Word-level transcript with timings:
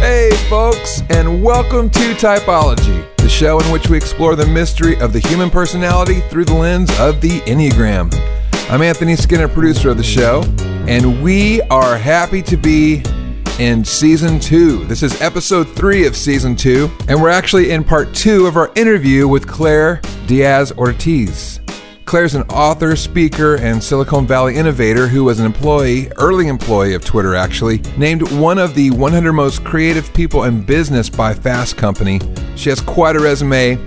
Hey, 0.00 0.30
folks, 0.48 1.02
and 1.10 1.42
welcome 1.42 1.90
to 1.90 2.14
Typology, 2.14 3.14
the 3.16 3.28
show 3.28 3.60
in 3.60 3.70
which 3.70 3.90
we 3.90 3.98
explore 3.98 4.34
the 4.34 4.46
mystery 4.46 4.98
of 4.98 5.12
the 5.12 5.18
human 5.18 5.50
personality 5.50 6.20
through 6.30 6.46
the 6.46 6.54
lens 6.54 6.90
of 6.98 7.20
the 7.20 7.40
Enneagram. 7.40 8.10
I'm 8.70 8.80
Anthony 8.80 9.14
Skinner, 9.14 9.46
producer 9.46 9.90
of 9.90 9.98
the 9.98 10.02
show, 10.02 10.42
and 10.88 11.22
we 11.22 11.60
are 11.62 11.98
happy 11.98 12.40
to 12.42 12.56
be 12.56 13.02
in 13.58 13.84
season 13.84 14.40
two. 14.40 14.86
This 14.86 15.02
is 15.02 15.20
episode 15.20 15.64
three 15.76 16.06
of 16.06 16.16
season 16.16 16.56
two, 16.56 16.90
and 17.08 17.20
we're 17.20 17.28
actually 17.28 17.72
in 17.72 17.84
part 17.84 18.14
two 18.14 18.46
of 18.46 18.56
our 18.56 18.72
interview 18.74 19.28
with 19.28 19.46
Claire 19.46 20.00
Diaz 20.26 20.72
Ortiz. 20.78 21.59
Claire's 22.10 22.34
an 22.34 22.42
author, 22.50 22.96
speaker, 22.96 23.54
and 23.54 23.80
Silicon 23.80 24.26
Valley 24.26 24.56
innovator 24.56 25.06
who 25.06 25.22
was 25.22 25.38
an 25.38 25.46
employee, 25.46 26.10
early 26.16 26.48
employee 26.48 26.94
of 26.94 27.04
Twitter 27.04 27.36
actually, 27.36 27.78
named 27.96 28.28
one 28.32 28.58
of 28.58 28.74
the 28.74 28.90
100 28.90 29.32
most 29.32 29.62
creative 29.62 30.12
people 30.12 30.42
in 30.42 30.60
business 30.60 31.08
by 31.08 31.32
Fast 31.32 31.76
Company. 31.76 32.18
She 32.56 32.68
has 32.68 32.80
quite 32.80 33.14
a 33.14 33.20
resume. 33.20 33.78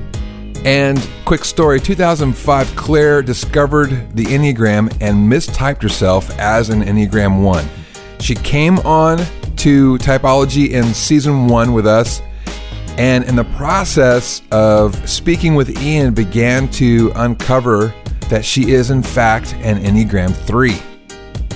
And 0.64 1.06
quick 1.26 1.44
story 1.44 1.82
2005, 1.82 2.76
Claire 2.78 3.22
discovered 3.22 3.90
the 4.16 4.24
Enneagram 4.24 4.90
and 5.02 5.30
mistyped 5.30 5.82
herself 5.82 6.30
as 6.40 6.70
an 6.70 6.82
Enneagram 6.82 7.44
1. 7.44 7.68
She 8.22 8.36
came 8.36 8.80
on 8.80 9.18
to 9.58 9.98
typology 9.98 10.70
in 10.70 10.94
season 10.94 11.50
one 11.50 11.74
with 11.74 11.86
us 11.86 12.22
and 12.98 13.26
in 13.26 13.36
the 13.36 13.44
process 13.58 14.44
of 14.52 15.10
speaking 15.10 15.56
with 15.56 15.82
Ian 15.82 16.14
began 16.14 16.70
to 16.70 17.12
uncover 17.16 17.94
that 18.34 18.44
she 18.44 18.72
is, 18.72 18.90
in 18.90 19.04
fact, 19.04 19.54
an 19.58 19.78
Enneagram 19.84 20.34
3. 20.34 20.76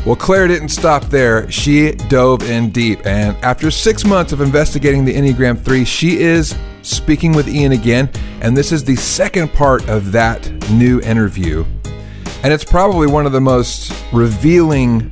Well, 0.05 0.15
Claire 0.15 0.47
didn't 0.47 0.69
stop 0.69 1.05
there. 1.05 1.49
She 1.49 1.93
dove 1.93 2.47
in 2.47 2.69
deep. 2.69 3.03
And 3.03 3.35
after 3.43 3.71
six 3.71 4.05
months 4.05 4.31
of 4.31 4.41
investigating 4.41 5.03
the 5.03 5.11
Enneagram 5.11 5.59
3, 5.59 5.83
she 5.83 6.19
is 6.19 6.55
speaking 6.83 7.31
with 7.31 7.47
Ian 7.47 7.71
again. 7.71 8.11
And 8.41 8.55
this 8.55 8.71
is 8.71 8.83
the 8.83 8.95
second 8.95 9.51
part 9.53 9.89
of 9.89 10.11
that 10.11 10.51
new 10.69 11.01
interview. 11.01 11.65
And 12.43 12.53
it's 12.53 12.63
probably 12.63 13.07
one 13.07 13.25
of 13.25 13.31
the 13.31 13.41
most 13.41 13.91
revealing 14.13 15.09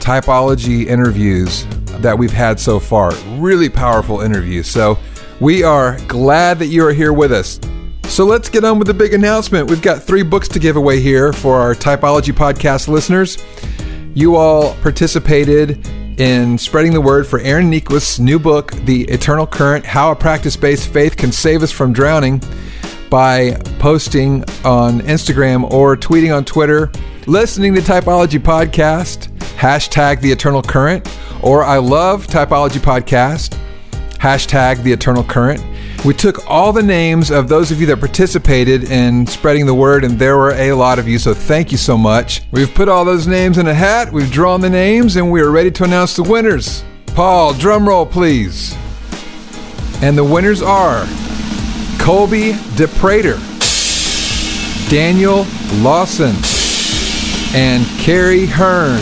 typology 0.00 0.86
interviews 0.86 1.66
that 2.00 2.16
we've 2.16 2.32
had 2.32 2.58
so 2.58 2.80
far. 2.80 3.12
Really 3.36 3.68
powerful 3.68 4.22
interview. 4.22 4.62
So 4.62 4.96
we 5.38 5.64
are 5.64 5.98
glad 6.08 6.58
that 6.60 6.68
you 6.68 6.82
are 6.86 6.94
here 6.94 7.12
with 7.12 7.30
us. 7.30 7.60
So 8.14 8.24
let's 8.24 8.48
get 8.48 8.64
on 8.64 8.78
with 8.78 8.86
the 8.86 8.94
big 8.94 9.12
announcement. 9.12 9.68
We've 9.68 9.82
got 9.82 10.00
three 10.00 10.22
books 10.22 10.46
to 10.50 10.60
give 10.60 10.76
away 10.76 11.00
here 11.00 11.32
for 11.32 11.56
our 11.56 11.74
Typology 11.74 12.32
podcast 12.32 12.86
listeners. 12.86 13.44
You 14.14 14.36
all 14.36 14.74
participated 14.74 15.84
in 16.20 16.56
spreading 16.56 16.92
the 16.92 17.00
word 17.00 17.26
for 17.26 17.40
Aaron 17.40 17.68
Niequist's 17.68 18.20
new 18.20 18.38
book, 18.38 18.70
The 18.70 19.02
Eternal 19.08 19.48
Current 19.48 19.84
How 19.84 20.12
a 20.12 20.14
Practice 20.14 20.54
Based 20.54 20.92
Faith 20.92 21.16
Can 21.16 21.32
Save 21.32 21.64
Us 21.64 21.72
from 21.72 21.92
Drowning, 21.92 22.40
by 23.10 23.60
posting 23.80 24.44
on 24.64 25.00
Instagram 25.00 25.68
or 25.72 25.96
tweeting 25.96 26.32
on 26.32 26.44
Twitter, 26.44 26.92
listening 27.26 27.74
to 27.74 27.80
Typology 27.80 28.38
Podcast, 28.38 29.26
hashtag 29.56 30.20
The 30.20 30.30
Eternal 30.30 30.62
Current, 30.62 31.04
or 31.42 31.64
I 31.64 31.78
love 31.78 32.28
Typology 32.28 32.78
Podcast, 32.78 33.58
hashtag 34.18 34.84
The 34.84 34.92
Eternal 34.92 35.24
Current. 35.24 35.60
We 36.04 36.12
took 36.14 36.48
all 36.50 36.72
the 36.72 36.82
names 36.82 37.30
of 37.30 37.48
those 37.48 37.70
of 37.70 37.80
you 37.80 37.86
that 37.86 37.98
participated 37.98 38.84
in 38.84 39.26
spreading 39.26 39.64
the 39.66 39.74
word, 39.74 40.04
and 40.04 40.18
there 40.18 40.36
were 40.36 40.52
a 40.52 40.72
lot 40.72 40.98
of 40.98 41.08
you, 41.08 41.18
so 41.18 41.32
thank 41.32 41.72
you 41.72 41.78
so 41.78 41.96
much. 41.96 42.42
We've 42.50 42.72
put 42.74 42.88
all 42.88 43.04
those 43.04 43.26
names 43.26 43.56
in 43.56 43.66
a 43.66 43.74
hat, 43.74 44.12
we've 44.12 44.30
drawn 44.30 44.60
the 44.60 44.68
names, 44.70 45.16
and 45.16 45.30
we 45.30 45.40
are 45.40 45.50
ready 45.50 45.70
to 45.70 45.84
announce 45.84 46.14
the 46.16 46.22
winners. 46.22 46.84
Paul, 47.06 47.54
drum 47.54 47.88
roll, 47.88 48.04
please. 48.04 48.74
And 50.02 50.18
the 50.18 50.24
winners 50.24 50.60
are 50.60 51.06
Colby 51.98 52.52
DePrater, 52.76 53.38
Daniel 54.90 55.46
Lawson, 55.82 56.34
and 57.54 57.86
Carrie 58.00 58.46
Hearn. 58.46 59.00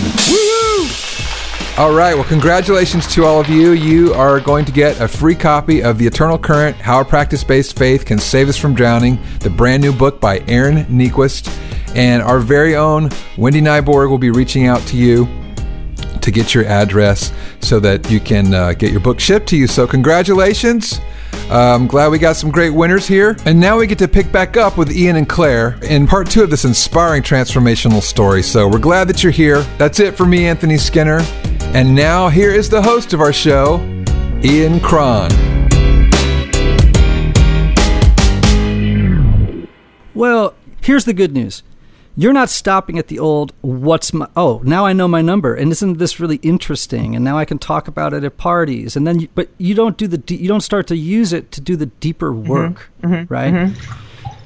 All 1.79 1.95
right. 1.95 2.15
Well, 2.15 2.25
congratulations 2.25 3.07
to 3.15 3.25
all 3.25 3.41
of 3.41 3.49
you. 3.49 3.73
You 3.73 4.13
are 4.13 4.41
going 4.41 4.67
to 4.67 4.73
get 4.73 5.01
a 5.01 5.09
free 5.09 5.35
copy 5.35 5.83
of 5.83 5.97
The 5.97 6.07
Eternal 6.07 6.39
Current 6.39 6.77
How 6.77 7.01
a 7.01 7.05
Practice 7.05 7.43
Based 7.43 7.79
Faith 7.79 8.05
Can 8.05 8.19
Save 8.19 8.51
Us 8.51 8.59
from 8.59 8.75
Drowning, 8.75 9.19
the 9.41 9.49
brand 9.49 9.83
new 9.83 9.91
book 9.91 10.21
by 10.21 10.41
Aaron 10.49 10.85
Niequist. 10.85 11.49
And 11.97 12.23
our 12.23 12.41
very 12.41 12.77
own 12.77 13.09
Wendy 13.39 13.63
Nyborg 13.63 14.11
will 14.11 14.19
be 14.19 14.31
reaching 14.31 14.67
out 14.67 14.83
to 14.89 14.99
you 14.99 15.27
to 16.21 16.31
get 16.31 16.55
your 16.55 16.67
address 16.67 17.33
so 17.61 17.81
that 17.81 18.11
you 18.11 18.21
can 18.21 18.53
uh, 18.53 18.75
get 18.75 18.91
your 18.93 19.01
book 19.01 19.19
shipped 19.19 19.49
to 19.49 19.57
you. 19.57 19.67
So, 19.67 19.87
congratulations. 19.87 21.01
I'm 21.51 21.87
glad 21.87 22.09
we 22.09 22.19
got 22.19 22.37
some 22.37 22.51
great 22.51 22.71
winners 22.71 23.07
here. 23.07 23.37
And 23.47 23.59
now 23.59 23.79
we 23.79 23.87
get 23.87 23.99
to 24.01 24.09
pick 24.09 24.31
back 24.31 24.59
up 24.59 24.77
with 24.77 24.93
Ian 24.93 25.17
and 25.17 25.29
Claire 25.29 25.79
in 25.83 26.07
part 26.07 26.31
two 26.31 26.43
of 26.43 26.51
this 26.51 26.67
inspiring 26.67 27.23
transformational 27.23 28.03
story. 28.03 28.43
So, 28.43 28.69
we're 28.69 28.79
glad 28.79 29.09
that 29.09 29.23
you're 29.23 29.33
here. 29.33 29.63
That's 29.79 30.01
it 30.01 30.19
for 30.19 30.27
me, 30.27 30.47
Anthony 30.47 30.77
Skinner. 30.77 31.23
And 31.75 31.95
now 31.95 32.29
here 32.29 32.51
is 32.51 32.69
the 32.69 32.83
host 32.83 33.15
of 33.15 33.21
our 33.21 33.33
show, 33.33 33.81
Ian 34.45 34.79
Cron. 34.81 35.31
Well, 40.15 40.55
here's 40.83 41.07
the 41.07 41.15
good 41.15 41.33
news. 41.33 41.63
You're 42.15 42.35
not 42.35 42.51
stopping 42.51 42.99
at 42.99 43.09
the 43.09 43.19
old 43.19 43.55
what's 43.63 44.13
my 44.13 44.29
oh, 44.37 44.61
now 44.65 44.85
I 44.85 44.93
know 44.93 45.09
my 45.09 45.23
number 45.23 45.55
and 45.55 45.73
isn't 45.73 45.97
this 45.97 46.21
really 46.21 46.37
interesting 46.43 47.17
and 47.17 47.25
now 47.25 47.39
I 47.39 47.47
can 47.47 47.59
talk 47.59 47.89
about 47.89 48.13
it 48.13 48.23
at 48.23 48.37
parties 48.37 48.95
and 48.95 49.07
then 49.07 49.21
you, 49.21 49.29
but 49.35 49.49
you 49.57 49.75
don't 49.75 49.97
do 49.97 50.07
the 50.07 50.23
you 50.35 50.47
don't 50.49 50.61
start 50.61 50.87
to 50.89 50.97
use 50.97 51.33
it 51.33 51.51
to 51.53 51.63
do 51.63 51.75
the 51.75 51.87
deeper 51.87 52.31
Mm-hmm. 52.33 52.49
work, 52.51 52.91
right? 53.31 53.75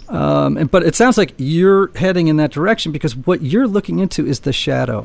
Um, 0.09 0.57
and, 0.57 0.71
but 0.71 0.85
it 0.85 0.95
sounds 0.95 1.19
like 1.19 1.35
you're 1.39 1.91
heading 1.97 2.29
in 2.29 2.37
that 2.37 2.53
direction 2.53 2.93
because 2.93 3.17
what 3.17 3.43
you're 3.43 3.67
looking 3.67 3.99
into 3.99 4.25
is 4.25 4.41
the 4.41 4.53
shadow, 4.53 5.03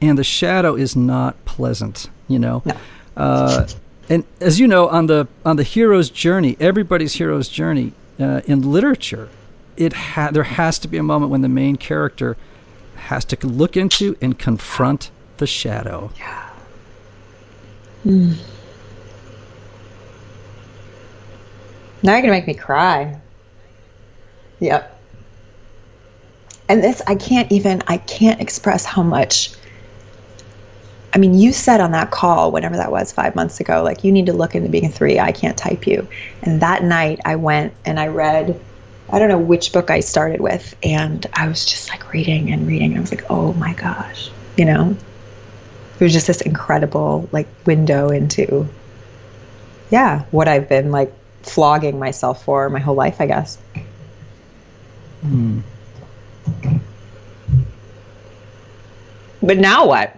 and 0.00 0.18
the 0.18 0.24
shadow 0.24 0.74
is 0.74 0.94
not 0.96 1.42
pleasant. 1.44 2.08
You 2.28 2.38
know, 2.40 2.62
No. 2.64 2.74
uh, 3.16 3.66
and 4.08 4.24
as 4.40 4.58
you 4.60 4.66
know, 4.66 4.88
on 4.88 5.06
the 5.06 5.28
on 5.44 5.56
the 5.56 5.62
hero's 5.62 6.10
journey, 6.10 6.56
everybody's 6.60 7.14
hero's 7.14 7.48
journey 7.48 7.92
uh, 8.20 8.40
in 8.46 8.62
literature, 8.72 9.28
it 9.76 9.92
ha- 9.92 10.30
there 10.32 10.42
has 10.42 10.78
to 10.80 10.88
be 10.88 10.96
a 10.98 11.02
moment 11.02 11.30
when 11.30 11.42
the 11.42 11.48
main 11.48 11.76
character 11.76 12.36
has 12.96 13.24
to 13.26 13.46
look 13.46 13.76
into 13.76 14.16
and 14.20 14.38
confront 14.38 15.10
the 15.36 15.46
shadow. 15.46 16.10
Yeah. 16.18 16.42
Now 22.02 22.12
you're 22.12 22.20
gonna 22.22 22.32
make 22.32 22.46
me 22.46 22.54
cry. 22.54 23.18
Yep. 24.60 24.92
And 26.68 26.82
this, 26.82 27.02
I 27.06 27.14
can't 27.14 27.50
even, 27.52 27.82
I 27.86 27.96
can't 27.98 28.40
express 28.40 28.84
how 28.84 29.02
much. 29.02 29.50
I 31.16 31.18
mean, 31.18 31.32
you 31.32 31.54
said 31.54 31.80
on 31.80 31.92
that 31.92 32.10
call, 32.10 32.52
whenever 32.52 32.76
that 32.76 32.92
was, 32.92 33.10
five 33.10 33.34
months 33.34 33.58
ago, 33.58 33.82
like 33.82 34.04
you 34.04 34.12
need 34.12 34.26
to 34.26 34.34
look 34.34 34.54
into 34.54 34.68
being 34.68 34.84
a 34.84 34.90
three. 34.90 35.18
I 35.18 35.32
can't 35.32 35.56
type 35.56 35.86
you. 35.86 36.06
And 36.42 36.60
that 36.60 36.84
night, 36.84 37.20
I 37.24 37.36
went 37.36 37.72
and 37.86 37.98
I 37.98 38.08
read. 38.08 38.60
I 39.08 39.18
don't 39.18 39.30
know 39.30 39.38
which 39.38 39.72
book 39.72 39.90
I 39.90 40.00
started 40.00 40.42
with, 40.42 40.76
and 40.82 41.24
I 41.32 41.48
was 41.48 41.64
just 41.64 41.88
like 41.88 42.12
reading 42.12 42.52
and 42.52 42.66
reading. 42.66 42.90
And 42.90 42.98
I 42.98 43.00
was 43.00 43.12
like, 43.12 43.24
oh 43.30 43.54
my 43.54 43.72
gosh, 43.72 44.30
you 44.58 44.66
know. 44.66 44.94
It 45.98 46.04
was 46.04 46.12
just 46.12 46.26
this 46.26 46.42
incredible 46.42 47.30
like 47.32 47.48
window 47.64 48.10
into, 48.10 48.68
yeah, 49.88 50.24
what 50.32 50.48
I've 50.48 50.68
been 50.68 50.90
like 50.92 51.14
flogging 51.40 51.98
myself 51.98 52.44
for 52.44 52.68
my 52.68 52.80
whole 52.80 52.94
life, 52.94 53.22
I 53.22 53.26
guess. 53.26 53.56
Hmm. 55.22 55.60
But 59.42 59.56
now 59.56 59.86
what? 59.86 60.14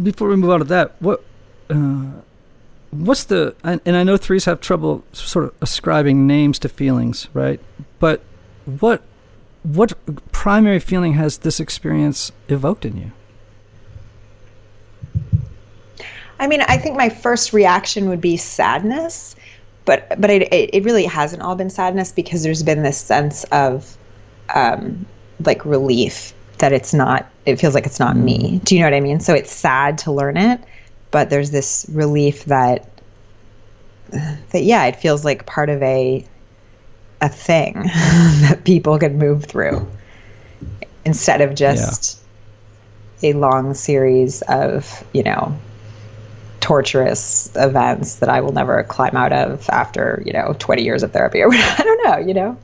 Before 0.00 0.28
we 0.28 0.36
move 0.36 0.50
on 0.50 0.60
to 0.60 0.64
that, 0.66 0.94
what 1.00 1.24
uh, 1.68 2.04
what's 2.90 3.24
the 3.24 3.54
and, 3.64 3.80
and 3.84 3.96
I 3.96 4.04
know 4.04 4.16
threes 4.16 4.44
have 4.44 4.60
trouble 4.60 5.04
sort 5.12 5.46
of 5.46 5.54
ascribing 5.60 6.26
names 6.26 6.58
to 6.60 6.68
feelings, 6.68 7.28
right? 7.34 7.60
But 7.98 8.22
what 8.64 9.02
what 9.62 9.92
primary 10.32 10.78
feeling 10.78 11.14
has 11.14 11.38
this 11.38 11.60
experience 11.60 12.32
evoked 12.48 12.84
in 12.84 12.96
you? 12.96 13.12
I 16.38 16.48
mean, 16.48 16.62
I 16.62 16.76
think 16.76 16.96
my 16.96 17.08
first 17.08 17.52
reaction 17.52 18.08
would 18.08 18.20
be 18.20 18.36
sadness, 18.36 19.36
but 19.84 20.20
but 20.20 20.30
it, 20.30 20.48
it 20.52 20.84
really 20.84 21.04
hasn't 21.04 21.42
all 21.42 21.54
been 21.54 21.70
sadness 21.70 22.12
because 22.12 22.42
there's 22.42 22.62
been 22.62 22.82
this 22.82 22.98
sense 22.98 23.44
of 23.44 23.96
um, 24.54 25.06
like 25.44 25.64
relief 25.64 26.34
that 26.62 26.72
it's 26.72 26.94
not. 26.94 27.28
It 27.44 27.56
feels 27.56 27.74
like 27.74 27.86
it's 27.86 27.98
not 27.98 28.16
me. 28.16 28.38
Mm. 28.38 28.64
Do 28.64 28.76
you 28.76 28.80
know 28.80 28.86
what 28.86 28.94
I 28.94 29.00
mean? 29.00 29.18
So 29.18 29.34
it's 29.34 29.52
sad 29.52 29.98
to 29.98 30.12
learn 30.12 30.36
it, 30.36 30.60
but 31.10 31.28
there's 31.28 31.50
this 31.50 31.84
relief 31.90 32.44
that 32.44 32.88
that 34.10 34.62
yeah, 34.62 34.84
it 34.84 34.94
feels 34.94 35.24
like 35.24 35.44
part 35.44 35.68
of 35.68 35.82
a 35.82 36.24
a 37.20 37.28
thing 37.28 37.74
that 37.82 38.62
people 38.64 38.96
can 39.00 39.18
move 39.18 39.44
through 39.44 39.86
instead 41.04 41.40
of 41.40 41.56
just 41.56 42.20
yeah. 43.20 43.30
a 43.30 43.32
long 43.34 43.74
series 43.74 44.42
of 44.42 45.04
you 45.12 45.24
know 45.24 45.58
torturous 46.60 47.50
events 47.56 48.16
that 48.16 48.28
I 48.28 48.40
will 48.40 48.52
never 48.52 48.84
climb 48.84 49.16
out 49.16 49.32
of 49.32 49.68
after, 49.68 50.22
you 50.24 50.32
know, 50.32 50.54
20 50.60 50.84
years 50.84 51.02
of 51.02 51.12
therapy 51.12 51.42
or 51.42 51.48
whatever. 51.50 51.74
I 51.76 51.82
don't 51.82 52.04
know, 52.06 52.18
you 52.28 52.34
know? 52.34 52.56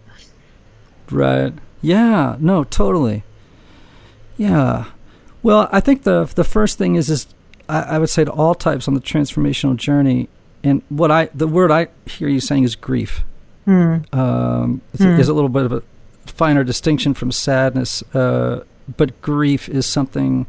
Right. 1.11 1.53
Yeah, 1.83 2.37
no, 2.39 2.63
totally. 2.63 3.25
Yeah. 4.39 4.87
Well, 5.43 5.69
I 5.71 5.81
think 5.81 6.05
the 6.05 6.25
the 6.35 6.45
first 6.45 6.79
thing 6.79 6.95
is 6.95 7.11
is 7.11 7.27
I, 7.69 7.83
I 7.83 7.99
would 7.99 8.09
say 8.09 8.25
to 8.25 8.33
all 8.33 8.55
types 8.55 8.89
on 8.89 8.95
the 8.95 9.01
transformational 9.01 9.77
journey, 9.77 10.29
and 10.65 10.83
what 10.89 11.11
I 11.11 11.27
the 11.35 11.47
word 11.47 11.71
I 11.71 11.89
hear 12.07 12.29
you 12.29 12.41
saying 12.41 12.65
is 12.65 12.75
grief. 12.75 13.23
Mm. 13.67 14.15
Um, 14.15 14.81
mm. 14.97 15.19
Is 15.19 15.29
a 15.29 15.35
little 15.35 15.51
bit 15.51 15.67
of 15.67 15.73
a 15.73 15.83
finer 16.25 16.65
distinction 16.65 17.13
from 17.13 17.31
sadness, 17.31 18.03
uh, 18.15 18.65
but 18.97 19.21
grief 19.21 19.69
is 19.69 19.85
something 19.85 20.47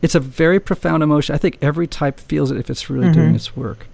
it's 0.00 0.14
a 0.14 0.20
very 0.20 0.60
profound 0.60 1.02
emotion. 1.02 1.34
I 1.34 1.38
think 1.38 1.58
every 1.60 1.86
type 1.86 2.20
feels 2.20 2.50
it 2.50 2.56
if 2.56 2.70
it's 2.70 2.88
really 2.88 3.06
mm-hmm. 3.06 3.20
doing 3.20 3.34
its 3.34 3.56
work. 3.56 3.86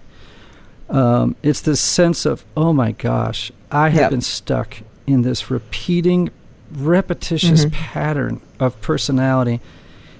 Um, 0.89 1.35
it's 1.41 1.61
this 1.61 1.81
sense 1.81 2.25
of, 2.25 2.45
oh 2.55 2.71
my 2.71 2.91
gosh, 2.91 3.51
I 3.71 3.89
have 3.89 4.01
yep. 4.01 4.09
been 4.11 4.21
stuck 4.21 4.77
in 5.07 5.23
this 5.23 5.49
repeating, 5.49 6.29
repetitious 6.71 7.65
mm-hmm. 7.65 7.75
pattern 7.75 8.41
of 8.59 8.79
personality. 8.81 9.61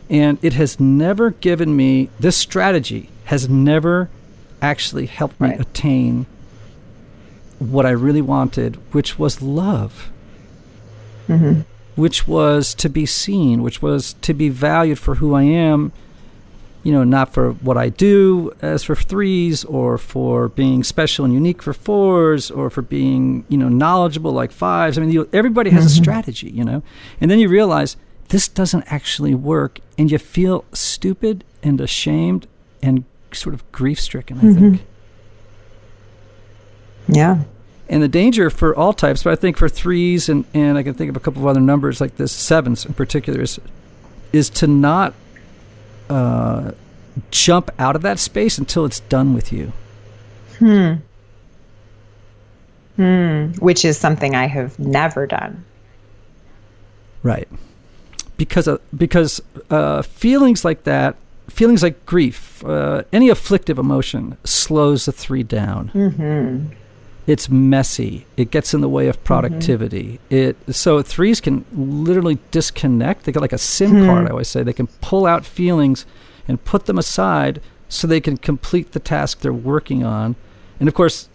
And 0.10 0.38
it 0.42 0.54
has 0.54 0.80
never 0.80 1.32
given 1.32 1.76
me, 1.76 2.10
this 2.20 2.38
strategy 2.38 3.10
has 3.26 3.50
never 3.50 4.10
actually 4.62 5.08
helped 5.08 5.40
right. 5.40 5.58
me 5.58 5.58
attain 5.58 6.26
what 7.60 7.86
I 7.86 7.92
really 7.92 8.22
wanted, 8.22 8.76
which 8.94 9.18
was 9.18 9.42
love. 9.42 10.12
Mm-hmm 11.28 11.62
which 11.96 12.28
was 12.28 12.76
to 12.76 12.90
be 12.90 13.06
seen, 13.06 13.64
which 13.64 13.82
was 13.82 14.14
to 14.22 14.34
be 14.34 14.50
valued 14.50 15.00
for 15.00 15.16
who 15.16 15.34
I 15.34 15.44
am, 15.44 15.92
you 16.86 16.92
know, 16.92 17.04
not 17.04 17.34
for 17.34 17.54
what 17.54 17.78
I 17.78 17.90
do 17.90 18.56
as 18.62 18.84
for 18.84 18.96
threes 18.96 19.66
or 19.66 19.98
for 19.98 20.50
being 20.50 20.84
special 20.84 21.26
and 21.26 21.34
unique 21.34 21.64
for 21.64 21.74
fours 21.74 22.52
or 22.52 22.70
for 22.70 22.84
being, 22.84 23.44
you 23.50 23.58
know, 23.58 23.70
knowledgeable 23.70 24.32
like 24.32 24.52
fives. 24.52 24.96
I 24.96 25.02
mean, 25.02 25.10
you, 25.10 25.28
everybody 25.34 25.72
has 25.72 25.86
mm-hmm. 25.86 26.00
a 26.00 26.04
strategy, 26.04 26.52
you 26.52 26.64
know, 26.64 26.84
and 27.20 27.32
then 27.32 27.40
you 27.40 27.50
realize 27.50 27.98
this 28.30 28.48
doesn't 28.48 28.84
actually 28.86 29.34
work 29.34 29.80
and 29.98 30.12
you 30.12 30.20
feel 30.20 30.64
stupid 30.74 31.44
and 31.64 31.82
ashamed 31.82 32.46
and 32.84 33.04
sort 33.32 33.56
of 33.56 33.70
grief 33.72 34.00
stricken, 34.00 34.38
I 34.38 34.42
mm-hmm. 34.44 34.60
think. 34.60 34.86
Yeah. 37.08 37.46
And 37.90 38.04
the 38.04 38.08
danger 38.08 38.52
for 38.52 38.76
all 38.76 38.94
types, 38.94 39.24
but 39.24 39.34
I 39.34 39.36
think 39.36 39.58
for 39.58 39.70
threes 39.70 40.30
and, 40.30 40.46
and 40.54 40.78
I 40.78 40.84
can 40.84 40.94
think 40.94 41.10
of 41.10 41.18
a 41.18 41.20
couple 41.20 41.42
of 41.42 41.48
other 41.48 41.62
numbers 41.62 42.00
like 42.00 42.18
this, 42.18 42.32
sevens 42.32 42.86
in 42.86 42.94
particular, 42.94 43.42
is, 43.42 43.60
is 44.32 44.52
to 44.52 44.68
not 44.68 45.16
uh, 46.10 46.72
jump 47.32 47.72
out 47.80 47.96
of 47.96 48.02
that 48.02 48.20
space 48.20 48.58
until 48.58 48.86
it's 48.86 49.00
done 49.02 49.34
with 49.34 49.52
you. 49.52 49.72
Hmm. 50.60 50.94
Hmm. 52.96 53.48
Which 53.60 53.84
is 53.84 53.98
something 53.98 54.36
I 54.36 54.48
have 54.48 54.78
never 54.80 55.28
done. 55.28 55.66
Right. 57.24 57.48
Because 58.38 58.68
uh, 58.68 58.78
because 58.96 59.42
uh, 59.70 60.02
feelings 60.02 60.64
like 60.64 60.84
that, 60.84 61.16
feelings 61.50 61.84
like 61.84 62.06
grief, 62.06 62.64
uh, 62.64 63.04
any 63.12 63.30
afflictive 63.30 63.80
emotion, 63.80 64.38
slows 64.44 65.06
the 65.06 65.12
three 65.12 65.44
down. 65.44 65.92
Mm-hmm 65.94 66.74
it's 67.28 67.50
messy. 67.50 68.26
It 68.38 68.52
gets 68.52 68.74
in 68.74 68.82
the 68.82 68.90
way 68.90 69.08
of 69.08 69.24
productivity. 69.24 70.20
Mm-hmm. 70.30 70.70
It 70.70 70.76
so 70.76 71.02
threes 71.02 71.42
can 71.42 71.66
literally 71.74 72.38
disconnect. 72.52 73.24
They 73.24 73.32
got 73.32 73.42
like 73.42 73.54
a 73.54 73.58
SIM 73.58 73.92
hmm. 73.92 74.06
card. 74.06 74.28
I 74.28 74.32
always 74.32 74.48
say 74.48 74.64
they 74.64 74.74
can 74.74 74.88
pull 75.02 75.26
out 75.26 75.46
feelings 75.46 76.06
and 76.48 76.64
put 76.64 76.86
them 76.86 76.98
aside 76.98 77.62
so 77.90 78.08
they 78.08 78.22
can 78.22 78.38
complete 78.38 78.92
the 78.92 79.00
task 79.00 79.40
they're 79.40 79.54
working 79.54 80.04
on. 80.04 80.36
And 80.80 80.88
of 80.88 80.94
course, 80.94 81.30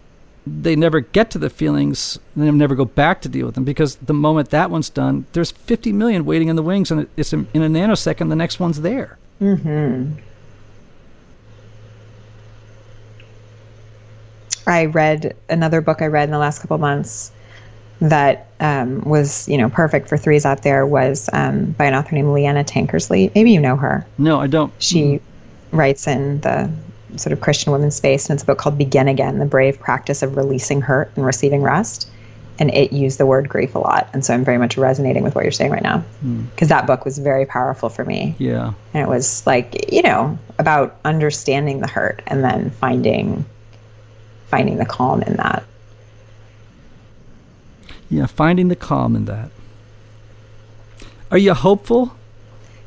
they 0.47 0.75
never 0.75 1.01
get 1.01 1.29
to 1.31 1.37
the 1.37 1.49
feelings. 1.49 2.19
And 2.35 2.45
they 2.45 2.51
never 2.51 2.75
go 2.75 2.85
back 2.85 3.21
to 3.21 3.29
deal 3.29 3.45
with 3.45 3.55
them 3.55 3.63
because 3.63 3.95
the 3.97 4.13
moment 4.13 4.49
that 4.49 4.71
one's 4.71 4.89
done, 4.89 5.25
there's 5.33 5.51
50 5.51 5.91
million 5.93 6.25
waiting 6.25 6.47
in 6.47 6.55
the 6.55 6.63
wings, 6.63 6.91
and 6.91 7.07
it's 7.17 7.33
in, 7.33 7.47
in 7.53 7.61
a 7.61 7.69
nanosecond. 7.69 8.29
The 8.29 8.35
next 8.35 8.59
one's 8.59 8.81
there. 8.81 9.17
Mm-hmm. 9.41 10.19
I 14.67 14.85
read 14.85 15.35
another 15.49 15.81
book 15.81 16.01
I 16.01 16.07
read 16.07 16.25
in 16.25 16.31
the 16.31 16.37
last 16.37 16.59
couple 16.59 16.77
months 16.77 17.31
that 18.01 18.47
um, 18.59 19.01
was 19.01 19.47
you 19.47 19.57
know 19.57 19.69
perfect 19.69 20.09
for 20.09 20.17
threes 20.17 20.45
out 20.45 20.63
there 20.63 20.85
was 20.85 21.29
um, 21.33 21.71
by 21.71 21.85
an 21.85 21.93
author 21.93 22.15
named 22.15 22.29
Leeana 22.29 22.65
Tankersley. 22.65 23.33
Maybe 23.33 23.51
you 23.51 23.59
know 23.59 23.75
her. 23.75 24.05
No, 24.17 24.39
I 24.39 24.47
don't. 24.47 24.73
She 24.79 25.21
writes 25.71 26.07
in 26.07 26.41
the 26.41 26.69
sort 27.17 27.33
of 27.33 27.41
Christian 27.41 27.71
women's 27.71 27.95
space, 27.95 28.29
and 28.29 28.35
it's 28.35 28.43
a 28.43 28.45
book 28.45 28.57
called 28.57 28.77
Begin 28.77 29.07
Again: 29.07 29.39
The 29.39 29.45
Brave 29.45 29.79
Practice 29.79 30.23
of 30.23 30.35
Releasing 30.35 30.81
Hurt 30.81 31.11
and 31.15 31.25
Receiving 31.25 31.61
Rest. 31.61 32.09
And 32.59 32.69
it 32.75 32.93
used 32.93 33.17
the 33.17 33.25
word 33.25 33.49
grief 33.49 33.73
a 33.73 33.79
lot, 33.79 34.07
and 34.13 34.23
so 34.23 34.35
I'm 34.35 34.43
very 34.43 34.59
much 34.59 34.77
resonating 34.77 35.23
with 35.23 35.33
what 35.33 35.43
you're 35.43 35.51
saying 35.51 35.71
right 35.71 35.81
now, 35.81 36.03
because 36.51 36.67
mm. 36.67 36.69
that 36.69 36.85
book 36.85 37.05
was 37.05 37.17
very 37.17 37.47
powerful 37.47 37.89
for 37.89 38.05
me. 38.05 38.35
Yeah, 38.37 38.73
and 38.93 39.01
it 39.01 39.07
was 39.07 39.47
like 39.47 39.91
you 39.91 40.03
know 40.03 40.37
about 40.59 40.99
understanding 41.03 41.79
the 41.79 41.87
hurt 41.87 42.21
and 42.27 42.43
then 42.43 42.69
finding 42.69 43.45
finding 44.51 44.77
the 44.77 44.85
calm 44.85 45.23
in 45.23 45.37
that. 45.37 45.63
Yeah, 48.09 48.25
finding 48.27 48.67
the 48.67 48.75
calm 48.75 49.15
in 49.15 49.25
that. 49.25 49.49
Are 51.31 51.37
you 51.37 51.53
hopeful? 51.53 52.13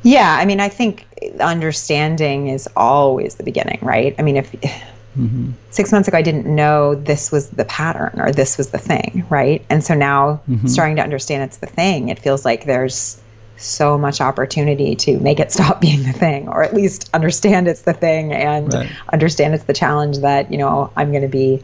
Yeah, 0.03 0.37
I 0.39 0.45
mean, 0.45 0.61
I 0.61 0.69
think 0.69 1.07
understanding 1.41 2.49
is 2.49 2.69
always 2.77 3.37
the 3.37 3.43
beginning, 3.43 3.79
right? 3.81 4.15
I 4.19 4.23
mean, 4.23 4.37
if 4.37 4.53
mm-hmm. 4.53 5.53
six 5.71 5.91
months 5.91 6.09
ago 6.09 6.19
I 6.19 6.23
didn't 6.23 6.47
know 6.47 6.95
this 6.95 7.33
was 7.33 7.49
the 7.49 7.65
pattern 7.65 8.21
or 8.21 8.31
this 8.31 8.59
was 8.59 8.69
the 8.69 8.79
thing, 8.79 9.25
right? 9.31 9.65
And 9.71 9.83
so 9.83 9.95
now 9.95 10.43
mm-hmm. 10.49 10.67
starting 10.67 10.97
to 10.97 11.03
understand 11.03 11.45
it's 11.45 11.57
the 11.57 11.67
thing, 11.67 12.11
it 12.11 12.19
feels 12.19 12.45
like 12.45 12.67
there's 12.67 13.19
so 13.57 13.97
much 13.97 14.21
opportunity 14.21 14.97
to 14.97 15.19
make 15.21 15.41
it 15.41 15.53
stop 15.53 15.81
being 15.81 16.03
the 16.03 16.13
thing 16.13 16.49
or 16.49 16.63
at 16.63 16.75
least 16.75 17.11
understand 17.15 17.69
it's 17.69 17.83
the 17.83 17.93
thing 17.93 18.33
and 18.33 18.73
right. 18.73 18.91
understand 19.13 19.55
it's 19.55 19.65
the 19.65 19.73
challenge 19.73 20.19
that 20.19 20.51
you 20.51 20.59
know 20.59 20.91
i'm 20.97 21.11
going 21.11 21.23
to 21.23 21.29
be 21.29 21.63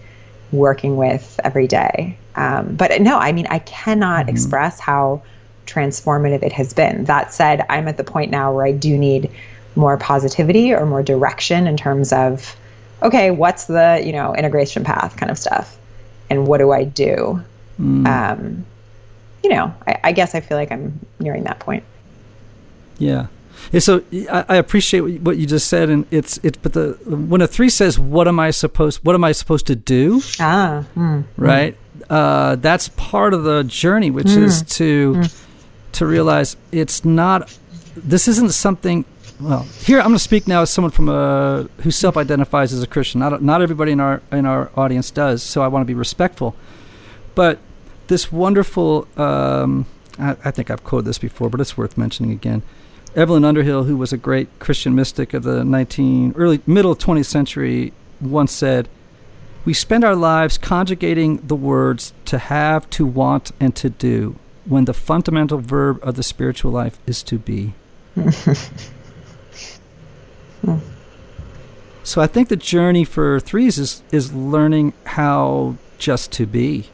working 0.52 0.96
with 0.96 1.38
every 1.44 1.66
day 1.66 2.16
um, 2.36 2.74
but 2.74 3.00
no 3.00 3.18
i 3.18 3.32
mean 3.32 3.46
i 3.50 3.58
cannot 3.60 4.26
mm-hmm. 4.26 4.30
express 4.30 4.80
how 4.80 5.22
transformative 5.66 6.42
it 6.42 6.52
has 6.52 6.72
been 6.72 7.04
that 7.04 7.32
said 7.32 7.64
i'm 7.68 7.86
at 7.86 7.96
the 7.96 8.04
point 8.04 8.30
now 8.30 8.52
where 8.52 8.64
i 8.64 8.72
do 8.72 8.96
need 8.96 9.30
more 9.76 9.96
positivity 9.96 10.72
or 10.72 10.84
more 10.84 11.02
direction 11.02 11.66
in 11.66 11.76
terms 11.76 12.12
of 12.12 12.56
okay 13.02 13.30
what's 13.30 13.66
the 13.66 14.00
you 14.04 14.12
know 14.12 14.34
integration 14.34 14.82
path 14.82 15.16
kind 15.16 15.30
of 15.30 15.38
stuff 15.38 15.78
and 16.28 16.46
what 16.46 16.58
do 16.58 16.72
i 16.72 16.82
do 16.82 17.40
mm. 17.80 18.06
um, 18.06 18.64
you 19.42 19.50
know, 19.50 19.74
I, 19.86 19.98
I, 20.04 20.12
guess 20.12 20.34
I 20.34 20.40
feel 20.40 20.56
like 20.56 20.70
I'm 20.70 20.98
nearing 21.18 21.44
that 21.44 21.60
point. 21.60 21.84
Yeah. 22.98 23.26
yeah 23.72 23.80
so 23.80 24.02
I, 24.12 24.44
I, 24.48 24.56
appreciate 24.56 25.00
what 25.20 25.38
you 25.38 25.46
just 25.46 25.68
said, 25.68 25.88
and 25.88 26.06
it's 26.10 26.38
it's. 26.42 26.58
But 26.58 26.74
the 26.74 26.98
when 27.06 27.40
a 27.40 27.46
three 27.46 27.70
says, 27.70 27.98
"What 27.98 28.28
am 28.28 28.38
I 28.38 28.50
supposed? 28.50 29.04
What 29.04 29.14
am 29.14 29.24
I 29.24 29.32
supposed 29.32 29.66
to 29.68 29.76
do?" 29.76 30.20
Ah, 30.38 30.84
mm, 30.94 31.24
right. 31.36 31.74
Mm. 31.74 32.10
Uh, 32.10 32.56
that's 32.56 32.88
part 32.90 33.34
of 33.34 33.44
the 33.44 33.64
journey, 33.64 34.10
which 34.10 34.26
mm, 34.26 34.42
is 34.42 34.62
to 34.62 35.14
mm. 35.14 35.46
to 35.92 36.06
realize 36.06 36.56
it's 36.72 37.04
not. 37.04 37.56
This 37.96 38.28
isn't 38.28 38.52
something. 38.52 39.04
Well, 39.40 39.62
here 39.62 39.98
I'm 40.00 40.08
going 40.08 40.16
to 40.16 40.18
speak 40.18 40.46
now 40.46 40.60
as 40.60 40.70
someone 40.70 40.90
from 40.90 41.08
a 41.08 41.66
who 41.78 41.90
self-identifies 41.90 42.74
as 42.74 42.82
a 42.82 42.86
Christian. 42.86 43.20
Not 43.20 43.42
not 43.42 43.62
everybody 43.62 43.92
in 43.92 44.00
our 44.00 44.20
in 44.30 44.44
our 44.44 44.70
audience 44.76 45.10
does, 45.10 45.42
so 45.42 45.62
I 45.62 45.68
want 45.68 45.82
to 45.82 45.86
be 45.86 45.94
respectful. 45.94 46.54
But 47.34 47.58
this 48.10 48.30
wonderful, 48.30 49.08
um, 49.16 49.86
I, 50.18 50.36
I, 50.44 50.50
think 50.50 50.70
I've 50.70 50.84
quoted 50.84 51.06
this 51.06 51.16
before, 51.16 51.48
but 51.48 51.60
it's 51.60 51.78
worth 51.78 51.96
mentioning 51.96 52.32
again. 52.32 52.62
Evelyn 53.16 53.44
Underhill, 53.44 53.84
who 53.84 53.96
was 53.96 54.12
a 54.12 54.18
great 54.18 54.48
Christian 54.58 54.94
mystic 54.94 55.32
of 55.32 55.44
the 55.44 55.64
19 55.64 56.34
early 56.36 56.60
middle 56.66 56.94
20th 56.94 57.24
century, 57.24 57.94
once 58.20 58.52
said, 58.52 58.88
"We 59.64 59.72
spend 59.72 60.04
our 60.04 60.14
lives 60.14 60.58
conjugating 60.58 61.38
the 61.38 61.56
words 61.56 62.12
to 62.26 62.38
have, 62.38 62.90
to 62.90 63.06
want, 63.06 63.52
and 63.58 63.74
to 63.76 63.88
do, 63.88 64.36
when 64.64 64.84
the 64.84 64.94
fundamental 64.94 65.58
verb 65.58 65.98
of 66.02 66.16
the 66.16 66.22
spiritual 66.22 66.70
life 66.70 66.98
is 67.06 67.22
to 67.24 67.38
be. 67.38 67.74
so 72.02 72.20
I 72.20 72.26
think 72.26 72.48
the 72.48 72.56
journey 72.56 73.04
for 73.04 73.40
threes 73.40 73.78
is, 73.78 74.02
is 74.12 74.32
learning 74.32 74.92
how 75.04 75.76
just 75.98 76.32
to 76.32 76.46
be, 76.46 76.88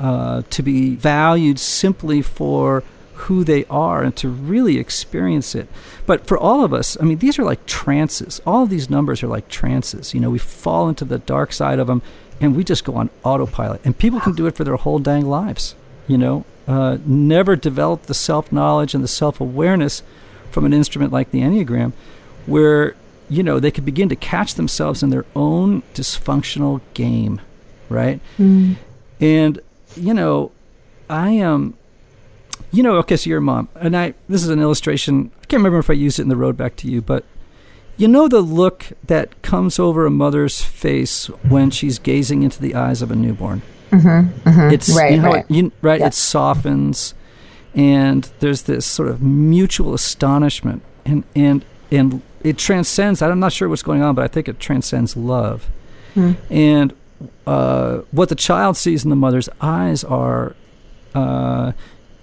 uh, 0.00 0.42
to 0.48 0.62
be 0.62 0.96
valued 0.96 1.58
simply 1.58 2.22
for 2.22 2.82
who 3.12 3.44
they 3.44 3.66
are 3.66 4.02
and 4.02 4.16
to 4.16 4.30
really 4.30 4.78
experience 4.78 5.54
it. 5.54 5.68
But 6.06 6.26
for 6.26 6.38
all 6.38 6.64
of 6.64 6.72
us, 6.72 6.96
I 6.98 7.04
mean, 7.04 7.18
these 7.18 7.38
are 7.38 7.44
like 7.44 7.66
trances. 7.66 8.40
All 8.46 8.62
of 8.62 8.70
these 8.70 8.88
numbers 8.88 9.22
are 9.22 9.26
like 9.26 9.48
trances. 9.48 10.14
You 10.14 10.20
know, 10.20 10.30
we 10.30 10.38
fall 10.38 10.88
into 10.88 11.04
the 11.04 11.18
dark 11.18 11.52
side 11.52 11.78
of 11.78 11.86
them 11.86 12.00
and 12.40 12.56
we 12.56 12.64
just 12.64 12.84
go 12.84 12.94
on 12.94 13.10
autopilot. 13.24 13.82
And 13.84 13.96
people 13.96 14.20
can 14.20 14.32
do 14.32 14.46
it 14.46 14.56
for 14.56 14.64
their 14.64 14.76
whole 14.76 14.98
dang 14.98 15.26
lives, 15.26 15.74
you 16.08 16.16
know, 16.16 16.46
uh, 16.66 16.96
never 17.04 17.54
develop 17.54 18.04
the 18.04 18.14
self 18.14 18.50
knowledge 18.50 18.94
and 18.94 19.04
the 19.04 19.08
self 19.08 19.38
awareness 19.38 20.02
from 20.50 20.64
an 20.64 20.72
instrument 20.72 21.12
like 21.12 21.30
the 21.30 21.42
Enneagram, 21.42 21.92
where, 22.46 22.94
you 23.28 23.42
know, 23.42 23.60
they 23.60 23.70
could 23.70 23.84
begin 23.84 24.08
to 24.08 24.16
catch 24.16 24.54
themselves 24.54 25.02
in 25.02 25.10
their 25.10 25.26
own 25.36 25.82
dysfunctional 25.92 26.80
game, 26.94 27.42
right? 27.90 28.18
Mm. 28.38 28.76
And, 29.20 29.60
you 29.96 30.14
know, 30.14 30.52
I 31.08 31.30
am. 31.30 31.52
Um, 31.52 31.76
you 32.72 32.84
know, 32.84 32.98
okay, 32.98 33.16
so 33.16 33.28
you're 33.28 33.38
a 33.38 33.42
mom, 33.42 33.68
and 33.74 33.96
I. 33.96 34.14
This 34.28 34.44
is 34.44 34.48
an 34.48 34.60
illustration. 34.60 35.32
I 35.42 35.46
can't 35.46 35.58
remember 35.58 35.78
if 35.78 35.90
I 35.90 35.94
used 35.94 36.18
it 36.18 36.22
in 36.22 36.28
the 36.28 36.36
road 36.36 36.56
back 36.56 36.76
to 36.76 36.88
you, 36.88 37.02
but 37.02 37.24
you 37.96 38.06
know 38.06 38.28
the 38.28 38.40
look 38.40 38.86
that 39.04 39.42
comes 39.42 39.78
over 39.78 40.06
a 40.06 40.10
mother's 40.10 40.62
face 40.62 41.26
when 41.48 41.70
she's 41.70 41.98
gazing 41.98 42.42
into 42.42 42.60
the 42.60 42.74
eyes 42.74 43.02
of 43.02 43.10
a 43.10 43.16
newborn. 43.16 43.62
Mm-hmm, 43.90 44.48
mm-hmm. 44.48 44.72
It's 44.72 44.96
right, 44.96 45.12
you 45.12 45.20
know, 45.20 45.32
right. 45.32 45.44
It, 45.48 45.54
you, 45.54 45.72
right. 45.82 46.00
It 46.00 46.14
softens, 46.14 47.14
and 47.74 48.30
there's 48.38 48.62
this 48.62 48.86
sort 48.86 49.08
of 49.08 49.20
mutual 49.20 49.92
astonishment, 49.92 50.82
and 51.04 51.24
and 51.34 51.64
and 51.90 52.22
it 52.42 52.56
transcends. 52.56 53.20
I'm 53.20 53.40
not 53.40 53.52
sure 53.52 53.68
what's 53.68 53.82
going 53.82 54.02
on, 54.02 54.14
but 54.14 54.24
I 54.24 54.28
think 54.28 54.48
it 54.48 54.60
transcends 54.60 55.16
love. 55.16 55.68
Mm. 56.14 56.36
And 56.48 56.94
uh, 57.46 57.98
what 58.10 58.28
the 58.28 58.34
child 58.34 58.76
sees 58.76 59.04
in 59.04 59.10
the 59.10 59.16
mother's 59.16 59.48
eyes 59.60 60.04
are 60.04 60.54
uh, 61.14 61.72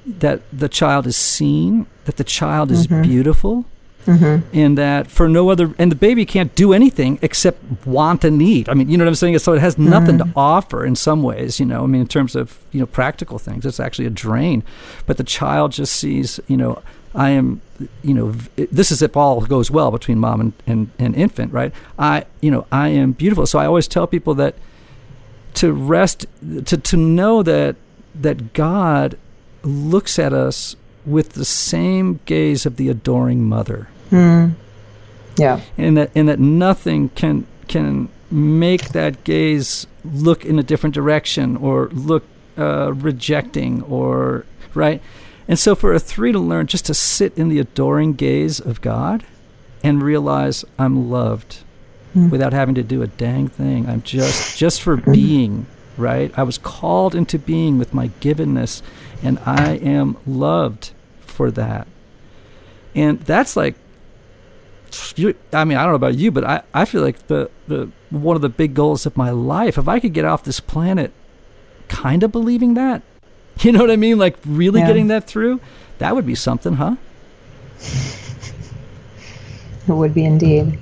that 0.05 0.41
the 0.51 0.69
child 0.69 1.05
is 1.05 1.17
seen, 1.17 1.85
that 2.05 2.17
the 2.17 2.23
child 2.23 2.71
is 2.71 2.87
mm-hmm. 2.87 3.01
beautiful, 3.01 3.65
mm-hmm. 4.05 4.47
and 4.57 4.77
that 4.77 5.07
for 5.07 5.27
no 5.27 5.49
other, 5.49 5.73
and 5.77 5.91
the 5.91 5.95
baby 5.95 6.25
can't 6.25 6.55
do 6.55 6.73
anything 6.73 7.19
except 7.21 7.61
want 7.85 8.23
and 8.23 8.37
need. 8.37 8.69
I 8.69 8.73
mean, 8.73 8.89
you 8.89 8.97
know 8.97 9.03
what 9.03 9.09
I'm 9.09 9.15
saying? 9.15 9.37
So 9.39 9.53
it 9.53 9.59
has 9.59 9.77
nothing 9.77 10.17
mm-hmm. 10.17 10.31
to 10.31 10.37
offer 10.37 10.85
in 10.85 10.95
some 10.95 11.23
ways. 11.23 11.59
You 11.59 11.65
know, 11.65 11.83
I 11.83 11.87
mean, 11.87 12.01
in 12.01 12.07
terms 12.07 12.35
of 12.35 12.59
you 12.71 12.79
know 12.79 12.85
practical 12.85 13.37
things, 13.37 13.65
it's 13.65 13.79
actually 13.79 14.05
a 14.05 14.11
drain. 14.11 14.63
But 15.05 15.17
the 15.17 15.23
child 15.23 15.73
just 15.73 15.95
sees, 15.95 16.39
you 16.47 16.57
know, 16.57 16.81
I 17.17 17.31
am, 17.31 17.61
you 18.03 18.13
know, 18.13 18.31
this 18.55 18.91
is 18.91 19.01
if 19.01 19.17
all 19.17 19.41
goes 19.41 19.71
well 19.71 19.91
between 19.91 20.19
mom 20.19 20.39
and, 20.39 20.53
and, 20.67 20.91
and 20.99 21.15
infant, 21.15 21.51
right? 21.51 21.73
I, 21.97 22.25
you 22.41 22.51
know, 22.51 22.67
I 22.71 22.89
am 22.89 23.13
beautiful. 23.13 23.47
So 23.47 23.57
I 23.57 23.65
always 23.65 23.87
tell 23.87 24.05
people 24.05 24.35
that 24.35 24.55
to 25.57 25.73
rest, 25.73 26.25
to 26.65 26.77
to 26.77 26.97
know 26.97 27.43
that 27.43 27.75
that 28.13 28.53
God 28.53 29.17
looks 29.63 30.17
at 30.17 30.33
us 30.33 30.75
with 31.05 31.33
the 31.33 31.45
same 31.45 32.19
gaze 32.25 32.65
of 32.65 32.77
the 32.77 32.89
adoring 32.89 33.43
mother. 33.43 33.87
Mm. 34.11 34.53
Yeah. 35.37 35.61
And 35.77 35.97
that 35.97 36.11
and 36.15 36.27
that 36.29 36.39
nothing 36.39 37.09
can 37.09 37.47
can 37.67 38.09
make 38.29 38.89
that 38.89 39.23
gaze 39.23 39.87
look 40.03 40.45
in 40.45 40.59
a 40.59 40.63
different 40.63 40.93
direction 40.93 41.57
or 41.57 41.87
look 41.89 42.23
uh, 42.57 42.93
rejecting 42.93 43.81
or 43.83 44.45
right. 44.73 45.01
And 45.47 45.57
so 45.57 45.75
for 45.75 45.93
a 45.93 45.99
three 45.99 46.31
to 46.33 46.39
learn 46.39 46.67
just 46.67 46.85
to 46.87 46.93
sit 46.93 47.37
in 47.37 47.49
the 47.49 47.59
adoring 47.59 48.13
gaze 48.13 48.59
of 48.59 48.81
God 48.81 49.23
and 49.83 50.03
realize 50.03 50.65
I'm 50.77 51.09
loved 51.09 51.59
mm. 52.17 52.31
without 52.31 52.53
having 52.53 52.75
to 52.75 52.83
do 52.83 53.01
a 53.01 53.07
dang 53.07 53.47
thing. 53.47 53.87
I'm 53.87 54.01
just 54.01 54.57
just 54.57 54.81
for 54.81 54.97
being, 54.97 55.65
right? 55.97 56.31
I 56.37 56.43
was 56.43 56.57
called 56.57 57.15
into 57.15 57.37
being 57.37 57.77
with 57.77 57.93
my 57.93 58.09
givenness 58.21 58.81
and 59.23 59.39
I 59.45 59.75
am 59.75 60.17
loved 60.25 60.91
for 61.19 61.51
that. 61.51 61.87
And 62.95 63.19
that's 63.21 63.55
like, 63.55 63.75
you, 65.15 65.35
I 65.53 65.65
mean, 65.65 65.77
I 65.77 65.83
don't 65.83 65.91
know 65.91 65.95
about 65.95 66.15
you, 66.15 66.31
but 66.31 66.43
I, 66.43 66.63
I 66.73 66.85
feel 66.85 67.01
like 67.01 67.27
the, 67.27 67.51
the 67.67 67.91
one 68.09 68.35
of 68.35 68.41
the 68.41 68.49
big 68.49 68.73
goals 68.73 69.05
of 69.05 69.15
my 69.17 69.29
life, 69.29 69.77
if 69.77 69.87
I 69.87 69.99
could 69.99 70.13
get 70.13 70.25
off 70.25 70.43
this 70.43 70.59
planet 70.59 71.11
kind 71.89 72.23
of 72.23 72.31
believing 72.31 72.73
that, 72.73 73.03
you 73.59 73.71
know 73.71 73.79
what 73.79 73.91
I 73.91 73.95
mean? 73.97 74.17
Like 74.17 74.37
really 74.45 74.79
yeah. 74.79 74.87
getting 74.87 75.07
that 75.07 75.25
through, 75.25 75.59
that 75.99 76.15
would 76.15 76.25
be 76.25 76.35
something, 76.35 76.73
huh? 76.73 76.95
It 79.87 79.93
would 79.93 80.13
be 80.13 80.25
indeed. 80.25 80.79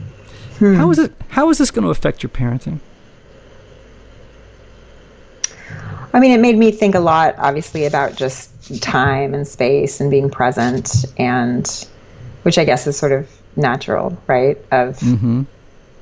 Hmm. 0.60 0.76
How 0.76 0.92
is 0.92 1.00
it? 1.00 1.14
How 1.30 1.50
is 1.50 1.58
this 1.58 1.72
going 1.72 1.84
to 1.84 1.92
affect 1.92 2.24
your 2.24 2.30
parenting? 2.30 2.80
I 6.14 6.20
mean, 6.22 6.32
it 6.32 6.40
made 6.40 6.58
me 6.58 6.72
think 6.72 6.96
a 6.96 7.02
lot, 7.02 7.36
obviously, 7.38 7.86
about 7.86 8.16
just 8.16 8.82
time 8.82 9.34
and 9.34 9.46
space 9.46 10.00
and 10.00 10.10
being 10.10 10.30
present, 10.30 11.06
and 11.18 11.68
which 12.44 12.58
I 12.58 12.64
guess 12.64 12.88
is 12.88 12.98
sort 12.98 13.12
of 13.12 13.30
natural, 13.58 14.18
right? 14.26 14.58
Of 14.72 14.98
mm-hmm. 15.00 15.44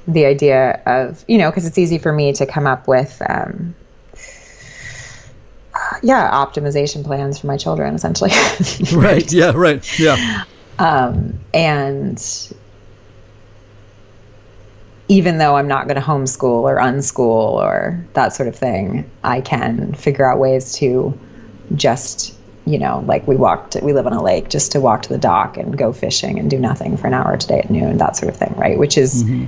the 0.07 0.25
idea 0.25 0.81
of, 0.85 1.25
you 1.27 1.39
know, 1.39 1.49
because 1.49 1.65
it's 1.65 1.79
easy 1.79 1.97
for 1.97 2.13
me 2.13 2.33
to 2.33 2.45
come 2.45 2.67
up 2.67 2.87
with, 2.87 3.19
um, 3.27 3.73
yeah, 6.03 6.29
optimization 6.31 7.03
plans 7.03 7.39
for 7.39 7.47
my 7.47 7.57
children, 7.57 7.95
essentially. 7.95 8.31
right. 8.93 9.31
Yeah. 9.31 9.53
Right. 9.55 9.99
Yeah. 9.99 10.43
Um, 10.79 11.39
and 11.53 12.19
even 15.13 15.37
though 15.37 15.55
I'm 15.55 15.67
not 15.67 15.87
going 15.87 15.95
to 15.95 16.01
homeschool 16.01 16.63
or 16.63 16.77
unschool 16.77 17.53
or 17.53 18.03
that 18.13 18.33
sort 18.33 18.49
of 18.49 18.55
thing, 18.55 19.09
I 19.23 19.41
can 19.41 19.93
figure 19.93 20.29
out 20.29 20.39
ways 20.39 20.73
to 20.77 21.17
just, 21.75 22.35
you 22.65 22.79
know, 22.79 23.03
like 23.05 23.27
we 23.27 23.35
walked, 23.35 23.77
we 23.83 23.93
live 23.93 24.07
on 24.07 24.13
a 24.13 24.23
lake, 24.23 24.49
just 24.49 24.71
to 24.71 24.81
walk 24.81 25.03
to 25.03 25.09
the 25.09 25.19
dock 25.19 25.55
and 25.55 25.77
go 25.77 25.93
fishing 25.93 26.39
and 26.39 26.49
do 26.49 26.57
nothing 26.57 26.97
for 26.97 27.05
an 27.05 27.13
hour 27.13 27.37
today 27.37 27.59
at 27.59 27.69
noon, 27.69 27.97
that 27.97 28.15
sort 28.15 28.33
of 28.33 28.39
thing, 28.39 28.55
right? 28.57 28.79
Which 28.79 28.97
is, 28.97 29.23
mm-hmm. 29.23 29.45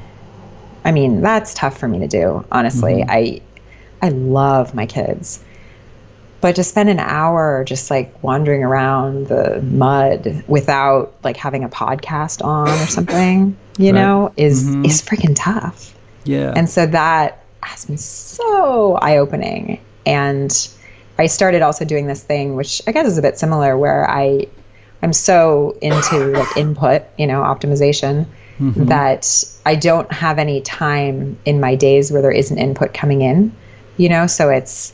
I 0.83 0.91
mean, 0.91 1.21
that's 1.21 1.55
tough 1.55 1.79
for 1.79 1.87
me 1.87 1.97
to 1.97 2.07
do, 2.07 2.45
honestly. 2.51 2.97
Mm-hmm. 2.97 3.09
I, 3.09 3.41
I 4.03 4.09
love 4.09 4.75
my 4.75 4.85
kids 4.85 5.43
but 6.45 6.57
to 6.57 6.63
spend 6.63 6.89
an 6.89 6.99
hour 6.99 7.63
just 7.63 7.89
like 7.89 8.21
wandering 8.21 8.63
around 8.63 9.25
the 9.29 9.59
mud 9.63 10.43
without 10.47 11.11
like 11.23 11.37
having 11.37 11.63
a 11.63 11.69
podcast 11.69 12.45
on 12.45 12.69
or 12.69 12.85
something, 12.85 13.57
you 13.79 13.85
right. 13.87 13.95
know, 13.95 14.31
is 14.37 14.63
mm-hmm. 14.63 14.85
is 14.85 15.01
freaking 15.01 15.33
tough. 15.35 15.97
Yeah. 16.23 16.53
And 16.55 16.69
so 16.69 16.85
that 16.85 17.43
has 17.61 17.85
been 17.85 17.97
so 17.97 18.93
eye 18.93 19.17
opening. 19.17 19.83
And 20.05 20.51
I 21.17 21.25
started 21.25 21.63
also 21.63 21.83
doing 21.83 22.05
this 22.05 22.21
thing, 22.21 22.55
which 22.55 22.79
I 22.85 22.91
guess 22.91 23.07
is 23.07 23.17
a 23.17 23.23
bit 23.23 23.39
similar, 23.39 23.75
where 23.75 24.07
I 24.07 24.45
I'm 25.01 25.13
so 25.13 25.75
into 25.81 26.27
like 26.27 26.57
input, 26.57 27.01
you 27.17 27.25
know, 27.25 27.41
optimization 27.41 28.27
mm-hmm. 28.59 28.85
that 28.85 29.45
I 29.65 29.73
don't 29.73 30.11
have 30.11 30.37
any 30.37 30.61
time 30.61 31.39
in 31.43 31.59
my 31.59 31.73
days 31.73 32.11
where 32.11 32.21
there 32.21 32.29
isn't 32.29 32.59
input 32.59 32.93
coming 32.93 33.23
in, 33.23 33.51
you 33.97 34.09
know, 34.09 34.27
so 34.27 34.49
it's 34.49 34.93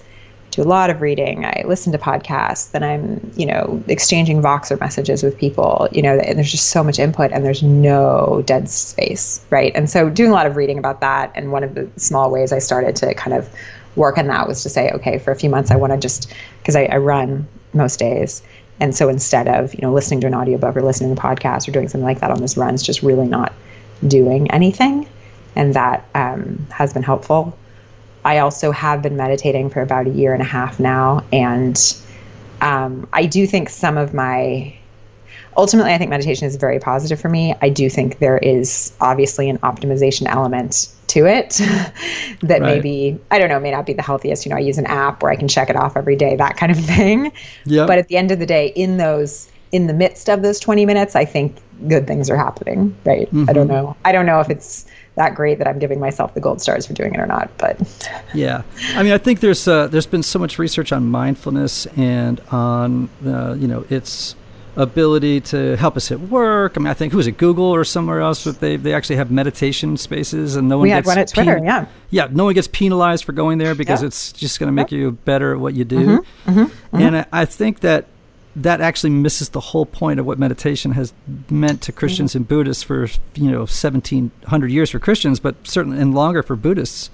do 0.52 0.62
a 0.62 0.64
lot 0.64 0.90
of 0.90 1.02
reading. 1.02 1.46
I 1.46 1.64
listen 1.66 1.92
to 1.94 1.98
podcasts. 1.98 2.72
Then 2.72 2.84
I'm, 2.84 3.32
you 3.36 3.46
know, 3.46 3.82
exchanging 3.88 4.42
Voxer 4.42 4.80
messages 4.80 5.24
with 5.24 5.38
people. 5.38 5.88
You 5.92 6.02
know, 6.02 6.18
and 6.20 6.38
there's 6.38 6.52
just 6.52 6.70
so 6.70 6.84
much 6.84 7.00
input, 7.00 7.32
and 7.32 7.44
there's 7.44 7.64
no 7.64 8.44
dead 8.46 8.70
space, 8.70 9.44
right? 9.50 9.72
And 9.76 9.90
so, 9.90 10.10
doing 10.10 10.30
a 10.30 10.34
lot 10.34 10.46
of 10.46 10.56
reading 10.58 10.78
about 10.78 11.02
that. 11.02 11.32
And 11.36 11.52
one 11.52 11.64
of 11.64 11.76
the 11.76 11.90
small 11.98 12.30
ways 12.30 12.52
I 12.52 12.60
started 12.60 12.96
to 12.98 13.14
kind 13.16 13.36
of 13.36 13.50
work 13.96 14.18
on 14.18 14.28
that 14.28 14.48
was 14.48 14.64
to 14.64 14.70
say, 14.70 14.90
okay, 14.92 15.18
for 15.18 15.32
a 15.32 15.36
few 15.36 15.50
months, 15.50 15.72
I 15.72 15.76
want 15.76 15.94
to 15.94 15.98
just 15.98 16.34
because 16.60 16.76
I, 16.76 16.84
I 16.86 16.98
run 16.98 17.48
most 17.74 18.00
days. 18.00 18.44
And 18.80 18.96
so 18.96 19.10
instead 19.10 19.48
of, 19.48 19.74
you 19.76 19.82
know, 19.82 19.94
listening 19.94 20.22
to 20.22 20.28
an 20.28 20.34
audiobook 20.34 20.76
or 20.76 20.82
listening 20.82 21.16
to 21.16 21.22
a 21.22 21.24
podcast 21.24 21.68
or 21.68 21.72
doing 21.72 21.88
something 21.88 22.06
like 22.06 22.20
that 22.20 22.32
on 22.32 22.40
those 22.40 22.58
runs, 22.58 22.82
just 22.82 23.04
really 23.04 23.28
not 23.28 23.54
doing 24.08 24.50
anything. 24.52 25.08
And 25.56 25.74
that 25.76 26.06
um, 26.16 26.66
has 26.72 26.94
been 26.94 27.04
helpful. 27.04 27.58
I 28.24 28.40
also 28.40 28.72
have 28.72 29.02
been 29.02 29.18
meditating 29.18 29.70
for 29.70 29.82
about 29.82 30.08
a 30.08 30.12
year 30.12 30.34
and 30.34 30.42
a 30.42 30.46
half 30.46 30.80
now. 30.80 31.24
And 31.32 31.78
um, 32.62 33.08
I 33.14 33.26
do 33.26 33.48
think 33.48 33.70
some 33.70 33.98
of 33.98 34.14
my, 34.14 34.76
ultimately, 35.58 35.94
I 35.94 35.98
think 35.98 36.10
meditation 36.10 36.48
is 36.48 36.56
very 36.56 36.80
positive 36.80 37.20
for 37.20 37.30
me. 37.30 37.56
I 37.62 37.70
do 37.70 37.90
think 37.90 38.20
there 38.20 38.38
is 38.38 38.94
obviously 39.02 39.50
an 39.50 39.58
optimization 39.60 40.28
element 40.28 40.90
to 41.08 41.26
it 41.26 41.50
that 42.42 42.62
right. 42.62 42.62
maybe, 42.62 43.20
I 43.32 43.40
don't 43.40 43.50
know, 43.50 43.60
may 43.60 43.72
not 43.72 43.86
be 43.86 43.94
the 43.94 44.04
healthiest. 44.04 44.46
You 44.46 44.52
know, 44.52 44.58
I 44.58 44.60
use 44.60 44.78
an 44.78 44.86
app 44.86 45.24
where 45.24 45.32
I 45.32 45.36
can 45.36 45.48
check 45.48 45.70
it 45.70 45.76
off 45.76 45.98
every 45.98 46.16
day, 46.16 46.36
that 46.36 46.58
kind 46.58 46.72
of 46.72 46.78
thing. 46.86 47.32
Yep. 47.66 47.88
But 47.88 47.98
at 47.98 48.08
the 48.08 48.18
end 48.18 48.32
of 48.32 48.40
the 48.40 48.46
day, 48.46 48.68
in 48.68 48.98
those, 48.98 49.50
in 49.72 49.88
the 49.88 49.94
midst 49.94 50.30
of 50.30 50.44
those 50.44 50.60
20 50.60 50.86
minutes, 50.86 51.16
I 51.16 51.26
think 51.26 51.58
good 51.88 52.06
things 52.06 52.30
are 52.30 52.38
happening, 52.38 52.96
right? 53.04 53.28
Mm-hmm. 53.28 53.50
I 53.50 53.54
don't 53.54 53.68
know. 53.68 53.96
I 54.06 54.12
don't 54.12 54.28
know 54.28 54.40
if 54.42 54.50
it's 54.50 54.86
that 55.16 55.36
great 55.36 55.58
that 55.58 55.68
I'm 55.68 55.78
giving 55.80 56.00
myself 56.00 56.34
the 56.34 56.40
gold 56.40 56.62
stars 56.62 56.86
for 56.88 56.94
doing 56.94 57.14
it 57.14 57.20
or 57.20 57.26
not. 57.28 57.50
But 57.58 57.78
yeah, 58.34 58.62
I 58.96 59.04
mean, 59.04 59.12
I 59.14 59.18
think 59.18 59.40
there's 59.42 59.68
uh, 59.68 59.88
there's 59.88 60.06
been 60.06 60.24
so 60.24 60.40
much 60.40 60.58
research 60.60 60.92
on 60.92 61.06
mindfulness 61.08 61.86
and 61.98 62.40
on 62.52 63.10
uh, 63.26 63.54
you 63.54 63.68
know 63.68 63.86
its 63.90 64.36
ability 64.78 65.42
to 65.42 65.76
help 65.76 65.98
us 65.98 66.12
at 66.14 66.20
work. 66.22 66.74
I 66.78 66.80
mean, 66.80 66.88
I 66.88 66.94
think 66.94 67.12
who's 67.12 67.28
it, 67.28 67.38
Google 67.38 67.66
or 67.66 67.84
somewhere 67.84 68.22
else? 68.22 68.46
But 68.46 68.62
they 68.62 68.78
they 68.78 68.94
actually 68.94 69.18
have 69.18 69.30
meditation 69.32 69.98
spaces, 69.98 70.56
and 70.56 70.70
no 70.70 70.78
one 70.78 70.84
we 70.84 70.90
gets 70.90 71.08
had 71.10 71.12
one 71.12 71.18
at 71.20 71.28
Twitter. 71.28 71.56
pen- 71.56 71.66
yeah, 71.66 71.86
yeah, 72.10 72.28
no 72.32 72.46
one 72.46 72.54
gets 72.54 72.70
penalized 72.70 73.26
for 73.26 73.34
going 73.34 73.58
there 73.58 73.76
because 73.76 74.02
Yeah. 74.02 74.08
it's 74.08 74.32
just 74.32 74.60
going 74.60 74.68
to 74.68 74.74
make 74.74 74.92
you 74.92 75.12
better 75.12 75.54
at 75.54 75.60
what 75.60 75.74
you 75.74 75.84
do. 75.84 76.22
Mm-hmm, 76.46 76.60
mm-hmm, 76.60 76.96
And 76.98 77.18
I, 77.18 77.26
I 77.34 77.46
think 77.46 77.82
that 77.82 78.06
that 78.56 78.82
actually 78.82 79.12
misses 79.12 79.50
the 79.50 79.60
whole 79.60 79.86
point 79.86 80.20
of 80.20 80.26
what 80.26 80.38
meditation 80.38 80.92
has 80.92 81.14
meant 81.50 81.82
to 81.84 81.92
Christians 81.92 82.36
and 82.36 82.48
Buddhists 82.48 82.84
for 82.84 83.08
you 83.36 83.52
know 83.52 83.66
seventeen 83.66 84.32
hundred 84.48 84.72
years 84.72 84.90
for 84.90 85.00
Christians, 85.00 85.40
but 85.40 85.56
certainly 85.64 86.00
and 86.00 86.14
longer 86.14 86.44
for 86.44 86.56
Buddhists. 86.56 87.10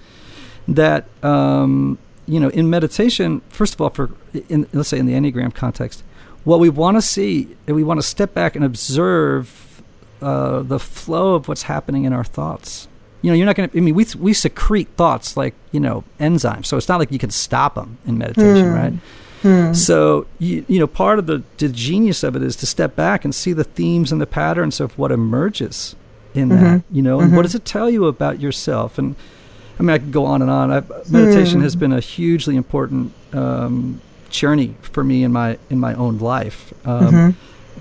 That 0.68 1.06
um, 1.24 1.98
you 2.28 2.40
know, 2.40 2.50
in 2.50 2.70
meditation, 2.70 3.42
first 3.50 3.74
of 3.74 3.82
all, 3.82 3.90
for 3.90 4.12
in, 4.50 4.68
let's 4.74 4.90
say 4.90 5.00
in 5.00 5.06
the 5.06 5.14
Enneagram 5.14 5.54
context, 5.54 6.04
what 6.44 6.60
we 6.60 6.70
want 6.70 6.98
to 6.98 7.02
see, 7.02 7.56
we 7.66 7.84
want 7.84 8.00
to 8.00 8.06
step 8.06 8.34
back 8.34 8.56
and 8.56 8.66
observe 8.66 9.82
uh, 10.22 10.62
the 10.62 10.80
flow 10.80 11.36
of 11.36 11.48
what's 11.48 11.64
happening 11.64 12.04
in 12.04 12.14
our 12.14 12.24
thoughts. 12.24 12.88
You 13.22 13.32
know, 13.32 13.36
you're 13.36 13.46
not 13.46 13.56
going 13.56 13.70
to. 13.70 13.78
I 13.78 13.82
mean, 13.82 13.96
we 13.96 14.06
we 14.20 14.34
secrete 14.34 14.90
thoughts 14.96 15.38
like 15.38 15.56
you 15.72 15.80
know 15.80 16.04
enzymes, 16.20 16.66
so 16.66 16.78
it's 16.78 16.90
not 16.90 17.00
like 17.00 17.12
you 17.12 17.20
can 17.20 17.32
stop 17.32 17.76
them 17.76 17.98
in 18.06 18.18
meditation, 18.18 18.72
right? 18.74 18.94
Hmm. 19.42 19.74
So 19.74 20.28
you 20.40 20.66
you 20.68 20.80
know, 20.80 20.88
part 20.88 21.20
of 21.20 21.28
the, 21.28 21.44
the 21.58 21.70
genius 21.70 22.24
of 22.24 22.36
it 22.36 22.44
is 22.44 22.56
to 22.58 22.66
step 22.66 22.96
back 22.96 23.24
and 23.24 23.34
see 23.34 23.54
the 23.54 23.64
themes 23.64 24.12
and 24.12 24.20
the 24.20 24.28
patterns 24.28 24.80
of 24.80 24.98
what 24.98 25.12
emerges 25.12 25.96
in 26.34 26.50
that. 26.50 26.56
Mm-hmm. 26.56 26.96
You 26.96 27.02
know, 27.02 27.20
and 27.20 27.32
what 27.32 27.38
mm-hmm. 27.38 27.44
does 27.44 27.56
it 27.56 27.66
tell 27.66 27.90
you 27.90 28.06
about 28.06 28.40
yourself? 28.40 28.98
And 28.98 29.16
I 29.80 29.84
mean, 29.84 29.90
I 29.92 30.00
could 30.00 30.12
go 30.12 30.26
on 30.26 30.42
and 30.42 30.50
on. 30.50 30.72
I, 30.72 30.82
meditation 31.10 31.60
hmm. 31.60 31.64
has 31.64 31.76
been 31.76 31.94
a 31.94 32.00
hugely 32.00 32.56
important 32.56 33.14
um, 33.34 34.02
journey 34.30 34.76
for 34.82 35.04
me 35.04 35.24
in 35.24 35.32
my 35.32 35.58
in 35.70 35.80
my 35.80 35.94
own 35.94 36.18
life. 36.18 36.74
Um, 36.86 37.14
mm-hmm. 37.14 37.30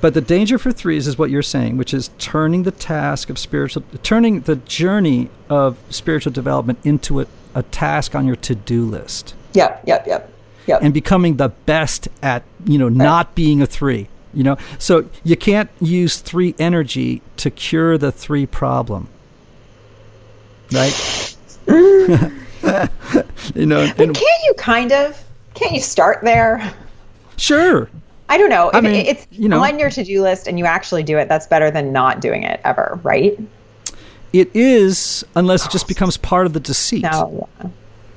But 0.00 0.12
the 0.12 0.20
danger 0.20 0.58
for 0.58 0.72
threes 0.72 1.06
is 1.06 1.16
what 1.16 1.30
you're 1.30 1.42
saying, 1.42 1.78
which 1.78 1.94
is 1.94 2.10
turning 2.18 2.64
the 2.64 2.70
task 2.70 3.30
of 3.30 3.38
spiritual, 3.38 3.82
turning 4.02 4.40
the 4.40 4.56
journey 4.56 5.30
of 5.48 5.78
spiritual 5.88 6.32
development 6.32 6.78
into 6.84 7.20
a, 7.22 7.26
a 7.54 7.62
task 7.62 8.14
on 8.14 8.26
your 8.26 8.36
to-do 8.36 8.84
list, 8.84 9.34
yep, 9.54 9.82
yep, 9.86 10.06
yep, 10.06 10.30
yep. 10.66 10.82
and 10.82 10.92
becoming 10.92 11.36
the 11.36 11.48
best 11.48 12.08
at 12.22 12.42
you 12.64 12.78
know 12.78 12.88
not 12.88 13.34
being 13.34 13.62
a 13.62 13.66
three. 13.66 14.08
You 14.34 14.44
know, 14.44 14.58
so 14.78 15.08
you 15.24 15.36
can't 15.36 15.70
use 15.80 16.18
three 16.18 16.54
energy 16.58 17.22
to 17.38 17.50
cure 17.50 17.96
the 17.96 18.12
three 18.12 18.44
problem, 18.44 19.08
right? 20.72 21.36
you 21.66 23.64
know, 23.64 23.90
but 23.96 24.00
and 24.00 24.14
can't 24.14 24.42
you 24.44 24.54
kind 24.58 24.92
of? 24.92 25.22
Can't 25.54 25.72
you 25.72 25.80
start 25.80 26.22
there? 26.22 26.74
sure, 27.38 27.88
I 28.28 28.36
don't 28.36 28.50
know. 28.50 28.70
I 28.74 28.82
mean, 28.82 29.06
it's 29.06 29.26
you 29.30 29.48
know- 29.48 29.62
on 29.62 29.78
your 29.78 29.88
to-do 29.88 30.22
list 30.22 30.48
and 30.48 30.58
you 30.58 30.66
actually 30.66 31.02
do 31.02 31.16
it. 31.16 31.28
That's 31.28 31.46
better 31.46 31.70
than 31.70 31.92
not 31.92 32.20
doing 32.20 32.42
it 32.42 32.60
ever, 32.64 33.00
right? 33.02 33.38
it 34.32 34.50
is 34.54 35.24
unless 35.34 35.66
it 35.66 35.70
just 35.70 35.88
becomes 35.88 36.16
part 36.16 36.46
of 36.46 36.52
the 36.52 36.60
deceit. 36.60 37.02
No. 37.02 37.48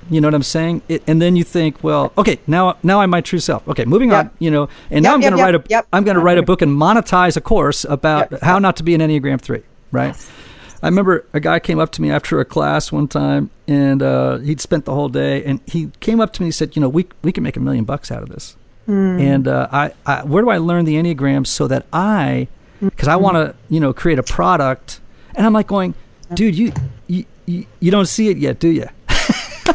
You 0.09 0.21
know 0.21 0.27
what 0.27 0.35
I'm 0.35 0.43
saying? 0.43 0.81
It, 0.87 1.03
and 1.07 1.21
then 1.21 1.35
you 1.35 1.43
think, 1.43 1.83
well, 1.83 2.11
okay, 2.17 2.39
now 2.47 2.77
now 2.83 3.01
I'm 3.01 3.09
my 3.09 3.21
true 3.21 3.39
self. 3.39 3.67
Okay, 3.67 3.85
moving 3.85 4.11
on. 4.11 4.31
You 4.39 4.51
know, 4.51 4.69
and 4.89 5.03
now 5.03 5.13
I'm 5.13 5.21
going 5.21 5.33
to 5.33 5.37
yep, 5.37 5.45
write 5.45 5.55
a 5.55 5.59
yep, 5.59 5.69
yep. 5.69 5.87
am 5.93 6.03
going 6.03 6.15
to 6.15 6.21
write 6.21 6.37
a 6.37 6.43
book 6.43 6.61
and 6.61 6.71
monetize 6.71 7.37
a 7.37 7.41
course 7.41 7.85
about 7.85 8.31
Yep. 8.31 8.41
how 8.41 8.59
not 8.59 8.75
to 8.77 8.83
be 8.83 8.95
an 8.95 9.01
Enneagram 9.01 9.39
three. 9.39 9.61
Right. 9.91 10.15
I 10.81 10.87
remember 10.87 11.25
a 11.33 11.39
guy 11.39 11.59
came 11.59 11.79
up 11.79 11.91
to 11.93 12.01
me 12.01 12.09
after 12.09 12.39
a 12.39 12.45
class 12.45 12.91
one 12.91 13.07
time, 13.07 13.49
and 13.67 14.01
uh, 14.01 14.37
he'd 14.37 14.61
spent 14.61 14.85
the 14.85 14.93
whole 14.93 15.09
day, 15.09 15.43
and 15.43 15.59
he 15.65 15.91
came 15.99 16.21
up 16.21 16.31
to 16.33 16.41
me 16.41 16.47
and 16.47 16.55
said, 16.55 16.75
you 16.75 16.81
know, 16.81 16.89
we 16.89 17.05
we 17.21 17.31
can 17.31 17.43
make 17.43 17.57
a 17.57 17.59
million 17.59 17.83
bucks 17.83 18.11
out 18.11 18.23
of 18.23 18.29
this. 18.29 18.55
Hmm. 18.85 19.19
And 19.19 19.47
uh, 19.47 19.67
I, 19.71 19.91
I, 20.05 20.23
where 20.23 20.41
do 20.41 20.49
I 20.49 20.57
learn 20.57 20.85
the 20.85 20.95
Enneagram 20.95 21.45
so 21.45 21.67
that 21.67 21.85
I, 21.93 22.47
because 22.81 23.07
I 23.07 23.17
want 23.17 23.35
to, 23.35 23.55
you 23.69 23.79
know, 23.79 23.93
create 23.93 24.17
a 24.19 24.23
product, 24.23 24.99
and 25.35 25.45
I'm 25.45 25.53
like 25.53 25.67
going, 25.67 25.93
dude, 26.33 26.57
you, 26.57 26.71
you, 27.07 27.25
you, 27.45 27.65
you 27.79 27.91
don't 27.91 28.07
see 28.07 28.29
it 28.29 28.37
yet, 28.37 28.59
do 28.59 28.69
you? 28.69 28.87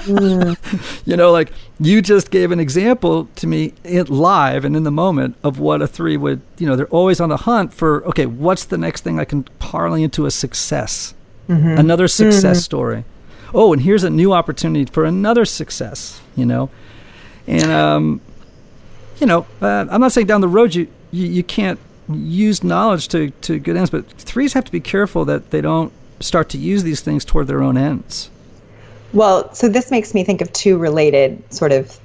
you 1.05 1.17
know, 1.17 1.33
like 1.33 1.53
you 1.81 2.03
just 2.03 2.31
gave 2.31 2.51
an 2.51 2.61
example 2.61 3.29
to 3.37 3.47
me 3.47 3.73
in, 3.85 4.07
live 4.07 4.65
and 4.65 4.77
in 4.77 4.85
the 4.85 4.91
moment 4.91 5.37
of 5.43 5.59
what 5.59 5.83
a 5.83 5.87
three 5.87 6.17
would, 6.17 6.41
you 6.59 6.67
know, 6.67 6.77
they're 6.77 6.87
always 6.87 7.21
on 7.21 7.29
the 7.29 7.39
hunt 7.39 7.73
for, 7.73 8.05
okay, 8.07 8.27
what's 8.27 8.65
the 8.65 8.79
next 8.79 9.03
thing 9.03 9.19
I 9.19 9.25
can 9.25 9.45
parlay 9.59 10.03
into 10.03 10.27
a 10.27 10.31
success? 10.31 11.15
Another 11.79 12.09
success 12.09 12.65
story. 12.65 13.05
Oh, 13.53 13.73
and 13.73 13.83
here's 13.83 14.03
a 14.05 14.11
new 14.11 14.33
opportunity 14.33 14.85
for 14.91 15.05
another 15.05 15.45
success, 15.45 16.21
you 16.37 16.47
know? 16.47 16.71
And, 17.47 17.71
um, 17.71 18.21
you 19.21 19.27
know, 19.27 19.47
uh, 19.61 19.87
I'm 19.91 20.01
not 20.01 20.13
saying 20.13 20.27
down 20.27 20.41
the 20.41 20.49
road 20.49 20.75
you, 20.75 20.89
you, 21.13 21.27
you 21.27 21.43
can't 21.45 21.79
use 22.09 22.65
knowledge 22.65 23.09
to, 23.09 23.31
to 23.31 23.59
good 23.59 23.77
ends, 23.77 23.91
but 23.91 24.09
threes 24.13 24.55
have 24.55 24.65
to 24.65 24.73
be 24.73 24.81
careful 24.81 25.25
that 25.27 25.51
they 25.51 25.61
don't 25.61 25.93
start 26.21 26.49
to 26.51 26.59
use 26.59 26.83
these 26.83 27.01
things 27.01 27.25
toward 27.25 27.47
their 27.47 27.63
own 27.63 27.77
ends. 27.77 28.31
Well, 29.15 29.55
so 29.55 29.69
this 29.69 29.93
makes 29.93 30.13
me 30.13 30.25
think 30.25 30.41
of 30.41 30.53
two 30.53 30.77
related 30.77 31.41
sort 31.55 31.71
of 31.71 31.99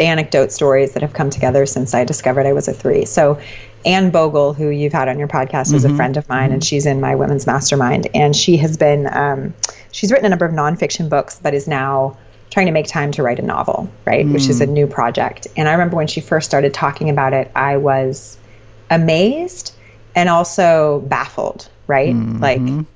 anecdote 0.00 0.52
stories 0.52 0.92
that 0.92 1.02
have 1.02 1.12
come 1.12 1.28
together 1.28 1.66
since 1.66 1.94
I 1.94 2.04
discovered 2.04 2.46
I 2.46 2.52
was 2.52 2.68
a 2.68 2.72
three. 2.72 3.04
So, 3.06 3.40
Anne 3.84 4.10
Bogel, 4.10 4.54
who 4.54 4.68
you've 4.68 4.92
had 4.92 5.08
on 5.08 5.18
your 5.18 5.26
podcast, 5.26 5.74
is 5.74 5.84
a 5.84 5.88
mm-hmm. 5.88 5.96
friend 5.96 6.16
of 6.16 6.28
mine, 6.28 6.52
and 6.52 6.62
mm-hmm. 6.62 6.66
she's 6.66 6.86
in 6.86 7.00
my 7.00 7.16
women's 7.16 7.44
mastermind. 7.46 8.06
And 8.14 8.36
she 8.36 8.56
has 8.58 8.76
been, 8.76 9.08
um, 9.12 9.52
she's 9.90 10.12
written 10.12 10.26
a 10.26 10.28
number 10.28 10.46
of 10.46 10.52
nonfiction 10.52 11.08
books, 11.08 11.40
but 11.42 11.54
is 11.54 11.66
now 11.66 12.16
trying 12.50 12.66
to 12.66 12.72
make 12.72 12.86
time 12.86 13.10
to 13.12 13.22
write 13.24 13.40
a 13.40 13.42
novel, 13.42 13.90
right? 14.04 14.26
Which 14.26 14.48
is 14.48 14.60
a 14.60 14.66
mm. 14.66 14.70
new 14.70 14.86
project. 14.86 15.48
And 15.56 15.68
I 15.68 15.72
remember 15.72 15.96
when 15.96 16.06
she 16.06 16.20
first 16.20 16.46
started 16.46 16.72
talking 16.72 17.10
about 17.10 17.32
it, 17.32 17.50
I 17.56 17.78
was 17.78 18.38
amazed 18.90 19.74
and 20.14 20.28
also 20.28 21.00
baffled, 21.08 21.68
right? 21.88 22.14
Mm-hmm. 22.14 22.40
Like, 22.40 22.86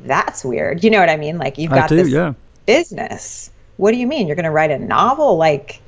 that's 0.00 0.46
weird. 0.46 0.82
You 0.82 0.88
know 0.88 0.98
what 0.98 1.10
I 1.10 1.18
mean? 1.18 1.36
Like, 1.36 1.58
you've 1.58 1.72
I 1.72 1.76
got 1.76 1.90
do, 1.90 1.96
this 1.96 2.08
yeah. 2.08 2.32
Business. 2.66 3.50
What 3.76 3.92
do 3.92 3.98
you 3.98 4.06
mean? 4.06 4.26
You're 4.26 4.36
going 4.36 4.44
to 4.44 4.50
write 4.50 4.70
a 4.70 4.78
novel? 4.78 5.36
Like, 5.36 5.80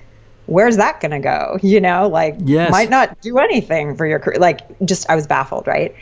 where's 0.46 0.76
that 0.76 1.00
going 1.00 1.10
to 1.10 1.18
go? 1.20 1.58
You 1.62 1.80
know, 1.80 2.08
like, 2.08 2.36
Yes. 2.44 2.70
might 2.70 2.90
not 2.90 3.20
do 3.20 3.38
anything 3.38 3.96
for 3.96 4.06
your 4.06 4.18
career. 4.18 4.38
Like, 4.38 4.60
just, 4.84 5.08
I 5.10 5.14
was 5.14 5.26
baffled, 5.26 5.66
right? 5.66 5.94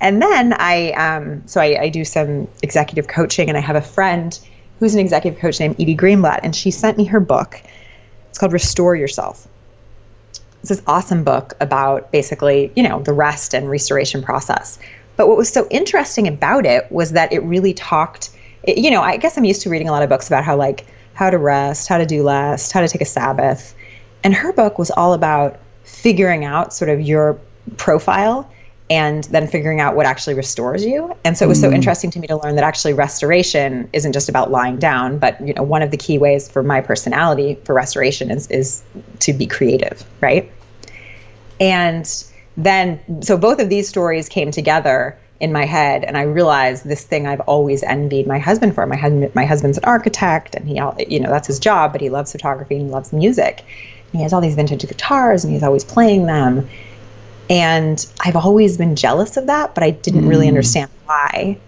And 0.00 0.20
then 0.20 0.52
I, 0.58 0.90
um, 0.92 1.46
so 1.46 1.60
I, 1.60 1.82
I 1.82 1.88
do 1.88 2.04
some 2.04 2.48
executive 2.62 3.06
coaching, 3.06 3.48
and 3.48 3.56
I 3.56 3.60
have 3.60 3.76
a 3.76 3.80
friend 3.82 4.36
who's 4.80 4.94
an 4.94 5.00
executive 5.00 5.38
coach 5.38 5.60
named 5.60 5.76
Edie 5.80 5.96
Greenblatt, 5.96 6.40
and 6.42 6.56
she 6.56 6.72
sent 6.72 6.98
me 6.98 7.04
her 7.04 7.20
book. 7.20 7.62
It's 8.30 8.38
called 8.38 8.52
Restore 8.52 8.96
Yourself. 8.96 9.46
It's 10.60 10.70
this 10.70 10.82
awesome 10.88 11.22
book 11.22 11.54
about 11.60 12.10
basically, 12.10 12.72
you 12.74 12.82
know, 12.82 13.00
the 13.00 13.12
rest 13.12 13.54
and 13.54 13.70
restoration 13.70 14.22
process. 14.22 14.78
But 15.16 15.28
what 15.28 15.36
was 15.36 15.48
so 15.48 15.68
interesting 15.70 16.26
about 16.26 16.66
it 16.66 16.90
was 16.90 17.12
that 17.12 17.32
it 17.32 17.44
really 17.44 17.74
talked, 17.74 18.30
it, 18.64 18.78
you 18.78 18.90
know, 18.90 19.02
I 19.02 19.16
guess 19.16 19.36
I'm 19.36 19.44
used 19.44 19.62
to 19.62 19.70
reading 19.70 19.88
a 19.88 19.92
lot 19.92 20.02
of 20.02 20.08
books 20.08 20.26
about 20.26 20.44
how, 20.44 20.56
like, 20.56 20.86
how 21.14 21.30
to 21.30 21.38
rest, 21.38 21.88
how 21.88 21.98
to 21.98 22.06
do 22.06 22.22
less, 22.22 22.72
how 22.72 22.80
to 22.80 22.88
take 22.88 23.00
a 23.00 23.06
Sabbath. 23.06 23.74
And 24.24 24.34
her 24.34 24.52
book 24.52 24.78
was 24.78 24.90
all 24.90 25.12
about 25.12 25.58
figuring 25.84 26.44
out 26.44 26.72
sort 26.72 26.88
of 26.88 27.00
your 27.00 27.38
profile 27.76 28.50
and 28.90 29.24
then 29.24 29.46
figuring 29.46 29.80
out 29.80 29.96
what 29.96 30.04
actually 30.04 30.34
restores 30.34 30.84
you. 30.84 31.16
And 31.24 31.36
so 31.36 31.46
it 31.46 31.48
was 31.48 31.60
so 31.60 31.70
mm. 31.70 31.74
interesting 31.74 32.10
to 32.10 32.18
me 32.18 32.26
to 32.26 32.36
learn 32.36 32.56
that 32.56 32.64
actually 32.64 32.92
restoration 32.92 33.88
isn't 33.92 34.12
just 34.12 34.28
about 34.28 34.50
lying 34.50 34.76
down, 34.76 35.18
but 35.18 35.40
you 35.40 35.54
know, 35.54 35.62
one 35.62 35.82
of 35.82 35.90
the 35.90 35.96
key 35.96 36.18
ways 36.18 36.50
for 36.50 36.62
my 36.62 36.80
personality 36.80 37.58
for 37.64 37.74
restoration 37.74 38.30
is 38.30 38.48
is 38.48 38.82
to 39.20 39.32
be 39.32 39.46
creative, 39.46 40.04
right? 40.20 40.50
And 41.58 42.06
then 42.56 43.22
so 43.22 43.38
both 43.38 43.60
of 43.60 43.70
these 43.70 43.88
stories 43.88 44.28
came 44.28 44.50
together 44.50 45.18
in 45.42 45.52
my 45.52 45.64
head 45.64 46.04
and 46.04 46.16
I 46.16 46.22
realized 46.22 46.84
this 46.84 47.02
thing 47.02 47.26
I've 47.26 47.40
always 47.40 47.82
envied 47.82 48.28
my 48.28 48.38
husband 48.38 48.76
for. 48.76 48.86
My 48.86 48.96
husband 48.96 49.34
my 49.34 49.44
husband's 49.44 49.76
an 49.76 49.84
architect 49.84 50.54
and 50.54 50.66
he 50.66 50.78
all 50.78 50.96
you 50.96 51.18
know, 51.18 51.30
that's 51.30 51.48
his 51.48 51.58
job, 51.58 51.90
but 51.90 52.00
he 52.00 52.10
loves 52.10 52.30
photography 52.30 52.76
and 52.76 52.86
he 52.86 52.90
loves 52.90 53.12
music. 53.12 53.58
And 53.58 54.18
he 54.18 54.22
has 54.22 54.32
all 54.32 54.40
these 54.40 54.54
vintage 54.54 54.86
guitars 54.86 55.42
and 55.42 55.52
he's 55.52 55.64
always 55.64 55.82
playing 55.82 56.26
them. 56.26 56.68
And 57.50 58.06
I've 58.20 58.36
always 58.36 58.78
been 58.78 58.94
jealous 58.94 59.36
of 59.36 59.48
that, 59.48 59.74
but 59.74 59.82
I 59.82 59.90
didn't 59.90 60.28
really 60.28 60.46
mm. 60.46 60.50
understand 60.50 60.90
why. 61.06 61.58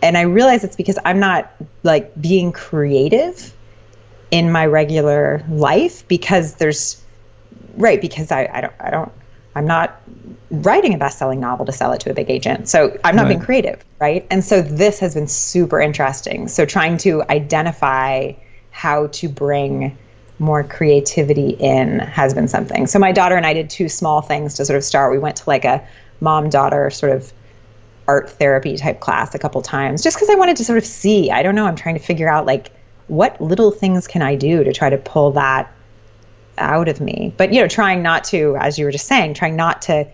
And 0.00 0.16
I 0.16 0.22
realize 0.22 0.62
it's 0.62 0.76
because 0.76 0.98
I'm 1.04 1.18
not 1.18 1.52
like 1.82 2.20
being 2.20 2.52
creative 2.52 3.52
in 4.30 4.52
my 4.52 4.64
regular 4.64 5.44
life 5.50 6.06
because 6.06 6.54
there's 6.54 7.02
right 7.76 8.00
because 8.00 8.30
I, 8.30 8.48
I 8.52 8.60
don't 8.60 8.74
I 8.78 8.90
don't 8.90 9.12
I'm 9.54 9.66
not 9.66 10.00
writing 10.50 10.94
a 10.94 10.98
best-selling 10.98 11.40
novel 11.40 11.66
to 11.66 11.72
sell 11.72 11.92
it 11.92 12.00
to 12.00 12.10
a 12.10 12.14
big 12.14 12.30
agent. 12.30 12.68
So 12.68 12.98
I'm 13.04 13.16
not 13.16 13.28
being 13.28 13.40
creative, 13.40 13.84
right? 14.00 14.26
And 14.30 14.44
so 14.44 14.62
this 14.62 14.98
has 15.00 15.14
been 15.14 15.26
super 15.26 15.80
interesting. 15.80 16.48
So 16.48 16.64
trying 16.64 16.96
to 16.98 17.22
identify 17.28 18.32
how 18.70 19.08
to 19.08 19.28
bring 19.28 19.96
more 20.38 20.64
creativity 20.64 21.50
in 21.50 21.98
has 22.00 22.34
been 22.34 22.48
something. 22.48 22.86
So 22.86 22.98
my 22.98 23.12
daughter 23.12 23.36
and 23.36 23.46
I 23.46 23.52
did 23.52 23.70
two 23.70 23.88
small 23.88 24.22
things 24.22 24.54
to 24.54 24.64
sort 24.64 24.76
of 24.76 24.84
start. 24.84 25.12
We 25.12 25.18
went 25.18 25.36
to 25.36 25.44
like 25.48 25.64
a 25.64 25.86
mom-daughter 26.20 26.90
sort 26.90 27.12
of 27.12 27.32
art 28.08 28.30
therapy 28.30 28.76
type 28.76 29.00
class 29.00 29.34
a 29.34 29.38
couple 29.38 29.62
times 29.62 30.02
just 30.02 30.16
because 30.16 30.28
I 30.30 30.34
wanted 30.34 30.56
to 30.56 30.64
sort 30.64 30.78
of 30.78 30.84
see. 30.84 31.30
I 31.30 31.42
don't 31.42 31.54
know. 31.54 31.66
I'm 31.66 31.76
trying 31.76 31.94
to 31.94 32.00
figure 32.00 32.28
out 32.28 32.46
like 32.46 32.70
what 33.06 33.40
little 33.40 33.70
things 33.70 34.06
can 34.06 34.22
I 34.22 34.34
do 34.34 34.64
to 34.64 34.72
try 34.72 34.90
to 34.90 34.98
pull 34.98 35.32
that 35.32 35.72
out 36.62 36.88
of 36.88 37.00
me. 37.00 37.34
But 37.36 37.52
you 37.52 37.60
know, 37.60 37.68
trying 37.68 38.02
not 38.02 38.24
to, 38.24 38.56
as 38.60 38.78
you 38.78 38.84
were 38.84 38.92
just 38.92 39.06
saying, 39.06 39.34
trying 39.34 39.56
not 39.56 39.82
to 39.82 40.06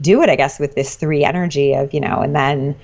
do 0.00 0.22
it, 0.22 0.28
I 0.28 0.36
guess, 0.36 0.58
with 0.58 0.74
this 0.74 0.96
three 0.96 1.24
energy 1.24 1.74
of, 1.74 1.94
you 1.94 2.00
know, 2.00 2.20
and 2.20 2.34
then 2.34 2.76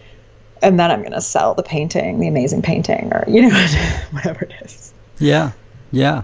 and 0.62 0.79
then 0.79 0.90
I'm 0.90 1.03
gonna 1.03 1.21
sell 1.21 1.55
the 1.55 1.62
painting, 1.62 2.21
the 2.21 2.29
amazing 2.29 2.62
painting, 2.62 3.12
or 3.12 3.25
you 3.27 3.42
know, 3.42 3.66
whatever 4.11 4.44
it 4.44 4.53
is. 4.62 4.92
Yeah. 5.18 5.53
Yeah. 5.90 6.23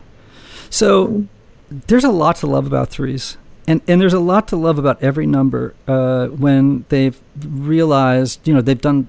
So 0.70 1.27
there's 1.70 2.05
a 2.05 2.11
lot 2.11 2.37
to 2.37 2.47
love 2.47 2.66
about 2.66 2.88
threes. 2.88 3.37
And, 3.66 3.81
and 3.88 4.01
there's 4.01 4.12
a 4.12 4.20
lot 4.20 4.49
to 4.49 4.57
love 4.57 4.79
about 4.79 5.03
every 5.03 5.27
number 5.27 5.75
uh, 5.88 6.27
when 6.27 6.85
they've 6.90 7.18
realized, 7.40 8.47
you 8.47 8.53
know, 8.53 8.61
they've 8.61 8.81
done, 8.81 9.09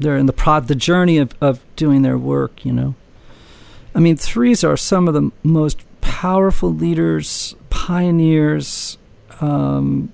they're 0.00 0.16
in 0.16 0.26
the 0.26 0.32
prod, 0.32 0.66
the 0.66 0.74
journey 0.74 1.18
of, 1.18 1.32
of 1.40 1.60
doing 1.76 2.02
their 2.02 2.18
work, 2.18 2.64
you 2.64 2.72
know. 2.72 2.96
I 3.94 4.00
mean, 4.00 4.16
threes 4.16 4.64
are 4.64 4.76
some 4.76 5.06
of 5.06 5.14
the 5.14 5.30
most 5.44 5.78
powerful 6.04 6.72
leaders, 6.72 7.56
pioneers. 7.70 8.98
Um, 9.40 10.12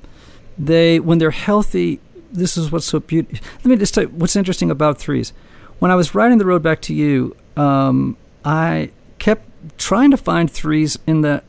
they, 0.56 1.00
when 1.00 1.18
they're 1.18 1.30
healthy, 1.30 2.00
this 2.32 2.56
is 2.56 2.70
what's 2.70 2.86
so 2.86 3.00
beautiful. 3.00 3.46
Let 3.58 3.66
me 3.66 3.76
just 3.76 3.92
tell 3.92 4.04
you 4.04 4.10
what's 4.10 4.36
interesting 4.36 4.70
about 4.70 4.98
threes. 4.98 5.32
When 5.80 5.90
I 5.90 5.96
was 5.96 6.14
riding 6.14 6.38
the 6.38 6.46
road 6.46 6.62
back 6.62 6.80
to 6.82 6.94
you, 6.94 7.36
um, 7.56 8.16
I 8.44 8.90
kept 9.18 9.78
trying 9.78 10.10
to 10.12 10.16
find 10.16 10.50
threes 10.50 10.98
in 11.06 11.22
the 11.22 11.42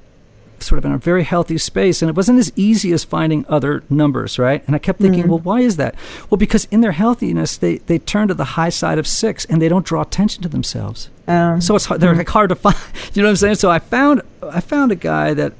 sort 0.62 0.80
of 0.80 0.86
in 0.86 0.92
a 0.92 0.98
very 0.98 1.24
healthy 1.24 1.58
space, 1.58 2.02
and 2.02 2.10
it 2.10 2.16
wasn't 2.16 2.40
as 2.40 2.52
easy 2.56 2.92
as 2.92 3.04
finding 3.04 3.46
other 3.48 3.84
numbers, 3.90 4.40
right? 4.40 4.64
And 4.68 4.76
I 4.76 4.80
kept 4.80 5.00
thinking, 5.00 5.24
mm-hmm. 5.24 5.32
well, 5.32 5.40
why 5.40 5.62
is 5.62 5.78
that? 5.78 5.96
Well, 6.30 6.38
because 6.38 6.66
in 6.66 6.82
their 6.82 6.92
healthiness, 6.92 7.58
they 7.58 7.78
they 7.78 8.00
turn 8.00 8.28
to 8.28 8.34
the 8.34 8.44
high 8.44 8.70
side 8.70 8.98
of 8.98 9.08
six, 9.08 9.46
and 9.46 9.62
they 9.62 9.70
don't 9.70 9.86
draw 9.86 10.02
attention 10.02 10.44
to 10.44 10.50
themselves. 10.50 11.10
Um, 11.28 11.62
so 11.62 11.76
it's 11.76 11.86
hard, 11.86 12.02
they're 12.02 12.16
like 12.16 12.30
hard 12.30 12.50
to 12.50 12.56
find. 12.56 12.76
You 13.14 13.22
know 13.22 13.28
what 13.28 13.32
I'm 13.32 13.36
saying? 13.38 13.56
So 13.56 13.70
I 13.70 13.80
found 13.80 14.22
I 14.42 14.62
found 14.62 14.92
a 14.92 14.96
guy 14.96 15.34
that 15.34 15.54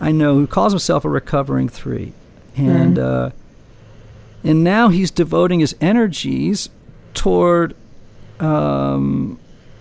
I 0.00 0.10
know 0.10 0.34
who 0.34 0.46
calls 0.46 0.72
himself 0.72 1.04
a 1.04 1.08
recovering 1.08 1.68
three, 1.68 2.12
and 2.56 2.96
mm-hmm. 2.96 3.26
uh, 3.26 3.30
and 4.42 4.64
now 4.64 4.88
he's 4.88 5.10
devoting 5.10 5.60
his 5.60 5.76
energies 5.80 6.70
toward 7.14 7.74
um, 8.40 9.38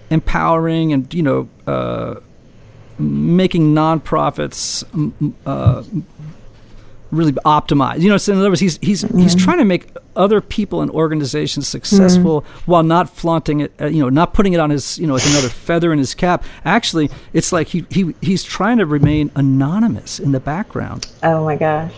empowering 0.09 0.93
and 0.93 1.13
you 1.13 1.23
know. 1.23 1.49
Uh, 1.65 2.19
making 3.01 3.73
nonprofits 3.73 4.83
uh, 5.45 5.83
really 7.11 7.33
optimize. 7.33 8.01
You 8.01 8.09
know, 8.09 8.17
so 8.17 8.33
in 8.33 8.39
other 8.39 8.49
words, 8.49 8.61
he's 8.61 8.77
he's 8.81 9.03
mm-hmm. 9.03 9.19
he's 9.19 9.35
trying 9.35 9.57
to 9.59 9.65
make 9.65 9.89
other 10.15 10.41
people 10.41 10.81
and 10.81 10.89
organizations 10.91 11.67
successful 11.67 12.41
mm-hmm. 12.41 12.71
while 12.71 12.83
not 12.83 13.09
flaunting 13.09 13.61
it. 13.61 13.73
Uh, 13.79 13.87
you 13.87 14.01
know, 14.01 14.09
not 14.09 14.33
putting 14.33 14.53
it 14.53 14.59
on 14.59 14.69
his 14.69 14.97
you 14.97 15.07
know 15.07 15.15
as 15.15 15.29
another 15.29 15.49
feather 15.49 15.91
in 15.93 15.99
his 15.99 16.15
cap. 16.15 16.43
Actually, 16.65 17.09
it's 17.33 17.51
like 17.51 17.67
he 17.67 17.85
he 17.89 18.15
he's 18.21 18.43
trying 18.43 18.77
to 18.77 18.85
remain 18.85 19.31
anonymous 19.35 20.19
in 20.19 20.31
the 20.31 20.39
background. 20.39 21.07
Oh 21.23 21.43
my 21.43 21.55
gosh. 21.55 21.93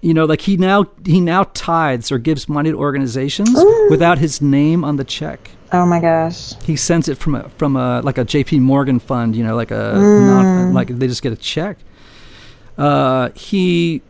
You 0.00 0.14
know, 0.14 0.24
like 0.24 0.42
he 0.42 0.56
now 0.56 0.86
he 1.04 1.20
now 1.20 1.44
tithes 1.54 2.12
or 2.12 2.18
gives 2.18 2.48
money 2.48 2.70
to 2.70 2.78
organizations 2.78 3.58
Ooh. 3.58 3.88
without 3.90 4.18
his 4.18 4.40
name 4.40 4.84
on 4.84 4.96
the 4.96 5.04
check. 5.04 5.50
Oh 5.72 5.84
my 5.86 6.00
gosh. 6.00 6.54
He 6.62 6.76
sends 6.76 7.08
it 7.08 7.18
from 7.18 7.34
a 7.34 7.48
from 7.50 7.76
a 7.76 8.00
like 8.02 8.18
a 8.18 8.24
J.P. 8.24 8.60
Morgan 8.60 8.98
fund, 8.98 9.34
you 9.34 9.44
know, 9.44 9.56
like 9.56 9.70
a 9.70 9.94
mm. 9.94 10.26
not, 10.26 10.74
like 10.74 10.88
they 10.88 11.06
just 11.06 11.22
get 11.22 11.32
a 11.32 11.36
check. 11.36 11.78
Uh, 12.78 13.30
he, 13.30 14.02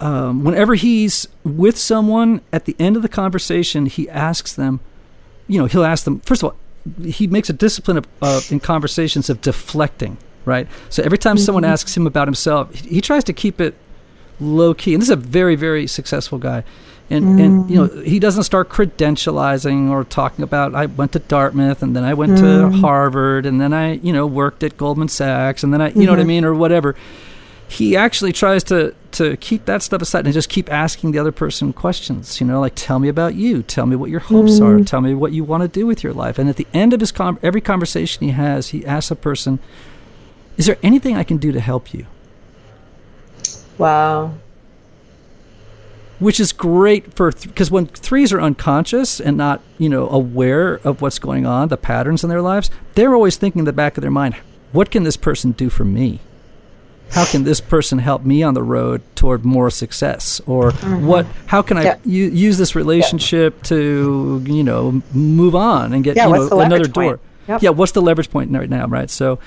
um, 0.00 0.44
whenever 0.44 0.74
he's 0.74 1.28
with 1.44 1.78
someone, 1.78 2.40
at 2.52 2.64
the 2.64 2.74
end 2.78 2.96
of 2.96 3.02
the 3.02 3.08
conversation, 3.08 3.86
he 3.86 4.08
asks 4.10 4.52
them, 4.54 4.80
you 5.46 5.58
know, 5.58 5.66
he'll 5.66 5.84
ask 5.84 6.04
them. 6.04 6.20
First 6.20 6.42
of 6.42 6.50
all, 6.50 6.56
he 7.04 7.26
makes 7.26 7.48
a 7.48 7.52
discipline 7.52 7.96
of, 7.98 8.08
uh, 8.20 8.40
in 8.50 8.60
conversations 8.60 9.30
of 9.30 9.40
deflecting, 9.40 10.18
right? 10.44 10.66
So 10.90 11.02
every 11.02 11.18
time 11.18 11.36
mm-hmm. 11.36 11.44
someone 11.44 11.64
asks 11.64 11.96
him 11.96 12.06
about 12.06 12.26
himself, 12.26 12.74
he, 12.74 12.96
he 12.96 13.00
tries 13.00 13.24
to 13.24 13.32
keep 13.32 13.60
it 13.60 13.74
low 14.40 14.74
key. 14.74 14.94
And 14.94 15.00
this 15.00 15.08
is 15.08 15.12
a 15.12 15.16
very 15.16 15.56
very 15.56 15.86
successful 15.86 16.38
guy 16.38 16.64
and 17.10 17.24
mm. 17.24 17.44
and 17.44 17.70
you 17.70 17.76
know 17.76 18.02
he 18.02 18.18
doesn't 18.18 18.42
start 18.42 18.68
credentializing 18.68 19.90
or 19.90 20.04
talking 20.04 20.42
about 20.42 20.74
I 20.74 20.86
went 20.86 21.12
to 21.12 21.18
Dartmouth 21.18 21.82
and 21.82 21.96
then 21.96 22.04
I 22.04 22.14
went 22.14 22.32
mm. 22.32 22.70
to 22.70 22.76
Harvard 22.78 23.46
and 23.46 23.60
then 23.60 23.72
I 23.72 23.94
you 23.94 24.12
know 24.12 24.26
worked 24.26 24.62
at 24.62 24.76
Goldman 24.76 25.08
Sachs 25.08 25.62
and 25.62 25.72
then 25.72 25.80
I 25.80 25.88
you 25.88 25.92
mm-hmm. 25.92 26.02
know 26.04 26.12
what 26.12 26.20
I 26.20 26.24
mean 26.24 26.44
or 26.44 26.54
whatever. 26.54 26.94
He 27.70 27.96
actually 27.96 28.32
tries 28.32 28.64
to 28.64 28.94
to 29.12 29.36
keep 29.38 29.64
that 29.66 29.82
stuff 29.82 30.02
aside 30.02 30.24
and 30.24 30.34
just 30.34 30.48
keep 30.48 30.70
asking 30.70 31.12
the 31.12 31.18
other 31.18 31.32
person 31.32 31.72
questions. 31.72 32.40
You 32.40 32.46
know, 32.46 32.60
like 32.60 32.74
tell 32.74 32.98
me 32.98 33.08
about 33.08 33.34
you, 33.34 33.62
tell 33.62 33.86
me 33.86 33.96
what 33.96 34.10
your 34.10 34.20
hopes 34.20 34.58
mm. 34.58 34.62
are, 34.62 34.84
tell 34.84 35.00
me 35.00 35.14
what 35.14 35.32
you 35.32 35.44
want 35.44 35.62
to 35.62 35.68
do 35.68 35.86
with 35.86 36.02
your 36.02 36.12
life. 36.12 36.38
And 36.38 36.48
at 36.48 36.56
the 36.56 36.66
end 36.74 36.92
of 36.92 37.00
his 37.00 37.12
com- 37.12 37.38
every 37.42 37.60
conversation 37.60 38.24
he 38.24 38.32
has, 38.32 38.68
he 38.68 38.84
asks 38.86 39.10
a 39.10 39.16
person, 39.16 39.58
"Is 40.56 40.66
there 40.66 40.78
anything 40.82 41.16
I 41.16 41.24
can 41.24 41.38
do 41.38 41.52
to 41.52 41.60
help 41.60 41.92
you?" 41.94 42.06
Wow 43.76 44.34
which 46.18 46.40
is 46.40 46.52
great 46.52 47.14
for 47.14 47.30
because 47.30 47.68
th- 47.68 47.72
when 47.72 47.86
threes 47.86 48.32
are 48.32 48.40
unconscious 48.40 49.20
and 49.20 49.36
not 49.36 49.60
you 49.78 49.88
know 49.88 50.08
aware 50.08 50.74
of 50.84 51.00
what's 51.00 51.18
going 51.18 51.46
on, 51.46 51.68
the 51.68 51.76
patterns 51.76 52.22
in 52.22 52.30
their 52.30 52.42
lives, 52.42 52.70
they're 52.94 53.14
always 53.14 53.36
thinking 53.36 53.60
in 53.60 53.64
the 53.64 53.72
back 53.72 53.96
of 53.96 54.02
their 54.02 54.10
mind, 54.10 54.36
what 54.72 54.90
can 54.90 55.02
this 55.02 55.16
person 55.16 55.52
do 55.52 55.70
for 55.70 55.84
me? 55.84 56.20
How 57.10 57.24
can 57.24 57.44
this 57.44 57.60
person 57.60 57.98
help 57.98 58.24
me 58.24 58.42
on 58.42 58.52
the 58.52 58.62
road 58.62 59.00
toward 59.14 59.44
more 59.44 59.70
success? 59.70 60.42
Or 60.46 60.72
mm-hmm. 60.72 61.06
what? 61.06 61.26
How 61.46 61.62
can 61.62 61.78
I 61.78 61.82
yeah. 61.84 61.96
u- 62.04 62.30
use 62.30 62.58
this 62.58 62.74
relationship 62.74 63.54
yeah. 63.56 63.68
to 63.68 64.44
you 64.46 64.64
know 64.64 65.02
move 65.12 65.54
on 65.54 65.94
and 65.94 66.04
get 66.04 66.16
yeah, 66.16 66.26
you 66.26 66.34
know, 66.34 66.60
another 66.60 66.86
door? 66.86 67.20
Yep. 67.48 67.62
Yeah, 67.62 67.70
what's 67.70 67.92
the 67.92 68.02
leverage 68.02 68.30
point 68.30 68.50
right 68.52 68.68
now? 68.68 68.86
Right, 68.86 69.08
so 69.08 69.38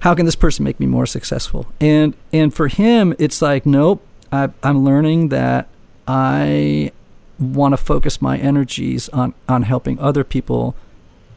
how 0.00 0.14
can 0.14 0.26
this 0.26 0.36
person 0.36 0.64
make 0.64 0.78
me 0.78 0.86
more 0.86 1.06
successful? 1.06 1.66
And 1.80 2.14
and 2.32 2.52
for 2.52 2.68
him, 2.68 3.14
it's 3.18 3.40
like 3.40 3.64
nope. 3.64 4.02
I, 4.32 4.50
I'm 4.62 4.84
learning 4.84 5.28
that 5.28 5.68
I 6.06 6.92
want 7.38 7.72
to 7.72 7.76
focus 7.76 8.22
my 8.22 8.38
energies 8.38 9.08
on, 9.10 9.34
on 9.48 9.62
helping 9.62 9.98
other 9.98 10.24
people 10.24 10.74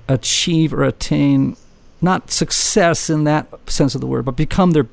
achieve 0.07 0.73
or 0.73 0.83
attain 0.83 1.55
not 2.01 2.31
success 2.31 3.09
in 3.09 3.25
that 3.25 3.47
sense 3.69 3.95
of 3.95 4.01
the 4.01 4.07
word, 4.07 4.25
but 4.25 4.35
become 4.35 4.71
their 4.71 4.87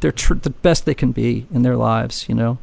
their 0.00 0.12
tr- 0.12 0.34
the 0.34 0.50
best 0.50 0.84
they 0.84 0.94
can 0.94 1.12
be 1.12 1.46
in 1.52 1.62
their 1.62 1.76
lives. 1.76 2.28
You 2.28 2.34
know, 2.34 2.58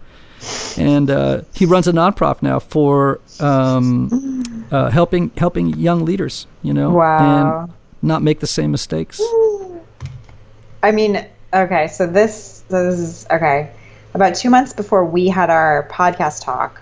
and 0.78 1.10
uh, 1.10 1.42
he 1.54 1.66
runs 1.66 1.88
a 1.88 1.94
nonprofit 1.94 2.42
now 2.42 2.60
for 2.60 3.22
um, 3.40 4.68
uh, 4.72 4.90
helping 4.90 5.32
helping 5.38 5.70
young 5.70 6.04
leaders. 6.04 6.46
You 6.62 6.74
know, 6.74 6.92
wow. 6.92 7.64
and 7.64 7.74
not 8.02 8.22
make 8.22 8.42
the 8.42 8.48
same 8.48 8.72
mistakes. 8.72 9.22
I 10.84 10.92
mean, 10.92 11.26
okay, 11.54 11.88
so 11.88 12.06
this 12.06 12.64
this 12.68 13.00
is 13.00 13.28
okay 13.32 13.72
about 14.16 14.36
two 14.36 14.50
months 14.50 14.74
before 14.74 15.06
we 15.06 15.28
had 15.28 15.50
our 15.50 15.88
podcast 15.92 16.44
talk, 16.44 16.82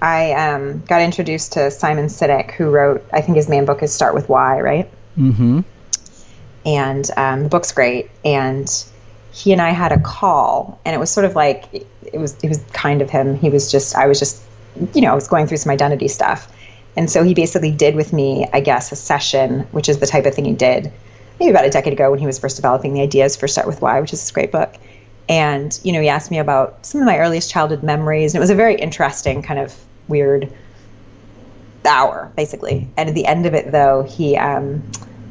I 0.00 0.32
um, 0.32 0.80
got 0.80 1.02
introduced 1.02 1.52
to 1.52 1.70
Simon 1.70 2.06
Sinek, 2.06 2.52
who 2.52 2.70
wrote, 2.70 3.04
I 3.12 3.20
think 3.20 3.36
his 3.36 3.48
main 3.48 3.66
book 3.66 3.82
is 3.82 3.92
Start 3.92 4.14
with 4.14 4.28
Why, 4.28 4.60
right? 4.60 4.90
Mm-hmm. 5.18 5.60
And 6.64 7.10
um, 7.16 7.42
the 7.44 7.48
book's 7.48 7.72
great. 7.72 8.10
And 8.24 8.68
he 9.32 9.52
and 9.52 9.60
I 9.60 9.70
had 9.70 9.92
a 9.92 10.00
call, 10.00 10.80
and 10.84 10.94
it 10.94 10.98
was 10.98 11.10
sort 11.10 11.26
of 11.26 11.34
like 11.34 11.66
it 11.74 12.18
was 12.18 12.36
it 12.42 12.48
was 12.48 12.58
kind 12.72 13.02
of 13.02 13.10
him. 13.10 13.36
He 13.36 13.50
was 13.50 13.70
just 13.70 13.94
I 13.94 14.06
was 14.06 14.18
just 14.18 14.42
you 14.94 15.02
know 15.02 15.12
I 15.12 15.14
was 15.14 15.28
going 15.28 15.46
through 15.46 15.58
some 15.58 15.70
identity 15.70 16.08
stuff, 16.08 16.50
and 16.96 17.10
so 17.10 17.22
he 17.22 17.34
basically 17.34 17.70
did 17.70 17.94
with 17.94 18.14
me, 18.14 18.48
I 18.52 18.60
guess, 18.60 18.92
a 18.92 18.96
session, 18.96 19.60
which 19.72 19.90
is 19.90 19.98
the 19.98 20.06
type 20.06 20.24
of 20.24 20.34
thing 20.34 20.46
he 20.46 20.54
did 20.54 20.90
maybe 21.38 21.50
about 21.50 21.64
a 21.64 21.70
decade 21.70 21.92
ago 21.92 22.10
when 22.10 22.18
he 22.18 22.26
was 22.26 22.38
first 22.38 22.56
developing 22.56 22.94
the 22.94 23.02
ideas 23.02 23.36
for 23.36 23.46
Start 23.48 23.66
with 23.66 23.80
Why, 23.80 24.00
which 24.00 24.12
is 24.12 24.20
this 24.20 24.30
great 24.30 24.52
book. 24.52 24.74
And, 25.28 25.78
you 25.82 25.92
know, 25.92 26.00
he 26.00 26.08
asked 26.08 26.30
me 26.30 26.38
about 26.38 26.86
some 26.86 27.00
of 27.00 27.06
my 27.06 27.18
earliest 27.18 27.50
childhood 27.50 27.82
memories. 27.82 28.34
And 28.34 28.38
it 28.38 28.40
was 28.40 28.50
a 28.50 28.54
very 28.54 28.76
interesting, 28.76 29.42
kind 29.42 29.58
of 29.58 29.74
weird 30.08 30.52
hour, 31.84 32.32
basically. 32.36 32.88
And 32.96 33.08
at 33.08 33.14
the 33.14 33.26
end 33.26 33.46
of 33.46 33.54
it, 33.54 33.72
though, 33.72 34.02
he 34.02 34.36
um, 34.36 34.82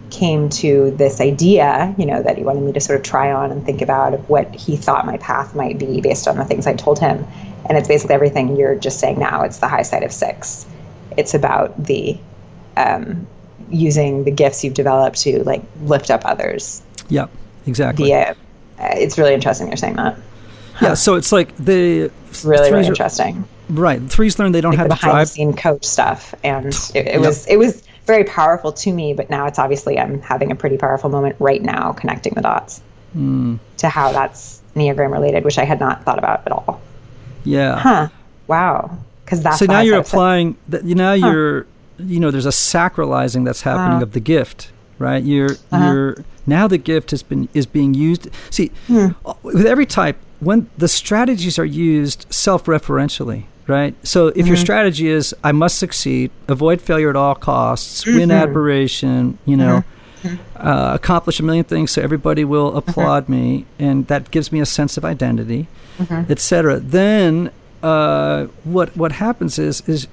came 0.09 0.49
to 0.49 0.91
this 0.91 1.21
idea, 1.21 1.93
you 1.97 2.05
know, 2.05 2.21
that 2.23 2.37
he 2.37 2.43
wanted 2.43 2.63
me 2.63 2.71
to 2.73 2.79
sort 2.79 2.99
of 2.99 3.05
try 3.05 3.31
on 3.31 3.51
and 3.51 3.65
think 3.65 3.81
about 3.81 4.13
of 4.13 4.29
what 4.29 4.53
he 4.55 4.75
thought 4.75 5.05
my 5.05 5.17
path 5.17 5.55
might 5.55 5.77
be 5.77 6.01
based 6.01 6.27
on 6.27 6.37
the 6.37 6.45
things 6.45 6.67
I 6.67 6.73
told 6.73 6.99
him. 6.99 7.25
And 7.67 7.77
it's 7.77 7.87
basically 7.87 8.15
everything 8.15 8.55
you're 8.55 8.75
just 8.75 8.99
saying 8.99 9.19
now. 9.19 9.41
It's 9.41 9.59
the 9.59 9.67
high 9.67 9.81
side 9.81 10.03
of 10.03 10.11
six. 10.11 10.65
It's 11.17 11.33
about 11.33 11.83
the 11.83 12.17
um, 12.77 13.27
using 13.69 14.23
the 14.23 14.31
gifts 14.31 14.63
you've 14.63 14.73
developed 14.73 15.21
to 15.21 15.43
like 15.43 15.63
lift 15.81 16.11
up 16.11 16.25
others. 16.25 16.81
Yep, 17.09 17.31
exactly. 17.65 18.05
Via 18.07 18.35
it's 18.79 19.17
really 19.17 19.33
interesting 19.33 19.67
you're 19.67 19.77
saying 19.77 19.95
that. 19.95 20.17
Huh. 20.73 20.87
Yeah, 20.87 20.93
so 20.93 21.15
it's 21.15 21.31
like 21.31 21.55
the 21.57 22.11
really 22.43 22.71
really 22.71 22.87
interesting. 22.87 23.47
right, 23.69 24.01
threes 24.09 24.37
learn 24.39 24.51
they 24.51 24.61
don't 24.61 24.71
like 24.71 24.79
have 24.79 24.89
the 24.89 24.95
behind 24.95 25.21
the 25.21 25.25
scene 25.25 25.55
coach 25.55 25.85
stuff, 25.85 26.35
and 26.43 26.67
it, 26.67 26.95
it 26.95 27.05
yep. 27.05 27.21
was 27.21 27.47
it 27.47 27.57
was 27.57 27.83
very 28.05 28.23
powerful 28.25 28.71
to 28.71 28.91
me. 28.91 29.13
But 29.13 29.29
now 29.29 29.45
it's 29.45 29.59
obviously 29.59 29.97
I'm 29.97 30.21
having 30.21 30.51
a 30.51 30.55
pretty 30.55 30.77
powerful 30.77 31.09
moment 31.09 31.35
right 31.39 31.61
now, 31.61 31.93
connecting 31.93 32.33
the 32.33 32.41
dots 32.41 32.81
mm. 33.15 33.59
to 33.77 33.89
how 33.89 34.11
that's 34.11 34.61
Enneagram 34.75 35.11
related, 35.11 35.45
which 35.45 35.57
I 35.57 35.63
had 35.63 35.79
not 35.79 36.03
thought 36.03 36.19
about 36.19 36.45
at 36.45 36.51
all. 36.51 36.81
Yeah. 37.45 37.77
Huh. 37.77 38.09
Wow. 38.47 38.97
because 39.23 39.41
that's 39.41 39.59
so 39.59 39.65
now 39.65 39.81
you're 39.81 39.99
applying 39.99 40.57
that 40.69 40.83
you 40.83 40.95
now 40.95 41.13
you're 41.13 41.65
you 41.97 42.19
know 42.19 42.31
there's 42.31 42.45
a 42.45 42.49
sacralizing 42.49 43.45
that's 43.45 43.61
happening 43.61 43.97
Wow. 43.97 44.03
of 44.03 44.11
the 44.11 44.19
gift 44.19 44.71
right 44.99 45.23
you're 45.23 45.51
Uh-huh. 45.71 45.83
you're 45.85 46.15
now 46.47 46.67
the 46.67 46.77
gift 46.77 47.11
has 47.11 47.23
been 47.23 47.47
is 47.53 47.65
being 47.65 47.93
used 47.93 48.29
see 48.49 48.71
Hmm. 48.87 49.07
with 49.43 49.65
every 49.65 49.85
type 49.85 50.17
when 50.39 50.67
the 50.77 50.87
strategies 50.87 51.57
are 51.59 51.65
used 51.65 52.25
self-referentially 52.29 53.43
right 53.67 53.93
so 54.03 54.27
if 54.27 54.35
Mm-hmm. 54.35 54.47
your 54.47 54.57
strategy 54.57 55.07
is 55.07 55.33
i 55.43 55.51
must 55.51 55.77
succeed 55.77 56.31
avoid 56.47 56.81
failure 56.81 57.09
at 57.09 57.15
all 57.15 57.35
costs 57.35 58.05
win 58.05 58.15
Mm-hmm. 58.29 58.31
admiration 58.31 59.37
you 59.45 59.57
know 59.57 59.83
uh, 60.57 60.91
accomplish 60.95 61.39
a 61.39 61.43
million 61.43 61.63
things 61.65 61.91
so 61.91 62.01
everybody 62.01 62.43
will 62.43 62.69
Mm-hmm. 62.71 62.89
applaud 62.89 63.29
me 63.29 63.65
and 63.79 64.07
that 64.07 64.31
gives 64.31 64.51
me 64.51 64.59
a 64.59 64.65
sense 64.65 64.97
of 64.97 65.05
identity 65.05 65.67
Mm-hmm. 65.99 66.31
etc 66.31 66.79
then 66.79 67.51
uh, 67.83 68.45
what 68.63 68.95
what 68.97 69.11
happens 69.13 69.57
is 69.59 69.81
is 69.87 70.07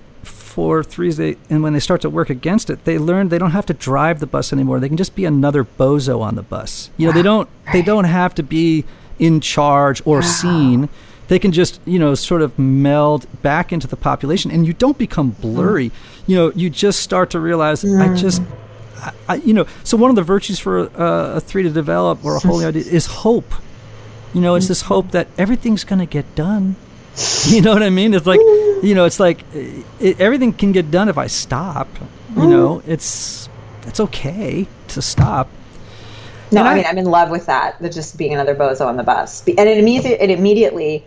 for 0.52 0.84
threes 0.84 1.16
they 1.16 1.34
and 1.48 1.62
when 1.62 1.72
they 1.72 1.80
start 1.80 2.02
to 2.02 2.10
work 2.10 2.28
against 2.28 2.68
it 2.68 2.84
they 2.84 2.98
learn 2.98 3.30
they 3.30 3.38
don't 3.38 3.52
have 3.52 3.64
to 3.64 3.72
drive 3.72 4.20
the 4.20 4.26
bus 4.26 4.52
anymore. 4.52 4.78
They 4.80 4.88
can 4.88 4.98
just 4.98 5.14
be 5.14 5.24
another 5.24 5.64
bozo 5.64 6.20
on 6.20 6.34
the 6.34 6.42
bus. 6.42 6.90
You 6.98 7.06
know 7.06 7.12
they 7.12 7.22
don't 7.22 7.48
they 7.72 7.80
don't 7.80 8.04
have 8.04 8.34
to 8.34 8.42
be 8.42 8.84
in 9.18 9.40
charge 9.40 10.02
or 10.04 10.20
seen. 10.20 10.90
They 11.28 11.38
can 11.38 11.52
just 11.52 11.80
you 11.86 11.98
know 11.98 12.14
sort 12.14 12.42
of 12.42 12.58
meld 12.58 13.26
back 13.40 13.72
into 13.72 13.86
the 13.86 13.96
population 13.96 14.50
and 14.50 14.66
you 14.66 14.74
don't 14.74 14.98
become 14.98 15.30
blurry. 15.30 15.90
You 16.26 16.36
know 16.36 16.52
you 16.54 16.68
just 16.68 17.00
start 17.00 17.30
to 17.30 17.40
realize 17.40 17.82
i 17.82 18.14
just 18.14 18.42
I, 18.98 19.12
I, 19.30 19.34
you 19.36 19.54
know 19.54 19.66
so 19.84 19.96
one 19.96 20.10
of 20.10 20.16
the 20.16 20.22
virtues 20.22 20.58
for 20.58 20.80
uh, 21.00 21.36
a 21.36 21.40
three 21.40 21.62
to 21.62 21.70
develop 21.70 22.22
or 22.26 22.36
a 22.36 22.40
holy 22.40 22.64
idea 22.70 22.84
is 22.84 23.06
hope. 23.06 23.54
You 24.34 24.42
know 24.42 24.54
it's 24.54 24.68
this 24.68 24.82
hope 24.82 25.12
that 25.12 25.28
everything's 25.38 25.84
going 25.84 26.00
to 26.00 26.06
get 26.18 26.34
done 26.34 26.76
you 27.46 27.60
know 27.60 27.72
what 27.72 27.82
i 27.82 27.90
mean 27.90 28.14
it's 28.14 28.26
like 28.26 28.40
you 28.82 28.94
know 28.94 29.04
it's 29.04 29.20
like 29.20 29.44
it, 29.54 30.20
everything 30.20 30.52
can 30.52 30.72
get 30.72 30.90
done 30.90 31.08
if 31.08 31.18
i 31.18 31.26
stop 31.26 31.88
you 32.36 32.46
know 32.46 32.76
mm-hmm. 32.78 32.90
it's 32.90 33.48
it's 33.86 34.00
okay 34.00 34.66
to 34.88 35.02
stop 35.02 35.48
No, 36.52 36.60
And 36.60 36.68
I, 36.68 36.72
I- 36.72 36.74
mean 36.76 36.84
I'm 36.86 36.98
in 36.98 37.06
love 37.06 37.30
with 37.30 37.46
that. 37.46 37.80
The 37.80 37.88
just 37.88 38.16
being 38.18 38.34
another 38.34 38.54
bozo 38.54 38.86
on 38.86 38.96
the 38.96 39.02
bus, 39.02 39.42
and 39.46 39.68
it 39.68 39.78
immediately 39.78 40.20
it 40.20 40.30
immediately, 40.30 41.04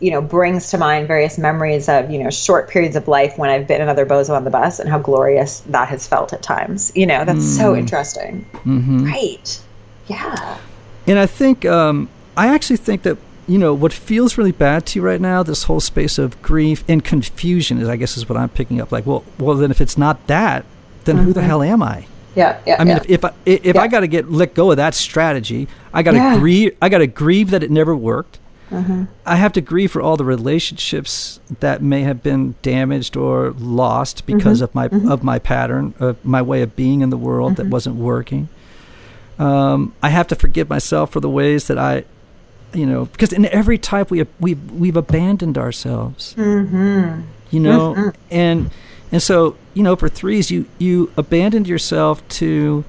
you 0.00 0.10
know, 0.10 0.20
brings 0.20 0.70
to 0.70 0.78
mind 0.78 1.06
various 1.06 1.38
memories 1.38 1.88
of 1.88 2.10
you 2.10 2.22
know 2.22 2.30
short 2.30 2.68
periods 2.68 2.96
of 2.96 3.06
life 3.06 3.38
when 3.38 3.50
I've 3.50 3.66
been 3.68 3.80
another 3.80 4.04
bozo 4.04 4.34
on 4.34 4.44
the 4.44 4.50
bus 4.50 4.80
and 4.80 4.88
how 4.88 4.98
glorious 4.98 5.60
that 5.66 5.88
has 5.88 6.06
felt 6.06 6.32
at 6.32 6.42
times. 6.42 6.90
You 6.94 7.06
know, 7.06 7.24
that's 7.24 7.44
so 7.56 7.74
mm. 7.74 7.78
interesting. 7.78 8.44
Mm-hmm. 8.64 9.04
Right? 9.04 9.60
Yeah. 10.08 10.58
And 11.06 11.18
I 11.18 11.26
think, 11.26 11.64
um, 11.64 12.08
I 12.36 12.48
actually 12.48 12.76
think 12.76 13.02
that, 13.02 13.16
you 13.50 13.58
know, 13.58 13.74
what 13.74 13.92
feels 13.92 14.38
really 14.38 14.52
bad 14.52 14.86
to 14.86 14.98
you 14.98 15.02
right 15.04 15.20
now, 15.20 15.42
this 15.42 15.64
whole 15.64 15.80
space 15.80 16.18
of 16.18 16.40
grief 16.40 16.84
and 16.88 17.04
confusion 17.04 17.78
is, 17.80 17.88
I 17.88 17.96
guess, 17.96 18.16
is 18.16 18.28
what 18.28 18.38
I'm 18.38 18.48
picking 18.48 18.80
up. 18.80 18.92
Like, 18.92 19.06
well, 19.06 19.24
well, 19.38 19.56
then 19.56 19.70
if 19.72 19.80
it's 19.80 19.98
not 19.98 20.24
that, 20.28 20.64
then 21.04 21.16
who 21.16 21.32
the 21.32 21.42
hell 21.42 21.62
am 21.62 21.82
I? 21.82 22.06
Yeah. 22.36 22.60
Yeah. 22.64 22.76
I 22.78 22.84
mean, 22.84 22.96
yeah. 22.96 23.02
if, 23.02 23.10
if 23.10 23.24
I 23.24 23.32
if 23.44 23.74
Yeah. 23.74 23.80
I 23.82 23.88
got 23.88 24.00
to 24.00 24.06
get 24.06 24.30
let 24.30 24.54
go 24.54 24.70
of 24.70 24.76
that 24.76 24.94
strategy, 24.94 25.66
I 25.92 26.02
got 26.04 26.12
to 26.12 26.18
Yeah. 26.18 26.38
grieve. 26.38 26.76
I 26.80 26.88
got 26.88 26.98
to 26.98 27.08
grieve 27.08 27.50
that 27.50 27.62
it 27.64 27.70
never 27.72 27.96
worked. 27.96 28.38
Mm-hmm. 28.70 29.04
I 29.26 29.34
have 29.34 29.52
to 29.54 29.60
grieve 29.60 29.90
for 29.90 30.00
all 30.00 30.16
the 30.16 30.24
relationships 30.24 31.40
that 31.58 31.82
may 31.82 32.02
have 32.02 32.22
been 32.22 32.54
damaged 32.62 33.16
or 33.16 33.50
lost 33.58 34.26
because 34.26 34.60
of 34.60 34.72
my 34.76 34.86
of 34.86 35.24
my 35.24 35.40
pattern 35.40 35.92
of 35.98 36.24
my 36.24 36.40
way 36.40 36.62
of 36.62 36.76
being 36.76 37.00
in 37.00 37.10
the 37.10 37.16
world 37.16 37.56
that 37.56 37.66
wasn't 37.66 37.96
working. 37.96 38.48
Um, 39.40 39.92
I 40.02 40.10
have 40.10 40.28
to 40.28 40.36
forgive 40.36 40.68
myself 40.68 41.10
for 41.10 41.18
the 41.20 41.30
ways 41.30 41.66
that 41.66 41.78
I, 41.78 42.04
you 42.72 42.86
know, 42.86 43.06
because 43.06 43.32
in 43.32 43.46
every 43.46 43.78
type 43.78 44.10
we 44.10 44.24
we've 44.38 44.70
we've 44.72 44.96
abandoned 44.96 45.58
ourselves. 45.58 46.34
mm-hmm. 46.34 47.22
You 47.50 47.60
know, 47.60 48.12
and 48.30 48.70
and 49.10 49.22
so 49.22 49.56
you 49.74 49.82
know, 49.82 49.96
for 49.96 50.08
threes, 50.08 50.50
you 50.50 50.66
you 50.78 51.12
abandoned 51.16 51.66
yourself 51.66 52.26
to 52.40 52.84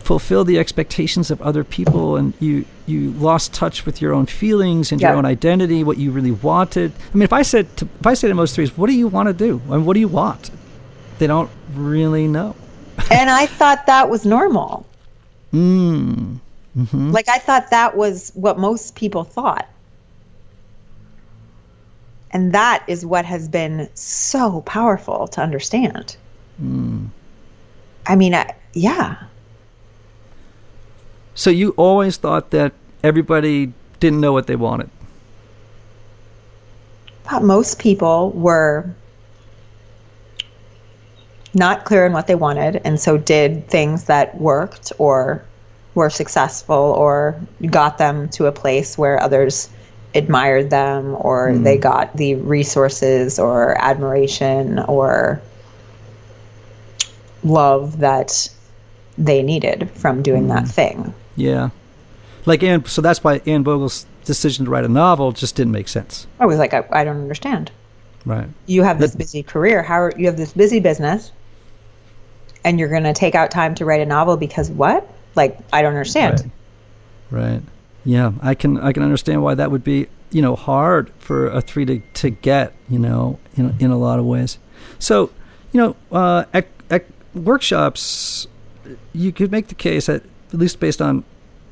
fulfill 0.00 0.44
the 0.44 0.58
expectations 0.58 1.30
of 1.30 1.42
other 1.42 1.64
people, 1.64 2.16
and 2.16 2.34
you 2.40 2.64
you 2.86 3.10
lost 3.12 3.52
touch 3.52 3.84
with 3.84 4.00
your 4.00 4.14
own 4.14 4.26
feelings 4.26 4.92
and 4.92 5.00
your 5.00 5.12
own 5.14 5.24
identity, 5.26 5.84
what 5.84 5.98
you 5.98 6.10
really 6.10 6.30
wanted. 6.30 6.92
I 7.12 7.16
mean, 7.16 7.24
if 7.24 7.32
I 7.32 7.42
said 7.42 7.76
to, 7.78 7.88
if 8.00 8.06
I 8.06 8.14
say 8.14 8.28
to 8.28 8.34
most 8.34 8.54
threes, 8.54 8.76
"What 8.76 8.86
do 8.86 8.94
you 8.94 9.08
want 9.08 9.26
to 9.26 9.32
do? 9.32 9.60
I 9.68 9.76
mean, 9.76 9.84
what 9.84 9.94
do 9.94 10.00
you 10.00 10.08
want?" 10.08 10.50
They 11.18 11.26
don't 11.26 11.50
really 11.74 12.28
know. 12.28 12.54
and 13.10 13.28
I 13.28 13.46
thought 13.46 13.86
that 13.86 14.08
was 14.08 14.24
normal. 14.24 14.86
Mm. 15.50 16.40
Hmm 16.78 17.10
Like 17.10 17.28
I 17.28 17.38
thought 17.38 17.70
that 17.70 17.96
was 17.96 18.30
what 18.34 18.58
most 18.58 18.94
people 18.94 19.24
thought. 19.24 19.68
And 22.30 22.52
that 22.52 22.84
is 22.86 23.04
what 23.04 23.24
has 23.24 23.48
been 23.48 23.88
so 23.94 24.60
powerful 24.62 25.26
to 25.28 25.40
understand. 25.40 26.16
I 28.06 28.16
mean, 28.16 28.34
I, 28.34 28.54
yeah. 28.74 29.16
So 31.34 31.50
you 31.50 31.70
always 31.76 32.16
thought 32.16 32.50
that 32.50 32.74
everybody 33.02 33.72
didn't 33.98 34.20
know 34.20 34.32
what 34.32 34.46
they 34.46 34.56
wanted. 34.56 34.90
But 37.30 37.42
most 37.42 37.78
people 37.78 38.30
were 38.32 38.94
not 41.54 41.84
clear 41.84 42.06
on 42.06 42.12
what 42.12 42.26
they 42.26 42.34
wanted 42.34 42.80
and 42.84 43.00
so 43.00 43.18
did 43.18 43.66
things 43.68 44.04
that 44.04 44.38
worked 44.38 44.92
or 44.98 45.44
were 45.94 46.10
successful 46.10 46.76
or 46.76 47.40
got 47.70 47.98
them 47.98 48.28
to 48.30 48.46
a 48.46 48.52
place 48.52 48.96
where 48.96 49.20
others 49.20 49.68
admired 50.14 50.70
them 50.70 51.16
or 51.18 51.52
hmm. 51.52 51.62
they 51.62 51.76
got 51.76 52.16
the 52.16 52.34
resources 52.36 53.38
or 53.38 53.76
admiration 53.78 54.78
or 54.80 55.40
love 57.44 57.98
that 57.98 58.48
they 59.16 59.42
needed 59.42 59.90
from 59.90 60.22
doing 60.22 60.48
that 60.48 60.62
hmm. 60.62 60.68
thing. 60.68 61.14
Yeah, 61.36 61.70
like 62.46 62.62
Anne. 62.62 62.84
So 62.86 63.02
that's 63.02 63.22
why 63.22 63.40
Anne 63.46 63.62
Bogel's 63.62 64.06
decision 64.24 64.64
to 64.64 64.70
write 64.70 64.84
a 64.84 64.88
novel 64.88 65.32
just 65.32 65.56
didn't 65.56 65.72
make 65.72 65.88
sense. 65.88 66.26
I 66.38 66.46
was 66.46 66.58
like, 66.58 66.74
I, 66.74 66.84
I 66.90 67.04
don't 67.04 67.20
understand. 67.20 67.70
Right. 68.26 68.48
you 68.66 68.82
have 68.82 68.98
this 68.98 69.14
busy 69.14 69.42
career 69.42 69.82
how 69.82 70.02
are, 70.02 70.12
you 70.16 70.26
have 70.26 70.36
this 70.36 70.52
busy 70.52 70.80
business 70.80 71.32
and 72.62 72.78
you're 72.78 72.90
going 72.90 73.04
to 73.04 73.14
take 73.14 73.34
out 73.34 73.50
time 73.50 73.74
to 73.76 73.86
write 73.86 74.02
a 74.02 74.06
novel 74.06 74.36
because 74.36 74.70
what 74.70 75.08
like 75.38 75.58
i 75.72 75.80
don't 75.82 75.92
understand 75.94 76.50
Right. 77.30 77.42
Right. 77.50 77.62
Yeah, 78.04 78.32
I 78.40 78.54
can 78.54 78.78
I 78.80 78.92
can 78.94 79.02
understand 79.02 79.42
why 79.42 79.54
that 79.54 79.70
would 79.70 79.84
be 79.84 80.06
you 80.30 80.40
know 80.40 80.56
hard 80.56 81.10
for 81.18 81.48
a 81.48 81.60
three 81.60 81.84
to, 81.84 81.98
to 82.22 82.30
get 82.30 82.72
you 82.88 82.98
know 82.98 83.38
in 83.56 83.74
in 83.80 83.90
a 83.90 83.98
lot 83.98 84.18
of 84.18 84.24
ways. 84.24 84.58
So 84.98 85.30
you 85.72 85.78
know 85.80 85.96
uh, 86.10 86.44
at 86.54 86.66
at 86.88 87.04
workshops 87.34 88.46
you 89.12 89.32
could 89.32 89.50
make 89.50 89.66
the 89.68 89.74
case 89.74 90.06
that 90.06 90.22
at 90.52 90.58
least 90.58 90.80
based 90.80 91.02
on 91.02 91.24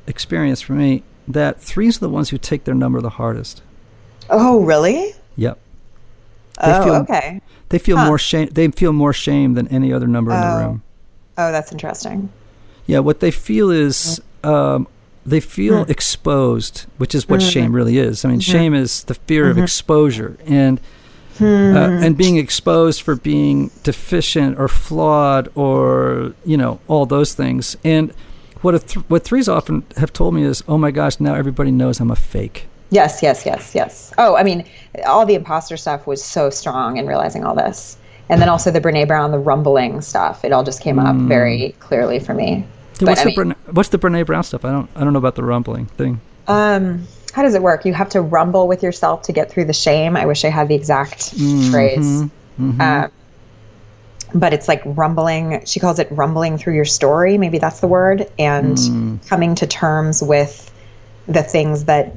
experience 0.05 0.61
for 0.61 0.73
me 0.73 1.01
that 1.27 1.59
threes 1.59 1.97
are 1.97 2.01
the 2.01 2.09
ones 2.09 2.29
who 2.29 2.37
take 2.37 2.65
their 2.65 2.75
number 2.75 3.01
the 3.01 3.09
hardest. 3.21 3.63
oh 4.29 4.61
really 4.61 5.13
Yep. 5.37 5.57
They 6.61 6.71
oh 6.73 6.83
feel- 6.83 6.95
okay 7.07 7.41
They 7.69 7.79
feel 7.79 7.97
Huh. 7.97 8.05
more 8.05 8.19
shame. 8.19 8.49
They 8.51 8.67
feel 8.69 8.93
more 8.93 9.13
shame 9.13 9.55
than 9.55 9.67
any 9.69 9.91
other 9.91 10.07
number 10.07 10.31
in 10.33 10.39
the 10.41 10.53
Oh. 10.53 10.59
room. 10.59 10.83
oh 11.39 11.51
that's 11.51 11.71
interesting 11.71 12.29
Yeah, 12.87 12.99
what 12.99 13.19
they 13.19 13.31
feel 13.31 13.69
is 13.69 14.21
um, 14.43 14.87
they 15.25 15.39
feel 15.41 15.83
Hmm. 15.83 15.91
exposed, 15.91 16.85
which 16.97 17.13
is 17.13 17.27
what 17.29 17.41
shame 17.41 17.73
really 17.73 17.97
is. 17.97 18.23
I 18.25 18.29
mean, 18.29 18.39
Mm-hmm. 18.39 18.51
shame 18.51 18.73
is 18.73 19.03
the 19.03 19.13
fear 19.13 19.49
of 19.49 19.57
exposure 19.57 20.37
and 20.47 20.79
uh, 21.39 21.43
and 22.03 22.17
being 22.17 22.37
exposed 22.37 23.01
for 23.03 23.15
being 23.15 23.69
deficient 23.83 24.57
or 24.59 24.67
flawed 24.67 25.49
or 25.53 26.33
you 26.45 26.57
know 26.57 26.79
all 26.87 27.05
those 27.05 27.33
things. 27.35 27.77
And 27.83 28.11
what 28.61 28.73
a 28.73 28.79
th- 28.79 29.05
what 29.09 29.23
threes 29.23 29.47
often 29.47 29.83
have 29.97 30.11
told 30.11 30.33
me 30.33 30.43
is, 30.43 30.63
oh 30.67 30.77
my 30.79 30.89
gosh, 30.91 31.19
now 31.19 31.35
everybody 31.35 31.69
knows 31.71 31.99
I'm 31.99 32.09
a 32.09 32.15
fake. 32.15 32.65
yes 32.89 33.21
yes 33.21 33.45
yes 33.45 33.75
yes 33.75 34.13
oh 34.17 34.37
i 34.37 34.43
mean 34.43 34.63
all 35.05 35.25
the 35.25 35.35
imposter 35.35 35.75
stuff 35.75 36.07
was 36.07 36.23
so 36.23 36.49
strong 36.49 36.95
in 36.95 37.05
realizing 37.05 37.43
all 37.43 37.53
this 37.53 37.97
and 38.29 38.41
then 38.41 38.47
also 38.47 38.71
the 38.71 38.79
brene 38.79 39.05
brown 39.05 39.29
the 39.31 39.37
rumbling 39.51 39.99
stuff 39.99 40.45
it 40.45 40.53
all 40.53 40.63
just 40.63 40.79
came 40.81 40.97
up 40.97 41.13
very 41.27 41.75
clearly 41.81 42.17
for 42.17 42.33
me 42.33 42.63
Yeah, 43.01 43.09
what's 43.09 43.21
I 43.21 43.23
the 43.25 43.29
mean- 43.29 43.53
Brene, 43.53 43.73
what's 43.73 43.89
the 43.89 43.99
Brene 43.99 44.25
Brown 44.25 44.43
stuff? 44.43 44.65
I 44.65 44.71
don't 44.71 44.89
I 44.95 45.03
don't 45.03 45.13
know 45.13 45.19
about 45.19 45.35
the 45.35 45.43
rumbling 45.43 45.85
thing. 45.85 46.21
Um, 46.47 47.07
how 47.33 47.43
does 47.43 47.55
it 47.55 47.61
work? 47.61 47.85
You 47.85 47.93
have 47.93 48.09
to 48.09 48.21
rumble 48.21 48.67
with 48.67 48.83
yourself 48.83 49.23
to 49.23 49.33
get 49.33 49.51
through 49.51 49.65
the 49.65 49.73
shame. 49.73 50.15
I 50.15 50.25
wish 50.25 50.45
I 50.45 50.49
had 50.49 50.67
the 50.67 50.75
exact 50.75 51.33
phrase. 51.71 52.23
Um, 52.59 53.11
but 54.33 54.53
it's 54.53 54.67
like 54.67 54.81
rumbling. 54.85 55.65
She 55.65 55.79
calls 55.79 55.99
it 55.99 56.07
rumbling 56.11 56.57
through 56.57 56.75
your 56.75 56.85
story. 56.85 57.37
Maybe 57.37 57.59
that's 57.59 57.79
the 57.79 57.87
word. 57.87 58.29
And 58.39 59.19
coming 59.27 59.55
to 59.55 59.67
terms 59.67 60.23
with 60.23 60.71
the 61.27 61.43
things 61.43 61.85
that 61.85 62.15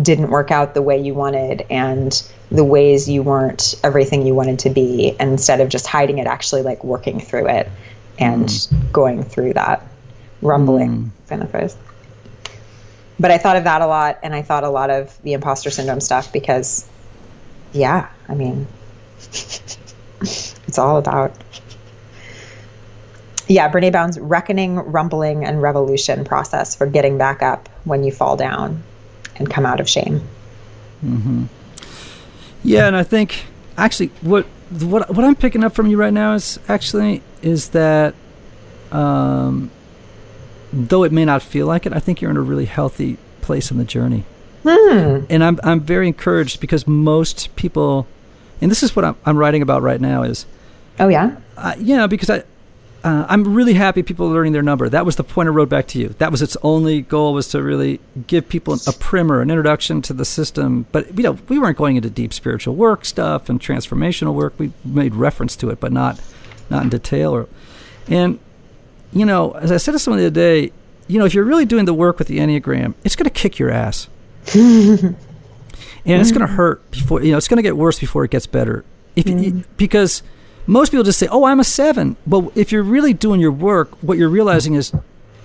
didn't 0.00 0.30
work 0.30 0.50
out 0.50 0.74
the 0.74 0.82
way 0.82 1.00
you 1.00 1.14
wanted 1.14 1.66
and 1.70 2.22
the 2.50 2.64
ways 2.64 3.08
you 3.08 3.22
weren't 3.22 3.74
everything 3.82 4.26
you 4.26 4.34
wanted 4.34 4.60
to 4.60 4.70
be. 4.70 5.14
And 5.18 5.32
instead 5.32 5.60
of 5.60 5.68
just 5.68 5.86
hiding 5.86 6.18
it, 6.18 6.26
actually 6.26 6.62
like 6.62 6.82
working 6.84 7.20
through 7.20 7.48
it 7.48 7.68
and 8.18 8.68
going 8.92 9.22
through 9.22 9.54
that 9.54 9.84
rumbling 10.40 11.10
kind 11.28 11.42
of 11.42 11.50
phrase 11.50 11.76
but 13.20 13.30
I 13.30 13.38
thought 13.38 13.56
of 13.56 13.64
that 13.64 13.82
a 13.82 13.86
lot, 13.86 14.18
and 14.22 14.34
I 14.34 14.42
thought 14.42 14.64
a 14.64 14.68
lot 14.68 14.90
of 14.90 15.20
the 15.22 15.32
imposter 15.32 15.70
syndrome 15.70 16.00
stuff 16.00 16.32
because, 16.32 16.88
yeah, 17.72 18.08
I 18.28 18.34
mean, 18.34 18.66
it's 20.20 20.78
all 20.78 20.98
about. 20.98 21.32
Yeah, 23.48 23.70
Brene 23.72 23.90
Brown's 23.90 24.20
reckoning, 24.20 24.76
rumbling, 24.76 25.44
and 25.44 25.62
revolution 25.62 26.24
process 26.24 26.76
for 26.76 26.86
getting 26.86 27.16
back 27.16 27.42
up 27.42 27.68
when 27.84 28.04
you 28.04 28.12
fall 28.12 28.36
down 28.36 28.82
and 29.36 29.50
come 29.50 29.64
out 29.64 29.80
of 29.80 29.88
shame. 29.88 30.20
Yeah, 32.62 32.86
and 32.86 32.94
I 32.94 33.04
think 33.04 33.46
actually 33.76 34.08
what 34.20 34.44
what 34.80 35.12
what 35.14 35.24
I'm 35.24 35.34
picking 35.34 35.64
up 35.64 35.74
from 35.74 35.86
you 35.86 35.96
right 35.96 36.12
now 36.12 36.34
is 36.34 36.60
actually 36.68 37.22
is 37.40 37.70
that 37.70 38.14
um, 38.92 39.70
though 40.72 41.04
it 41.04 41.12
may 41.12 41.24
not 41.24 41.42
feel 41.42 41.66
like 41.66 41.86
it, 41.86 41.92
I 41.92 41.98
think 41.98 42.20
you're 42.20 42.30
in 42.30 42.36
a 42.36 42.42
really 42.42 42.66
healthy 42.66 43.16
place 43.40 43.70
in 43.70 43.78
the 43.78 43.84
journey. 43.84 44.24
And 44.64 45.42
I'm 45.42 45.58
I'm 45.62 45.80
very 45.80 46.06
encouraged 46.06 46.60
because 46.60 46.86
most 46.86 47.54
people, 47.56 48.06
and 48.60 48.70
this 48.70 48.82
is 48.82 48.94
what 48.94 49.04
I'm, 49.04 49.16
I'm 49.24 49.36
writing 49.38 49.62
about 49.62 49.82
right 49.82 50.00
now 50.00 50.22
is 50.24 50.44
Oh, 51.00 51.08
yeah? 51.08 51.36
uh, 51.56 51.74
yeah, 51.78 52.06
because 52.08 52.28
I, 52.28 52.38
uh, 53.04 53.24
I'm 53.28 53.54
really 53.54 53.74
happy 53.74 54.02
people 54.02 54.26
are 54.26 54.32
learning 54.34 54.52
their 54.52 54.62
number. 54.62 54.88
That 54.88 55.06
was 55.06 55.14
the 55.16 55.22
point 55.24 55.48
I 55.48 55.52
wrote 55.52 55.68
back 55.68 55.86
to 55.88 55.98
you. 55.98 56.08
That 56.18 56.32
was 56.32 56.42
its 56.42 56.56
only 56.62 57.00
goal 57.02 57.32
was 57.32 57.48
to 57.50 57.62
really 57.62 58.00
give 58.26 58.48
people 58.48 58.76
a 58.86 58.92
primer, 58.92 59.40
an 59.40 59.48
introduction 59.50 60.02
to 60.02 60.12
the 60.12 60.24
system. 60.24 60.86
But 60.92 61.16
you 61.16 61.22
know, 61.22 61.38
we 61.48 61.58
weren't 61.60 61.78
going 61.78 61.94
into 61.96 62.10
deep 62.10 62.32
spiritual 62.34 62.74
work 62.74 63.04
stuff 63.04 63.48
and 63.48 63.60
transformational 63.60 64.34
work. 64.34 64.54
We 64.58 64.72
made 64.84 65.14
reference 65.14 65.54
to 65.56 65.70
it, 65.70 65.78
but 65.80 65.92
not, 65.92 66.20
not 66.68 66.82
in 66.82 66.88
detail. 66.88 67.30
Or, 67.32 67.48
and 68.08 68.40
you 69.12 69.24
know, 69.24 69.52
as 69.52 69.72
I 69.72 69.76
said 69.76 69.92
to 69.92 69.98
someone 69.98 70.20
the 70.20 70.26
other 70.26 70.34
day, 70.34 70.72
you 71.06 71.18
know, 71.18 71.24
if 71.24 71.34
you're 71.34 71.44
really 71.44 71.64
doing 71.64 71.84
the 71.86 71.94
work 71.94 72.18
with 72.18 72.28
the 72.28 72.38
Enneagram, 72.38 72.94
it's 73.04 73.16
going 73.16 73.24
to 73.24 73.30
kick 73.30 73.58
your 73.58 73.70
ass. 73.70 74.08
and 76.08 76.22
it's 76.22 76.32
going 76.32 76.46
to 76.46 76.52
mm. 76.52 76.56
hurt 76.56 76.90
before 76.90 77.22
you 77.22 77.32
know 77.32 77.36
it's 77.36 77.48
going 77.48 77.58
to 77.58 77.62
get 77.62 77.76
worse 77.76 77.98
before 77.98 78.24
it 78.24 78.30
gets 78.30 78.46
better. 78.46 78.84
If 79.16 79.28
you, 79.28 79.34
mm. 79.34 79.64
because 79.76 80.22
most 80.66 80.90
people 80.90 81.04
just 81.04 81.18
say 81.18 81.28
oh 81.30 81.44
i'm 81.44 81.60
a 81.60 81.64
seven. 81.64 82.16
But 82.26 82.56
if 82.56 82.72
you're 82.72 82.82
really 82.82 83.12
doing 83.12 83.40
your 83.40 83.52
work 83.52 83.90
what 84.02 84.18
you're 84.18 84.28
realizing 84.28 84.74
is 84.74 84.92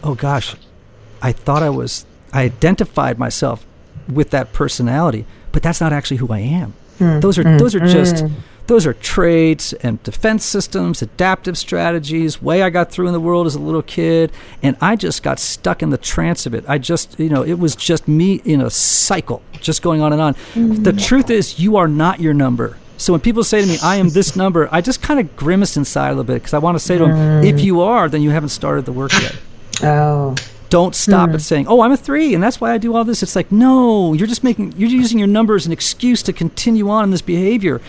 oh 0.03 0.15
gosh 0.15 0.55
i 1.21 1.31
thought 1.31 1.63
i 1.63 1.69
was 1.69 2.05
i 2.31 2.43
identified 2.43 3.19
myself 3.19 3.65
with 4.11 4.29
that 4.31 4.53
personality. 4.53 5.25
But 5.51 5.63
that's 5.63 5.81
not 5.81 5.93
actually 5.93 6.17
who 6.17 6.31
i 6.31 6.39
am. 6.39 6.73
Hmm. 6.97 7.19
Those 7.19 7.37
are 7.37 7.43
hmm. 7.43 7.57
those 7.57 7.75
are 7.75 7.79
just 7.79 8.21
hmm. 8.21 8.33
Those 8.67 8.85
are 8.85 8.93
traits 8.93 9.73
and 9.73 10.01
defense 10.03 10.43
systems 10.43 11.01
adaptive 11.01 11.57
strategies 11.57 12.41
way 12.41 12.61
i 12.61 12.69
got 12.69 12.91
through 12.91 13.07
in 13.07 13.13
the 13.13 13.19
world 13.19 13.45
as 13.45 13.55
a 13.55 13.59
little 13.59 13.81
kid 13.81 14.31
and 14.61 14.75
i 14.81 14.95
just 14.95 15.21
got 15.23 15.39
stuck 15.39 15.81
in 15.81 15.89
the 15.89 15.97
trance 15.97 16.45
of 16.45 16.53
it. 16.53 16.65
I 16.67 16.77
just 16.77 17.19
you 17.19 17.29
know 17.29 17.43
it 17.43 17.59
was 17.59 17.75
just 17.75 18.07
me 18.07 18.35
in 18.43 18.61
a 18.61 18.69
cycle 18.69 19.41
just 19.61 19.81
going 19.81 20.01
on 20.01 20.11
and 20.11 20.21
on. 20.21 20.33
The 20.53 20.91
mm. 20.91 21.07
truth 21.07 21.29
is 21.29 21.59
you 21.59 21.77
are 21.77 21.87
not 21.87 22.19
your 22.19 22.33
number. 22.33 22.77
So 22.97 23.13
when 23.13 23.21
people 23.21 23.43
say 23.43 23.61
to 23.61 23.67
me 23.67 23.77
i 23.83 23.95
am 23.97 24.09
this 24.09 24.35
number 24.35 24.69
i 24.71 24.79
just 24.79 25.01
kind 25.01 25.19
of 25.19 25.35
grimace 25.35 25.75
inside 25.75 26.07
a 26.07 26.11
little 26.11 26.23
bit 26.23 26.35
because 26.35 26.53
i 26.53 26.59
want 26.59 26.75
to 26.75 26.79
say 26.79 26.97
to 26.97 27.05
them 27.05 27.15
mm. 27.15 27.45
if 27.45 27.61
you 27.61 27.81
are 27.81 28.07
then 28.07 28.21
you 28.21 28.29
haven't 28.29 28.49
started 28.49 28.85
the 28.85 28.93
work 28.93 29.11
yet. 29.13 29.35
Oh. 29.81 30.35
don't 30.69 30.95
stop 30.95 31.29
hmm. 31.29 31.35
at 31.35 31.41
saying, 31.41 31.67
"Oh, 31.67 31.81
I'm 31.81 31.91
a 31.91 31.97
three, 31.97 32.33
and 32.33 32.41
that's 32.41 32.61
why 32.61 32.71
I 32.71 32.77
do 32.77 32.95
all 32.95 33.03
this." 33.03 33.21
It's 33.21 33.35
like, 33.35 33.51
no, 33.51 34.13
you're 34.13 34.27
just 34.27 34.43
making, 34.43 34.73
you're 34.77 34.89
using 34.89 35.19
your 35.19 35.27
number 35.27 35.55
as 35.55 35.65
an 35.65 35.71
excuse 35.71 36.23
to 36.23 36.33
continue 36.33 36.89
on 36.89 37.03
in 37.03 37.11
this 37.11 37.21
behavior. 37.21 37.81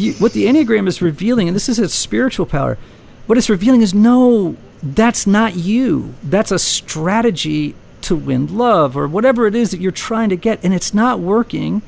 You, 0.00 0.14
what 0.14 0.32
the 0.32 0.46
enneagram 0.46 0.88
is 0.88 1.02
revealing, 1.02 1.46
and 1.46 1.54
this 1.54 1.68
is 1.68 1.78
its 1.78 1.94
spiritual 1.94 2.46
power. 2.46 2.78
What 3.26 3.36
it's 3.36 3.50
revealing 3.50 3.82
is, 3.82 3.92
no, 3.92 4.56
that's 4.82 5.26
not 5.26 5.56
you. 5.56 6.14
That's 6.22 6.50
a 6.50 6.58
strategy 6.58 7.74
to 8.02 8.16
win 8.16 8.56
love 8.56 8.96
or 8.96 9.06
whatever 9.06 9.46
it 9.46 9.54
is 9.54 9.72
that 9.72 9.80
you're 9.80 9.92
trying 9.92 10.30
to 10.30 10.36
get, 10.36 10.64
and 10.64 10.72
it's 10.72 10.94
not 10.94 11.20
working. 11.20 11.82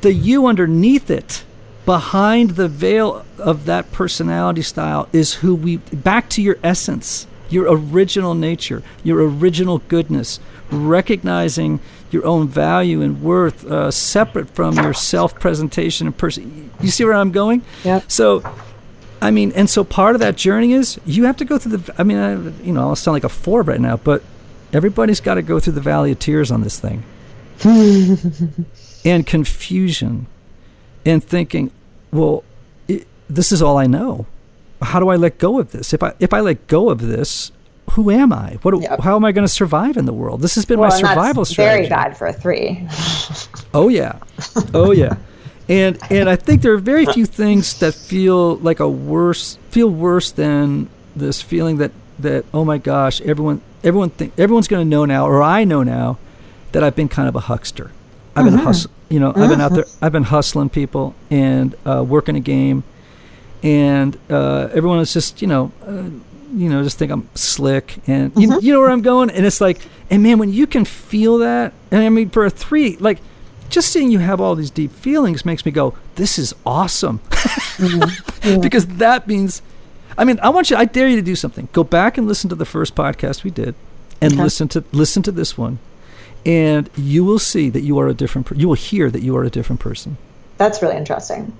The 0.00 0.12
you 0.12 0.46
underneath 0.46 1.10
it, 1.10 1.44
behind 1.86 2.50
the 2.50 2.68
veil 2.68 3.24
of 3.38 3.66
that 3.66 3.92
personality 3.92 4.62
style, 4.62 5.08
is 5.12 5.34
who 5.34 5.54
we. 5.54 5.76
Back 5.76 6.28
to 6.30 6.42
your 6.42 6.58
essence 6.64 7.28
your 7.50 7.66
original 7.72 8.34
nature, 8.34 8.82
your 9.02 9.26
original 9.26 9.78
goodness, 9.88 10.40
recognizing 10.70 11.80
your 12.10 12.24
own 12.26 12.48
value 12.48 13.02
and 13.02 13.22
worth 13.22 13.64
uh, 13.66 13.90
separate 13.90 14.50
from 14.50 14.74
your 14.76 14.94
self 14.94 15.38
presentation 15.38 16.06
and 16.06 16.16
person. 16.16 16.70
You 16.80 16.90
see 16.90 17.04
where 17.04 17.14
I'm 17.14 17.32
going? 17.32 17.62
Yep. 17.84 18.10
So, 18.10 18.42
I 19.20 19.30
mean, 19.30 19.52
and 19.52 19.68
so 19.68 19.84
part 19.84 20.14
of 20.14 20.20
that 20.20 20.36
journey 20.36 20.72
is 20.72 20.98
you 21.04 21.24
have 21.24 21.36
to 21.38 21.44
go 21.44 21.58
through 21.58 21.78
the. 21.78 21.94
I 21.98 22.02
mean, 22.02 22.18
I, 22.18 22.32
you 22.64 22.72
know, 22.72 22.80
I'll 22.80 22.96
sound 22.96 23.14
like 23.14 23.24
a 23.24 23.28
four 23.28 23.62
right 23.62 23.80
now, 23.80 23.96
but 23.96 24.22
everybody's 24.72 25.20
got 25.20 25.34
to 25.34 25.42
go 25.42 25.60
through 25.60 25.74
the 25.74 25.80
valley 25.80 26.12
of 26.12 26.18
tears 26.18 26.50
on 26.50 26.62
this 26.62 26.78
thing, 26.80 27.02
and 29.04 29.26
confusion, 29.26 30.26
and 31.04 31.22
thinking, 31.22 31.70
well, 32.12 32.44
it, 32.86 33.06
this 33.28 33.52
is 33.52 33.60
all 33.62 33.76
I 33.76 33.86
know. 33.86 34.26
How 34.80 35.00
do 35.00 35.08
I 35.08 35.16
let 35.16 35.38
go 35.38 35.58
of 35.58 35.72
this? 35.72 35.92
If 35.92 36.02
I 36.02 36.14
if 36.20 36.32
I 36.32 36.40
let 36.40 36.66
go 36.68 36.90
of 36.90 37.00
this, 37.00 37.50
who 37.90 38.10
am 38.10 38.32
I? 38.32 38.58
What? 38.62 38.80
Yep. 38.80 39.00
How 39.00 39.16
am 39.16 39.24
I 39.24 39.32
going 39.32 39.46
to 39.46 39.52
survive 39.52 39.96
in 39.96 40.04
the 40.06 40.12
world? 40.12 40.40
This 40.40 40.54
has 40.56 40.64
been 40.64 40.78
Well, 40.78 40.90
my 40.90 40.96
survival 40.96 41.42
that's 41.44 41.50
strategy. 41.50 41.88
very 41.88 41.88
bad 41.88 42.16
for 42.16 42.26
a 42.26 42.32
three. 42.32 42.86
Oh 43.74 43.88
yeah, 43.88 44.18
oh 44.74 44.92
yeah, 44.92 45.16
and 45.68 45.98
and 46.10 46.28
I 46.28 46.36
think 46.36 46.62
there 46.62 46.72
are 46.72 46.78
very 46.78 47.06
few 47.06 47.26
things 47.26 47.78
that 47.80 47.94
feel 47.94 48.56
like 48.56 48.80
a 48.80 48.88
worse 48.88 49.58
feel 49.70 49.90
worse 49.90 50.30
than 50.30 50.88
this 51.16 51.42
feeling 51.42 51.78
that 51.78 51.92
that 52.18 52.44
oh 52.54 52.64
my 52.64 52.78
gosh 52.78 53.20
everyone 53.22 53.60
everyone 53.84 54.10
think 54.10 54.32
everyone's 54.38 54.68
going 54.68 54.84
to 54.84 54.88
know 54.88 55.04
now 55.04 55.26
or 55.26 55.42
I 55.42 55.64
know 55.64 55.82
now 55.82 56.18
that 56.72 56.82
I've 56.82 56.96
been 56.96 57.08
kind 57.08 57.28
of 57.28 57.36
a 57.36 57.40
huckster. 57.40 57.90
I've 58.36 58.44
been 58.44 58.54
hus- 58.58 58.86
you 59.08 59.18
know 59.20 59.30
I've 59.34 59.48
been 59.50 59.60
out 59.60 59.72
there 59.72 59.84
I've 60.00 60.12
been 60.12 60.24
hustling 60.24 60.68
people 60.70 61.14
and 61.30 61.74
uh, 61.84 62.04
working 62.06 62.36
a 62.36 62.40
game, 62.40 62.84
and 63.62 64.16
uh, 64.30 64.68
everyone 64.72 65.00
is 65.00 65.12
just 65.12 65.42
you 65.42 65.48
know. 65.48 65.72
Uh, 65.86 66.04
you 66.54 66.68
know, 66.68 66.82
just 66.82 66.98
think 66.98 67.12
I'm 67.12 67.28
slick, 67.34 67.98
and 68.06 68.32
you, 68.36 68.48
mm-hmm. 68.48 68.64
you 68.64 68.72
know 68.72 68.80
where 68.80 68.90
I'm 68.90 69.02
going. 69.02 69.30
And 69.30 69.44
it's 69.44 69.60
like, 69.60 69.80
and 70.10 70.22
man, 70.22 70.38
when 70.38 70.52
you 70.52 70.66
can 70.66 70.84
feel 70.84 71.38
that, 71.38 71.72
and 71.90 72.02
I 72.02 72.08
mean, 72.08 72.30
for 72.30 72.44
a 72.44 72.50
three, 72.50 72.96
like, 72.96 73.18
just 73.68 73.92
seeing 73.92 74.10
you 74.10 74.18
have 74.18 74.40
all 74.40 74.54
these 74.54 74.70
deep 74.70 74.92
feelings 74.92 75.44
makes 75.44 75.64
me 75.66 75.72
go, 75.72 75.94
this 76.14 76.38
is 76.38 76.54
awesome. 76.64 77.18
Mm-hmm. 77.30 78.60
because 78.60 78.86
that 78.86 79.28
means, 79.28 79.62
I 80.16 80.24
mean, 80.24 80.40
I 80.42 80.48
want 80.48 80.70
you, 80.70 80.76
I 80.76 80.84
dare 80.86 81.08
you 81.08 81.16
to 81.16 81.22
do 81.22 81.36
something. 81.36 81.68
Go 81.72 81.84
back 81.84 82.16
and 82.16 82.26
listen 82.26 82.48
to 82.50 82.56
the 82.56 82.64
first 82.64 82.94
podcast 82.94 83.44
we 83.44 83.50
did 83.50 83.74
and 84.20 84.32
Okay. 84.32 84.42
listen 84.42 84.68
to, 84.68 84.84
listen 84.92 85.22
to 85.24 85.32
this 85.32 85.58
one. 85.58 85.78
And 86.46 86.88
you 86.96 87.24
will 87.24 87.38
see 87.38 87.68
that 87.68 87.82
you 87.82 87.98
are 87.98 88.08
a 88.08 88.14
different, 88.14 88.46
per- 88.46 88.54
you 88.54 88.68
will 88.68 88.74
hear 88.74 89.10
that 89.10 89.22
you 89.22 89.36
are 89.36 89.44
a 89.44 89.50
different 89.50 89.80
person. 89.80 90.16
That's 90.56 90.80
really 90.80 90.96
interesting. 90.96 91.52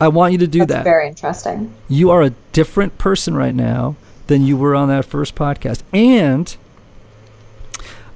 I 0.00 0.08
want 0.08 0.32
you 0.32 0.38
to 0.38 0.46
do 0.46 0.60
That's 0.60 0.72
that. 0.72 0.84
very 0.84 1.08
interesting. 1.08 1.72
you 1.88 2.10
are 2.10 2.22
a 2.22 2.30
different 2.52 2.98
person 2.98 3.36
right 3.36 3.54
now 3.54 3.96
than 4.26 4.46
you 4.46 4.56
were 4.56 4.74
on 4.74 4.88
that 4.88 5.04
first 5.04 5.34
podcast. 5.34 5.82
And 5.92 6.54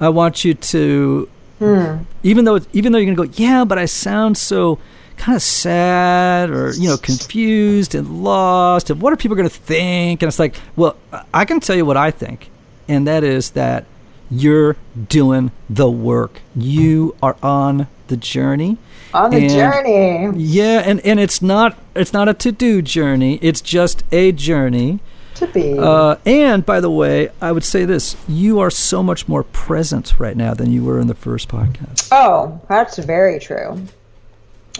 I 0.01 0.09
want 0.09 0.45
you 0.45 0.55
to, 0.55 1.29
hmm. 1.59 1.97
even 2.23 2.45
though 2.45 2.61
even 2.73 2.93
though 2.93 2.99
you're 2.99 3.15
gonna 3.15 3.29
go, 3.29 3.35
yeah, 3.37 3.65
but 3.65 3.79
I 3.79 3.87
sound 3.87 4.37
so 4.37 4.79
kind 5.17 5.35
of 5.35 5.43
sad 5.43 6.51
or 6.51 6.73
you 6.75 6.89
know 6.89 6.97
confused 6.97 7.95
and 7.95 8.23
lost, 8.23 8.91
and 8.91 9.01
what 9.01 9.13
are 9.13 9.17
people 9.17 9.37
gonna 9.37 9.49
think? 9.49 10.23
And 10.23 10.29
it's 10.29 10.39
like, 10.39 10.55
well, 10.77 10.97
I 11.33 11.45
can 11.45 11.61
tell 11.61 11.77
you 11.77 11.87
what 11.87 11.97
I 11.97 12.11
think, 12.11 12.51
and 12.89 13.07
that 13.07 13.25
is 13.25 13.51
that 13.51 13.87
you're 14.31 14.77
doing 15.09 15.53
the 15.71 15.91
work. 15.91 16.41
You 16.55 17.15
are 17.23 17.37
on 17.43 17.87
the 18.09 18.17
journey. 18.17 18.77
On 19.15 19.31
the 19.31 19.39
And- 19.39 19.51
journey. 19.51 20.33
Yeah, 20.37 20.83
and, 20.85 21.01
and 21.07 21.19
it's 21.19 21.41
not 21.41 21.79
it's 21.95 22.13
not 22.13 22.29
a 22.29 22.35
to 22.35 22.53
do 22.53 22.83
journey. 22.83 23.39
It's 23.41 23.61
just 23.61 24.03
a 24.13 24.33
journey. 24.33 25.01
To 25.37 25.47
be. 25.49 25.79
Uh, 25.79 26.17
and 26.27 26.65
by 26.65 26.81
the 26.81 26.91
way, 26.91 27.29
I 27.41 27.53
would 27.53 27.65
say 27.65 27.85
this: 27.85 28.17
you 28.29 28.59
are 28.61 28.71
so 28.71 29.03
much 29.03 29.29
more 29.29 29.43
present 29.45 30.15
right 30.19 30.37
now 30.37 30.55
than 30.55 30.71
you 30.71 30.83
were 30.85 30.99
in 31.01 31.07
the 31.07 31.15
first 31.15 31.49
podcast. 31.49 32.09
oh, 32.13 32.61
that's 32.69 32.99
very 32.99 33.39
true. 33.39 33.81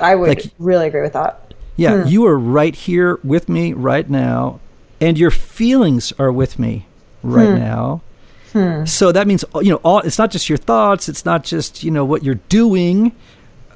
I 0.01 0.15
would 0.15 0.29
Like- 0.29 0.51
really 0.59 0.87
agree 0.89 1.03
with 1.03 1.13
that. 1.15 1.55
Yeah, 1.77 2.07
you 2.07 2.25
are 2.27 2.39
right 2.39 2.75
here 2.75 3.19
with 3.23 3.49
me 3.51 3.75
right 3.75 4.09
now, 4.09 4.61
and 5.01 5.19
your 5.19 5.31
feelings 5.31 6.13
are 6.19 6.33
with 6.33 6.59
me 6.59 6.87
right 7.23 7.59
now. 7.59 8.01
So 8.87 9.13
that 9.13 9.27
means 9.27 9.45
you 9.61 9.69
know 9.73 9.81
all. 9.85 9.99
It's 9.99 10.19
not 10.19 10.31
just 10.31 10.49
your 10.49 10.57
thoughts. 10.57 11.11
It's 11.11 11.27
not 11.27 11.45
just 11.45 11.85
you 11.85 11.91
know 11.91 12.07
what 12.07 12.25
you're 12.25 12.41
doing. 12.49 13.13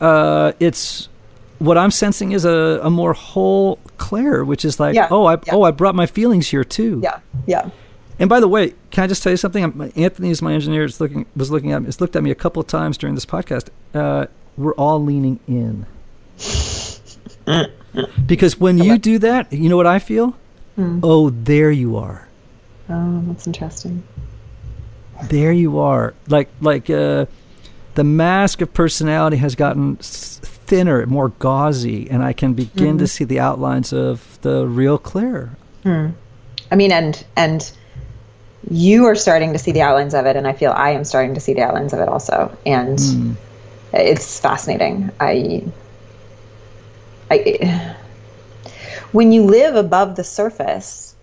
Uh, 0.01 0.53
it's 0.59 1.11
what 1.59 1.77
I'm 1.77 1.91
sensing 1.91 2.33
is 2.33 2.47
a, 2.47 2.81
a 2.83 2.89
more 2.89 3.13
whole 3.13 3.79
Claire, 4.01 4.45
which 4.45 4.65
is 4.65 4.81
like, 4.81 4.95
Yeah, 4.97 5.07
oh, 5.11 5.27
I 5.27 5.35
yeah. 5.35 5.55
oh, 5.55 5.63
I 5.63 5.71
brought 5.71 5.95
my 5.95 6.07
feelings 6.07 6.49
here 6.49 6.65
too. 6.65 7.01
Yeah, 7.03 7.21
yeah. 7.47 7.71
And 8.19 8.29
by 8.29 8.41
the 8.41 8.49
way, 8.49 8.75
can 8.91 9.05
I 9.05 9.07
just 9.07 9.23
tell 9.23 9.31
you 9.33 9.37
something? 9.37 9.63
I'm- 9.63 9.93
Anthony 9.95 10.31
is 10.31 10.43
my 10.43 10.53
engineer. 10.55 10.85
Is 10.85 11.01
looking 11.01 11.25
was 11.37 11.51
looking 11.51 11.73
at 11.73 11.81
me. 11.83 11.87
Has 11.87 12.01
looked 12.01 12.17
at 12.17 12.23
me 12.23 12.31
a 12.31 12.35
couple 12.35 12.61
of 12.61 12.67
times 12.67 12.99
during 12.99 13.15
this 13.15 13.25
podcast. 13.27 13.69
Uh, 13.95 14.27
we're 14.57 14.75
all 14.75 15.03
leaning 15.03 15.39
in 15.49 15.87
because 18.27 18.59
when 18.59 18.79
you 18.79 18.99
do 18.99 19.19
that, 19.21 19.53
you 19.53 19.69
know 19.69 19.77
what 19.77 19.87
I 19.87 19.99
feel? 19.99 20.37
Oh, 21.03 21.29
there 21.31 21.71
you 21.71 21.97
are. 21.99 22.27
Oh, 22.89 23.23
that's 23.27 23.47
interesting. 23.47 24.03
There 25.25 25.53
you 25.53 25.79
are. 25.79 26.15
Like 26.29 26.49
like 26.63 26.89
uh, 26.89 27.27
the 27.95 28.05
mask 28.05 28.63
of 28.63 28.73
personality 28.73 29.37
has 29.37 29.55
gotten 29.55 29.97
s- 29.99 30.40
thinner, 30.71 31.05
more 31.07 31.31
gauzy, 31.41 32.09
and 32.09 32.23
I 32.23 32.33
can 32.33 32.55
begin 32.55 32.95
Mm-hmm. 32.95 32.99
to 32.99 33.07
see 33.07 33.25
the 33.25 33.41
outlines 33.41 33.93
of 33.93 34.39
the 34.43 34.67
real 34.67 34.97
Claire. 34.99 35.51
I 35.85 36.77
mean, 36.77 36.93
and 36.93 37.23
and 37.37 37.71
you 38.71 39.07
are 39.07 39.17
starting 39.17 39.53
to 39.53 39.59
see 39.59 39.73
the 39.73 39.83
outlines 39.83 40.15
of 40.15 40.27
it, 40.27 40.37
and 40.37 40.47
I 40.47 40.53
feel 40.53 40.71
I 40.71 40.91
am 40.91 41.05
starting 41.05 41.35
to 41.35 41.41
see 41.41 41.55
the 41.55 41.63
outlines 41.63 41.93
of 41.93 41.99
it 41.99 42.09
also, 42.09 42.57
and 42.65 42.99
it's 43.93 44.39
fascinating. 44.39 45.11
I, 45.19 45.65
I, 47.31 47.97
when 49.13 49.33
you 49.33 49.43
live 49.43 49.75
above 49.75 50.15
the 50.15 50.25
surface, 50.25 51.15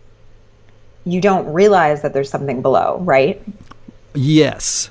you 1.06 1.22
don't 1.22 1.48
realize 1.54 2.02
that 2.02 2.12
there's 2.14 2.30
something 2.30 2.62
below, 2.62 3.00
right? 3.06 3.42
Yes. 4.14 4.90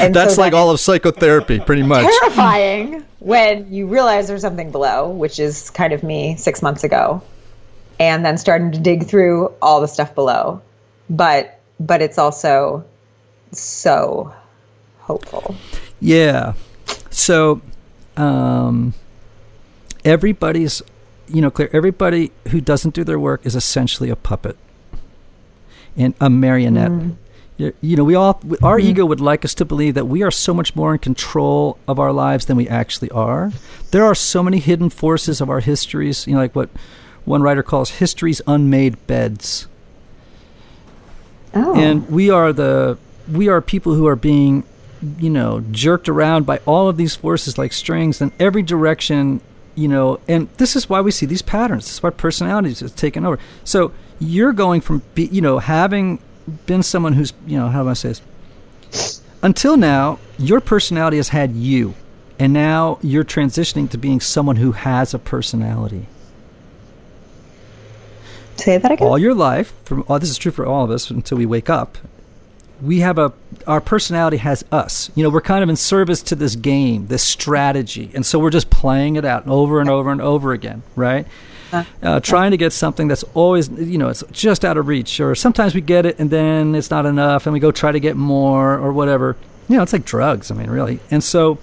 And 0.00 0.14
That's 0.14 0.36
so 0.36 0.40
like 0.42 0.52
that 0.52 0.58
all 0.58 0.70
of 0.70 0.80
psychotherapy, 0.80 1.60
pretty 1.60 1.82
much. 1.82 2.04
terrifying 2.20 3.04
when 3.18 3.72
you 3.72 3.86
realize 3.86 4.28
there's 4.28 4.40
something 4.42 4.70
below, 4.70 5.08
which 5.10 5.38
is 5.38 5.70
kind 5.70 5.92
of 5.92 6.02
me 6.02 6.36
six 6.36 6.62
months 6.62 6.84
ago, 6.84 7.22
and 7.98 8.24
then 8.24 8.38
starting 8.38 8.72
to 8.72 8.78
dig 8.78 9.06
through 9.06 9.52
all 9.60 9.80
the 9.80 9.88
stuff 9.88 10.14
below. 10.14 10.60
But 11.08 11.58
but 11.78 12.02
it's 12.02 12.18
also 12.18 12.84
so 13.52 14.32
hopeful. 15.00 15.54
Yeah. 16.00 16.54
So, 17.10 17.60
um, 18.16 18.94
everybody's, 20.04 20.82
you 21.28 21.40
know, 21.40 21.50
Claire. 21.50 21.74
Everybody 21.74 22.32
who 22.48 22.60
doesn't 22.60 22.94
do 22.94 23.04
their 23.04 23.18
work 23.18 23.44
is 23.44 23.56
essentially 23.56 24.10
a 24.10 24.16
puppet 24.16 24.56
and 25.96 26.14
a 26.20 26.30
marionette. 26.30 26.90
You- 26.90 27.16
You 27.60 27.96
know, 27.96 28.04
we 28.04 28.14
all, 28.14 28.40
our 28.62 28.78
mm-hmm. 28.78 28.88
ego 28.88 29.04
would 29.06 29.20
like 29.20 29.44
us 29.44 29.54
to 29.54 29.64
believe 29.64 29.94
that 29.94 30.06
we 30.06 30.22
are 30.22 30.30
so 30.30 30.54
much 30.54 30.74
more 30.74 30.92
in 30.92 30.98
control 30.98 31.78
of 31.86 31.98
our 31.98 32.12
lives 32.12 32.46
than 32.46 32.56
we 32.56 32.68
actually 32.68 33.10
are. 33.10 33.52
There 33.90 34.04
are 34.04 34.14
so 34.14 34.42
many 34.42 34.58
hidden 34.58 34.88
forces 34.88 35.40
of 35.40 35.50
our 35.50 35.60
histories, 35.60 36.26
you 36.26 36.34
know, 36.34 36.40
like 36.40 36.56
what 36.56 36.70
one 37.24 37.42
writer 37.42 37.62
calls 37.62 37.90
history's 37.90 38.40
unmade 38.46 39.06
beds. 39.06 39.66
Oh, 41.54 41.74
and 41.74 42.08
we 42.08 42.30
are 42.30 42.52
the 42.52 42.96
we 43.30 43.48
are 43.48 43.60
people 43.60 43.94
who 43.94 44.06
are 44.06 44.16
being 44.16 44.64
you 45.18 45.30
know 45.30 45.60
jerked 45.70 46.08
around 46.08 46.46
by 46.46 46.58
all 46.66 46.88
of 46.88 46.96
these 46.96 47.16
forces 47.16 47.56
like 47.56 47.72
strings 47.72 48.20
in 48.20 48.30
every 48.38 48.62
direction 48.62 49.40
you 49.74 49.88
know 49.88 50.20
and 50.28 50.48
this 50.58 50.76
is 50.76 50.88
why 50.88 51.00
we 51.00 51.10
see 51.10 51.26
these 51.26 51.42
patterns. 51.42 51.86
This 51.86 51.94
is 51.94 52.02
why 52.02 52.10
personalities 52.10 52.82
is 52.82 52.92
taken 52.92 53.26
over. 53.26 53.38
So 53.64 53.92
you're 54.18 54.52
going 54.52 54.80
from 54.80 55.02
be, 55.14 55.26
you 55.26 55.40
know 55.40 55.58
having 55.58 56.20
been 56.66 56.82
someone 56.82 57.12
who's 57.12 57.32
you 57.46 57.58
know 57.58 57.68
how 57.68 57.82
do 57.82 57.88
i 57.88 57.92
say 57.92 58.14
this? 58.90 59.22
Until 59.42 59.76
now 59.76 60.18
your 60.38 60.60
personality 60.60 61.16
has 61.16 61.30
had 61.30 61.52
you 61.52 61.94
and 62.38 62.52
now 62.52 62.98
you're 63.02 63.24
transitioning 63.24 63.88
to 63.90 63.98
being 63.98 64.20
someone 64.20 64.56
who 64.56 64.72
has 64.72 65.12
a 65.14 65.18
personality. 65.18 66.06
Say 68.56 68.78
that 68.78 68.92
again. 68.92 69.06
all 69.06 69.18
your 69.18 69.34
life 69.34 69.72
from 69.84 70.04
oh, 70.08 70.18
this 70.18 70.30
is 70.30 70.38
true 70.38 70.52
for 70.52 70.66
all 70.66 70.84
of 70.84 70.90
us 70.90 71.10
until 71.10 71.38
we 71.38 71.46
wake 71.46 71.70
up 71.70 71.98
we 72.82 73.00
have 73.00 73.18
a 73.18 73.32
our 73.66 73.80
personality 73.80 74.38
has 74.38 74.64
us. 74.72 75.10
You 75.14 75.22
know 75.22 75.30
we're 75.30 75.40
kind 75.40 75.62
of 75.62 75.68
in 75.68 75.76
service 75.76 76.22
to 76.22 76.34
this 76.34 76.56
game 76.56 77.06
this 77.06 77.22
strategy 77.22 78.10
and 78.14 78.24
so 78.24 78.38
we're 78.38 78.50
just 78.50 78.70
playing 78.70 79.16
it 79.16 79.24
out 79.24 79.46
over 79.46 79.80
and 79.80 79.90
over 79.90 80.10
and 80.10 80.20
over 80.20 80.52
again 80.52 80.82
right 80.96 81.26
uh, 81.72 82.20
trying 82.20 82.50
to 82.50 82.56
get 82.56 82.72
something 82.72 83.08
that's 83.08 83.24
always 83.34 83.68
you 83.68 83.98
know 83.98 84.08
it's 84.08 84.24
just 84.32 84.64
out 84.64 84.76
of 84.76 84.86
reach 84.88 85.20
or 85.20 85.34
sometimes 85.34 85.74
we 85.74 85.80
get 85.80 86.06
it 86.06 86.18
and 86.18 86.30
then 86.30 86.74
it's 86.74 86.90
not 86.90 87.06
enough 87.06 87.46
and 87.46 87.52
we 87.52 87.60
go 87.60 87.70
try 87.70 87.92
to 87.92 88.00
get 88.00 88.16
more 88.16 88.74
or 88.78 88.92
whatever 88.92 89.36
you 89.68 89.76
know 89.76 89.82
it's 89.82 89.92
like 89.92 90.04
drugs 90.04 90.50
i 90.50 90.54
mean 90.54 90.70
really 90.70 91.00
and 91.10 91.22
so 91.22 91.58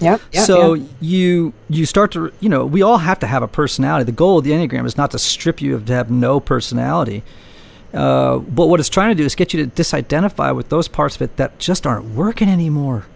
Yep. 0.00 0.20
yep 0.32 0.44
so 0.44 0.74
yep. 0.74 0.88
you 1.00 1.52
you 1.68 1.86
start 1.86 2.12
to 2.12 2.32
you 2.40 2.48
know 2.48 2.66
we 2.66 2.82
all 2.82 2.98
have 2.98 3.18
to 3.20 3.26
have 3.26 3.42
a 3.42 3.48
personality. 3.48 4.04
The 4.04 4.12
goal 4.12 4.38
of 4.38 4.44
the 4.44 4.50
enneagram 4.50 4.84
is 4.84 4.96
not 4.96 5.10
to 5.12 5.18
strip 5.18 5.62
you 5.62 5.74
of 5.74 5.86
to 5.86 5.94
have 5.94 6.10
no 6.10 6.38
personality, 6.38 7.22
uh, 7.94 8.38
but 8.38 8.66
what 8.66 8.78
it's 8.78 8.90
trying 8.90 9.08
to 9.08 9.14
do 9.14 9.24
is 9.24 9.34
get 9.34 9.54
you 9.54 9.64
to 9.64 9.70
disidentify 9.70 10.54
with 10.54 10.68
those 10.68 10.86
parts 10.86 11.16
of 11.16 11.22
it 11.22 11.36
that 11.36 11.58
just 11.58 11.86
aren't 11.86 12.04
working 12.10 12.48
anymore, 12.48 13.06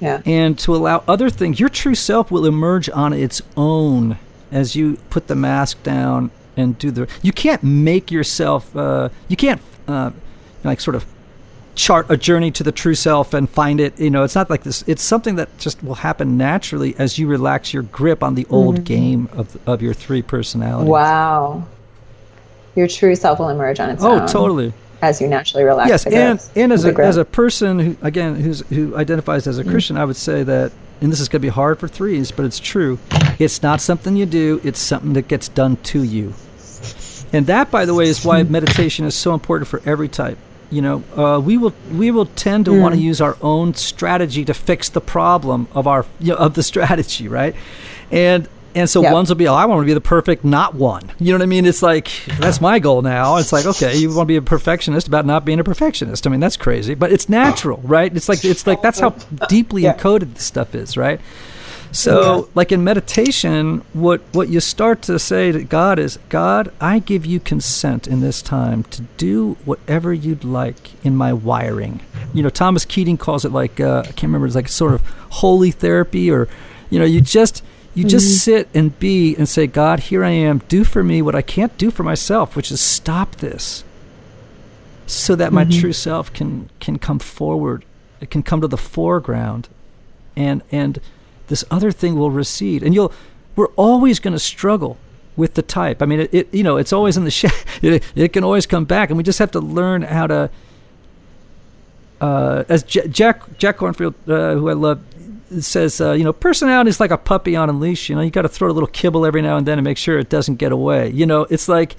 yeah. 0.00 0.22
and 0.24 0.58
to 0.60 0.74
allow 0.74 1.04
other 1.06 1.28
things. 1.28 1.60
Your 1.60 1.68
true 1.68 1.94
self 1.94 2.30
will 2.30 2.46
emerge 2.46 2.88
on 2.88 3.12
its 3.12 3.42
own 3.54 4.18
as 4.52 4.74
you 4.76 4.96
put 5.10 5.26
the 5.26 5.34
mask 5.36 5.82
down 5.82 6.30
and 6.56 6.76
do 6.78 6.90
the. 6.90 7.08
You 7.22 7.32
can't 7.32 7.62
make 7.62 8.10
yourself. 8.10 8.74
Uh, 8.76 9.08
you 9.28 9.36
can't 9.36 9.60
uh, 9.88 10.10
like 10.64 10.80
sort 10.80 10.94
of 10.96 11.04
chart 11.76 12.04
a 12.10 12.16
journey 12.16 12.50
to 12.50 12.62
the 12.62 12.72
true 12.72 12.94
self 12.96 13.32
and 13.32 13.48
find 13.48 13.80
it 13.80 13.98
you 13.98 14.10
know 14.10 14.22
it's 14.24 14.34
not 14.34 14.50
like 14.50 14.64
this 14.64 14.82
it's 14.86 15.02
something 15.02 15.36
that 15.36 15.48
just 15.56 15.82
will 15.82 15.94
happen 15.94 16.36
naturally 16.36 16.94
as 16.98 17.16
you 17.18 17.26
relax 17.28 17.72
your 17.72 17.84
grip 17.84 18.22
on 18.22 18.34
the 18.34 18.44
old 18.50 18.84
game 18.84 19.28
of, 19.32 19.56
of 19.68 19.80
your 19.80 19.94
three 19.94 20.20
personalities 20.20 20.90
Wow. 20.90 21.64
Your 22.74 22.86
true 22.88 23.14
self 23.14 23.38
will 23.38 23.48
emerge 23.48 23.80
on 23.80 23.88
its 23.88 24.02
oh 24.02 24.10
own 24.10 24.22
Oh, 24.22 24.26
totally 24.26 24.72
as 25.00 25.20
you 25.20 25.28
naturally 25.28 25.64
relax. 25.64 25.88
yes 25.88 26.04
and 26.06 26.38
grip- 26.38 26.56
and 26.56 26.72
as 26.72 26.84
a, 26.84 26.92
grip. 26.92 27.06
as 27.08 27.16
a 27.16 27.24
person 27.24 27.78
who 27.78 27.96
again 28.02 28.34
who's 28.34 28.60
who 28.68 28.94
identifies 28.96 29.46
as 29.46 29.56
a 29.58 29.64
christian 29.64 29.96
i 29.96 30.04
would 30.04 30.16
say 30.16 30.42
that 30.42 30.72
and 31.00 31.10
this 31.10 31.20
is 31.20 31.28
going 31.28 31.40
to 31.40 31.46
be 31.46 31.48
hard 31.48 31.78
for 31.78 31.88
threes 31.88 32.30
but 32.30 32.44
it's 32.44 32.58
true. 32.58 32.98
It's 33.38 33.62
not 33.62 33.80
something 33.80 34.16
you 34.16 34.26
do 34.26 34.60
it's 34.64 34.78
something 34.78 35.12
that 35.14 35.28
gets 35.28 35.48
done 35.48 35.76
to 35.76 36.02
you. 36.02 36.34
And 37.32 37.46
that 37.46 37.70
by 37.70 37.84
the 37.84 37.94
way 37.94 38.04
is 38.04 38.24
why 38.24 38.42
meditation 38.42 39.04
is 39.04 39.14
so 39.14 39.34
important 39.34 39.68
for 39.68 39.82
every 39.84 40.08
type. 40.08 40.38
You 40.70 40.82
know 40.82 41.04
uh, 41.16 41.40
we 41.40 41.58
will 41.58 41.74
we 41.92 42.10
will 42.10 42.26
tend 42.26 42.66
to 42.66 42.80
want 42.80 42.94
to 42.94 43.00
use 43.00 43.20
our 43.20 43.36
own 43.42 43.74
strategy 43.74 44.44
to 44.44 44.54
fix 44.54 44.88
the 44.88 45.00
problem 45.00 45.66
of 45.72 45.86
our 45.86 46.06
you 46.20 46.32
know, 46.32 46.38
of 46.38 46.54
the 46.54 46.62
strategy 46.72 47.28
right? 47.28 47.54
And 48.10 48.48
and 48.74 48.88
so 48.88 49.02
Yep. 49.02 49.12
ones 49.12 49.28
will 49.28 49.36
be 49.36 49.48
oh, 49.48 49.54
i 49.54 49.64
want 49.66 49.80
to 49.82 49.86
be 49.86 49.94
the 49.94 50.00
perfect 50.00 50.44
not 50.44 50.74
one 50.74 51.02
you 51.18 51.32
know 51.32 51.38
what 51.38 51.42
i 51.42 51.46
mean 51.46 51.66
it's 51.66 51.82
like 51.82 52.10
that's 52.38 52.60
my 52.60 52.78
goal 52.78 53.02
now 53.02 53.36
it's 53.36 53.52
like 53.52 53.66
okay 53.66 53.96
you 53.96 54.08
want 54.08 54.20
to 54.20 54.24
be 54.26 54.36
a 54.36 54.42
perfectionist 54.42 55.08
about 55.08 55.26
not 55.26 55.44
being 55.44 55.58
a 55.60 55.64
perfectionist 55.64 56.26
i 56.26 56.30
mean 56.30 56.40
that's 56.40 56.56
crazy 56.56 56.94
but 56.94 57.12
it's 57.12 57.28
natural 57.28 57.80
right 57.84 58.14
it's 58.16 58.28
like 58.28 58.44
it's 58.44 58.66
like 58.66 58.80
that's 58.82 59.00
how 59.00 59.10
deeply 59.48 59.82
Yeah. 59.82 59.94
encoded 59.94 60.34
this 60.34 60.44
stuff 60.44 60.74
is 60.74 60.96
right 60.96 61.20
so, 61.92 62.48
like 62.54 62.70
in 62.70 62.84
meditation, 62.84 63.82
what 63.94 64.20
what 64.30 64.48
you 64.48 64.60
start 64.60 65.02
to 65.02 65.18
say 65.18 65.50
to 65.50 65.64
God 65.64 65.98
is, 65.98 66.20
God, 66.28 66.72
I 66.80 67.00
give 67.00 67.26
you 67.26 67.40
consent 67.40 68.06
in 68.06 68.20
this 68.20 68.42
time 68.42 68.84
to 68.84 69.02
do 69.16 69.56
whatever 69.64 70.12
you'd 70.14 70.44
like 70.44 71.04
in 71.04 71.16
my 71.16 71.32
wiring. 71.32 71.98
You 72.32 72.44
know, 72.44 72.48
Thomas 72.48 72.84
Keating 72.84 73.16
calls 73.16 73.44
it 73.44 73.50
like 73.50 73.80
uh, 73.80 74.02
I 74.04 74.12
can't 74.12 74.22
remember. 74.22 74.46
It's 74.46 74.54
like 74.54 74.68
sort 74.68 74.94
of 74.94 75.02
holy 75.30 75.72
therapy, 75.72 76.30
or 76.30 76.46
you 76.90 77.00
know, 77.00 77.04
you 77.04 77.20
just 77.20 77.64
you 77.94 78.04
just 78.04 78.44
sit 78.44 78.68
and 78.72 78.96
be 78.98 79.34
and 79.36 79.48
say, 79.48 79.66
God, 79.66 80.00
here 80.00 80.24
I 80.24 80.30
am. 80.30 80.58
Do 80.68 80.84
for 80.84 81.02
me 81.02 81.22
what 81.22 81.34
I 81.34 81.42
can't 81.42 81.76
do 81.76 81.90
for 81.90 82.02
myself, 82.04 82.54
which 82.54 82.70
is 82.70 82.80
stop 82.80 83.36
this, 83.36 83.84
so 85.06 85.34
that 85.34 85.52
my 85.52 85.64
true 85.64 85.92
self 85.92 86.32
can 86.32 86.70
can 86.78 86.98
come 86.98 87.18
forward. 87.18 87.84
It 88.20 88.30
can 88.30 88.42
come 88.42 88.60
to 88.60 88.68
the 88.68 88.76
foreground, 88.76 89.68
and 90.36 90.62
and 90.70 91.00
this 91.50 91.64
other 91.70 91.90
thing 91.92 92.16
will 92.16 92.30
recede 92.30 92.82
and 92.82 92.94
you'll 92.94 93.12
we're 93.56 93.66
always 93.76 94.20
going 94.20 94.32
to 94.32 94.38
struggle 94.38 94.96
with 95.36 95.54
the 95.54 95.62
type 95.62 96.00
i 96.00 96.06
mean 96.06 96.20
it, 96.20 96.32
it 96.32 96.54
you 96.54 96.62
know 96.62 96.76
it's 96.76 96.92
always 96.92 97.16
in 97.16 97.24
the 97.24 97.30
sh- 97.38 97.44
it, 97.82 98.02
it 98.14 98.32
can 98.32 98.42
always 98.44 98.66
come 98.66 98.84
back 98.84 99.10
and 99.10 99.18
we 99.18 99.22
just 99.22 99.38
have 99.38 99.50
to 99.50 99.60
learn 99.60 100.02
how 100.02 100.26
to 100.26 100.48
uh, 102.20 102.64
as 102.68 102.82
J- 102.84 103.08
jack 103.08 103.58
jack 103.58 103.78
Kornfield 103.78 104.14
uh, 104.28 104.54
who 104.54 104.68
i 104.70 104.72
love 104.72 105.02
says 105.60 106.00
uh, 106.00 106.12
you 106.12 106.24
know 106.24 106.32
personality 106.32 106.88
is 106.88 107.00
like 107.00 107.10
a 107.10 107.18
puppy 107.18 107.56
on 107.56 107.68
a 107.68 107.72
leash 107.72 108.08
you 108.08 108.14
know 108.14 108.22
you 108.22 108.30
got 108.30 108.42
to 108.42 108.48
throw 108.48 108.70
a 108.70 108.72
little 108.72 108.88
kibble 108.88 109.26
every 109.26 109.42
now 109.42 109.56
and 109.56 109.66
then 109.66 109.76
to 109.76 109.82
make 109.82 109.98
sure 109.98 110.18
it 110.18 110.28
doesn't 110.28 110.56
get 110.56 110.70
away 110.72 111.10
you 111.10 111.26
know 111.26 111.46
it's 111.50 111.68
like 111.68 111.96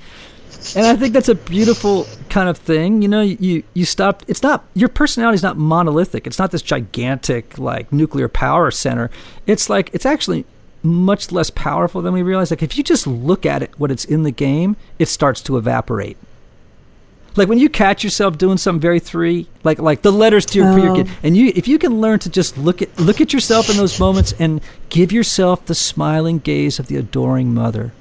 and 0.76 0.86
I 0.86 0.96
think 0.96 1.14
that's 1.14 1.30
a 1.30 1.36
beautiful 1.36 2.06
kind 2.30 2.48
of 2.48 2.58
thing. 2.58 3.02
You 3.02 3.08
know, 3.08 3.22
you 3.22 3.64
you 3.74 3.86
stop. 3.86 4.24
It's 4.28 4.44
not 4.44 4.64
your 4.74 4.90
personality 4.90 5.36
is 5.36 5.44
not 5.44 5.58
monolithic. 5.58 6.28
It's 6.28 6.38
not 6.38 6.52
this 6.52 6.62
gigantic 6.62 7.58
like 7.58 7.92
nuclear 7.92 8.28
power 8.28 8.70
center. 8.70 9.10
It's 9.48 9.70
like 9.70 9.90
it's 9.94 10.06
actually 10.06 10.46
much 10.84 11.32
less 11.32 11.50
powerful 11.50 12.02
than 12.02 12.14
we 12.14 12.22
realize. 12.22 12.52
Like 12.52 12.64
if 12.64 12.78
you 12.78 12.84
just 12.84 13.08
look 13.08 13.46
at 13.46 13.64
it, 13.64 13.72
what 13.80 13.92
it's 13.92 14.06
in 14.06 14.24
the 14.24 14.32
game, 14.32 14.76
it 15.00 15.08
starts 15.08 15.42
to 15.44 15.58
evaporate. 15.58 16.18
Like 17.36 17.48
when 17.48 17.60
you 17.60 17.70
catch 17.70 18.04
yourself 18.04 18.38
doing 18.38 18.58
something 18.58 18.82
very 18.82 19.00
three, 19.00 19.48
like 19.64 19.80
like 19.80 20.02
the 20.02 20.12
letters 20.12 20.46
to 20.48 20.60
your, 20.60 20.74
for 20.74 20.80
your 20.80 20.92
Oh. 20.92 20.96
kid, 20.96 21.10
and 21.24 21.38
you 21.38 21.52
if 21.56 21.68
you 21.68 21.80
can 21.80 22.02
learn 22.02 22.20
to 22.20 22.30
just 22.30 22.58
look 22.58 22.82
at 22.82 23.00
look 23.00 23.22
at 23.22 23.32
yourself 23.32 23.70
in 23.70 23.78
those 23.78 24.00
moments 24.00 24.34
and 24.38 24.62
give 24.90 25.12
yourself 25.12 25.66
the 25.66 25.76
smiling 25.76 26.40
gaze 26.40 26.80
of 26.80 26.88
the 26.88 26.98
adoring 26.98 27.54
mother. 27.54 27.94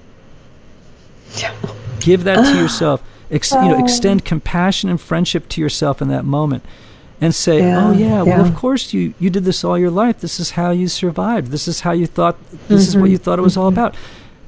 Give 2.00 2.24
that 2.24 2.44
to 2.44 2.56
yourself. 2.56 3.02
Ex, 3.30 3.52
you 3.52 3.60
know 3.60 3.76
oh. 3.76 3.84
extend 3.84 4.24
compassion 4.24 4.90
and 4.90 5.00
friendship 5.00 5.48
to 5.50 5.60
yourself 5.60 6.02
in 6.02 6.08
that 6.08 6.24
moment 6.24 6.64
and 7.20 7.32
say 7.32 7.58
Yeah, 7.60 7.88
oh 7.88 7.92
yeah, 7.92 8.22
well 8.22 8.44
of 8.44 8.56
course 8.56 8.92
you 8.92 9.14
you 9.20 9.30
did 9.30 9.44
this 9.44 9.62
all 9.62 9.78
your 9.78 9.90
life. 9.90 10.18
This 10.18 10.40
is 10.40 10.52
how 10.52 10.70
you 10.70 10.88
survived. 10.88 11.52
This 11.52 11.68
is 11.68 11.80
how 11.80 11.92
you 11.92 12.06
thought 12.06 12.36
this 12.66 12.88
is 12.88 12.96
what 12.96 13.04
mm-hmm. 13.04 13.12
you 13.12 13.18
thought 13.18 13.38
it 13.38 13.42
was 13.42 13.56
all 13.56 13.70
mm-hmm. 13.70 13.78
about. 13.78 13.96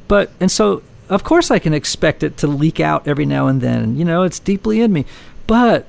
But 0.09 0.33
and 0.41 0.51
so 0.51 0.83
of 1.13 1.23
course 1.25 1.51
i 1.51 1.59
can 1.59 1.73
expect 1.75 2.23
it 2.23 2.37
to 2.37 2.47
leak 2.47 2.81
out 2.81 3.07
every 3.07 3.25
now 3.27 3.47
and 3.47 3.61
then 3.61 3.97
you 3.97 4.05
know 4.05 4.23
it's 4.23 4.39
deeply 4.39 4.81
in 4.81 4.93
me 4.93 5.05
but 5.47 5.87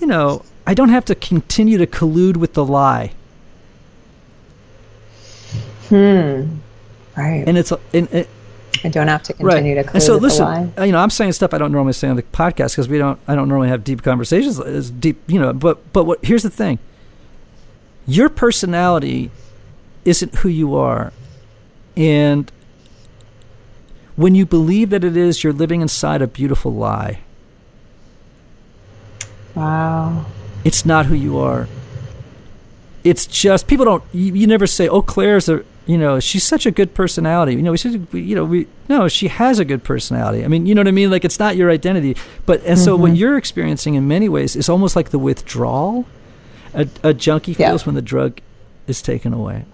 you 0.00 0.06
know 0.06 0.42
i 0.66 0.72
don't 0.74 0.88
have 0.90 1.04
to 1.04 1.14
continue 1.14 1.76
to 1.78 1.86
collude 1.86 2.36
with 2.36 2.54
the 2.54 2.64
lie 2.64 3.12
Hmm. 5.88 6.56
Right. 7.16 7.44
And 7.46 7.58
it's 7.58 7.70
and, 7.92 8.08
and 8.12 8.26
I 8.82 8.88
don't 8.88 9.08
have 9.08 9.22
to 9.24 9.34
right. 9.40 9.56
continue 9.56 9.82
to 9.82 9.90
And 9.92 10.02
so 10.02 10.14
with 10.14 10.22
listen, 10.22 10.44
lie. 10.76 10.86
you 10.86 10.92
know, 10.92 10.98
I'm 10.98 11.10
saying 11.10 11.32
stuff 11.32 11.52
I 11.52 11.58
don't 11.58 11.72
normally 11.72 11.92
say 11.92 12.08
on 12.08 12.16
the 12.16 12.22
podcast 12.22 12.70
because 12.72 12.88
we 12.88 12.96
don't. 12.96 13.18
I 13.28 13.34
don't 13.34 13.48
normally 13.48 13.68
have 13.68 13.84
deep 13.84 14.02
conversations. 14.02 14.58
As 14.58 14.90
deep, 14.90 15.20
you 15.26 15.38
know. 15.38 15.52
But 15.52 15.92
but 15.92 16.04
what? 16.04 16.24
Here's 16.24 16.42
the 16.42 16.50
thing. 16.50 16.78
Your 18.06 18.30
personality 18.30 19.30
isn't 20.06 20.34
who 20.36 20.48
you 20.48 20.74
are, 20.74 21.12
and 21.96 22.50
when 24.16 24.34
you 24.34 24.46
believe 24.46 24.90
that 24.90 25.04
it 25.04 25.16
is, 25.16 25.42
you're 25.42 25.52
living 25.52 25.80
inside 25.80 26.22
a 26.22 26.26
beautiful 26.26 26.72
lie. 26.72 27.20
Wow. 29.54 30.26
It's 30.64 30.86
not 30.86 31.06
who 31.06 31.14
you 31.14 31.38
are. 31.38 31.68
It's 33.04 33.26
just 33.26 33.66
people 33.66 33.84
don't. 33.84 34.04
You, 34.12 34.32
you 34.34 34.46
never 34.46 34.66
say, 34.66 34.88
"Oh, 34.88 35.02
Claire's 35.02 35.48
a." 35.48 35.64
You 35.84 35.98
know, 35.98 36.20
she's 36.20 36.44
such 36.44 36.64
a 36.64 36.70
good 36.70 36.94
personality. 36.94 37.54
You 37.54 37.62
know, 37.62 37.72
we 37.72 37.76
should. 37.76 38.06
You 38.12 38.36
know, 38.36 38.44
we 38.44 38.68
no. 38.88 39.08
She 39.08 39.26
has 39.26 39.58
a 39.58 39.64
good 39.64 39.82
personality. 39.82 40.44
I 40.44 40.48
mean, 40.48 40.66
you 40.66 40.76
know 40.76 40.80
what 40.80 40.88
I 40.88 40.92
mean. 40.92 41.10
Like 41.10 41.24
it's 41.24 41.40
not 41.40 41.56
your 41.56 41.70
identity, 41.70 42.16
but 42.46 42.62
and 42.64 42.78
so 42.78 42.94
what 42.94 43.08
mm-hmm. 43.08 43.16
you're 43.16 43.36
experiencing 43.36 43.94
in 43.94 44.06
many 44.06 44.28
ways 44.28 44.54
is 44.54 44.68
almost 44.68 44.94
like 44.94 45.10
the 45.10 45.18
withdrawal 45.18 46.06
a, 46.74 46.88
a 47.02 47.14
junkie 47.14 47.52
Yeah. 47.52 47.70
feels 47.70 47.86
when 47.86 47.94
the 47.94 48.02
drug 48.02 48.40
is 48.86 49.02
taken 49.02 49.32
away. 49.32 49.64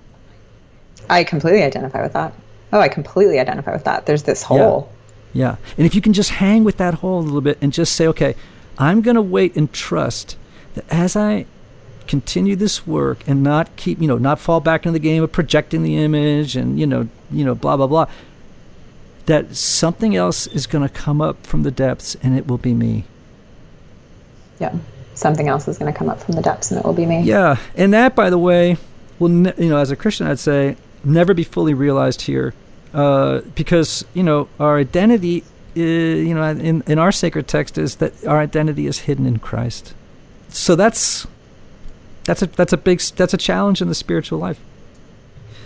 I 1.09 1.25
completely 1.25 1.63
identify 1.63 2.03
with 2.03 2.13
that. 2.13 2.33
Oh, 2.73 2.81
I 2.81 2.89
completely 2.89 3.39
identify 3.39 3.73
with 3.73 3.85
that. 3.85 4.07
There's 4.07 4.25
this 4.25 4.43
hole. 4.43 4.93
Yeah. 5.33 5.57
And 5.77 5.87
if 5.87 5.95
you 5.95 6.01
can 6.01 6.13
just 6.13 6.31
hang 6.31 6.65
with 6.65 6.77
that 6.79 6.95
hole 6.95 7.21
a 7.21 7.23
little 7.23 7.41
bit 7.41 7.59
and 7.61 7.73
just 7.73 7.95
say, 7.95 8.07
okay, 8.09 8.35
I'm 8.79 9.01
going 9.01 9.15
to 9.15 9.23
wait 9.23 9.57
and 9.57 9.73
trust 9.73 10.37
that 10.75 10.85
as 10.91 11.17
I 11.17 11.47
continue 12.07 12.57
this 12.57 12.87
work 12.87 13.27
and 13.27 13.43
not 13.43 13.75
keep, 13.77 14.01
you 14.01 14.09
know, 14.09 14.19
not 14.19 14.39
fall 14.39 14.61
back 14.61 14.87
into 14.87 14.93
the 14.93 14.99
game 14.99 15.23
of 15.23 15.33
projecting 15.33 15.83
the 15.83 15.97
image 15.97 16.57
and, 16.57 16.79
you 16.79 16.87
know, 16.87 17.09
you 17.31 17.45
know, 17.45 17.55
blah, 17.55 17.77
blah, 17.77 17.87
blah, 17.87 18.07
that 19.27 19.55
something 19.55 20.17
else 20.17 20.47
is 20.47 20.67
going 20.67 20.87
to 20.87 20.93
come 20.93 21.21
up 21.21 21.47
from 21.47 21.63
the 21.63 21.71
depths 21.71 22.17
and 22.23 22.37
it 22.37 22.47
will 22.47 22.59
be 22.59 22.75
me. 22.75 23.05
Yeah. 24.59 24.75
Something 25.15 25.49
else 25.49 25.69
is 25.69 25.79
going 25.79 25.93
to 25.93 25.99
come 25.99 26.09
up 26.09 26.21
from 26.21 26.35
the 26.35 26.43
depths 26.43 26.71
and 26.71 26.81
it 26.81 26.87
will 26.87 26.95
be 26.95 27.07
me. 27.07 27.23
Yeah. 27.23 27.57
And 27.77 27.93
that, 27.93 28.15
by 28.15 28.31
the 28.31 28.39
way, 28.39 28.77
will, 29.19 29.29
ne- 29.29 29.55
you 29.59 29.69
know, 29.69 29.79
as 29.79 29.91
a 29.91 29.97
Christian, 29.97 30.27
I'd 30.27 30.39
say 30.39 30.77
never 31.05 31.35
be 31.35 31.45
fully 31.45 31.75
realized 31.75 32.23
here 32.23 32.55
uh, 32.95 33.41
because, 33.55 34.05
you 34.15 34.23
know, 34.23 34.49
our 34.59 34.79
identity, 34.79 35.45
uh, 35.77 35.81
you 35.81 36.35
know, 36.35 36.43
in, 36.43 36.83
in 36.87 36.99
our 36.99 37.13
sacred 37.13 37.47
text 37.47 37.79
is 37.79 37.97
that 37.97 38.25
our 38.27 38.39
identity 38.39 38.87
is 38.87 39.01
hidden 39.01 39.27
in 39.27 39.39
Christ. 39.39 39.95
So 40.49 40.75
that's 40.75 41.27
that's 42.25 42.43
a 42.43 42.47
that's 42.47 42.73
a 42.73 42.77
big 42.77 43.01
that's 43.01 43.35
a 43.35 43.39
challenge 43.39 43.81
in 43.81 43.89
the 43.89 43.95
spiritual 43.95 44.39
life. 44.39 44.61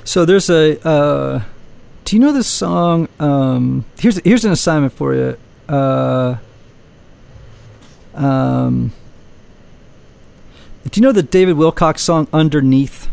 So 0.05 0.25
there's 0.25 0.51
a 0.51 0.81
uh, 0.87 1.43
do 2.05 2.17
you 2.17 2.21
know 2.21 2.33
this 2.33 2.49
song? 2.49 3.09
Um, 3.19 3.85
here's 3.99 4.19
here's 4.25 4.45
an 4.45 4.53
assignment 4.53 4.93
for 4.93 5.15
you. 5.15 5.37
Uh, 5.69 6.37
um, 8.15 8.93
do 10.91 11.01
you 11.01 11.07
know 11.07 11.13
the 11.13 11.23
David 11.23 11.57
Wilcox 11.57 12.03
song 12.03 12.29
"Underneath"? 12.33 13.09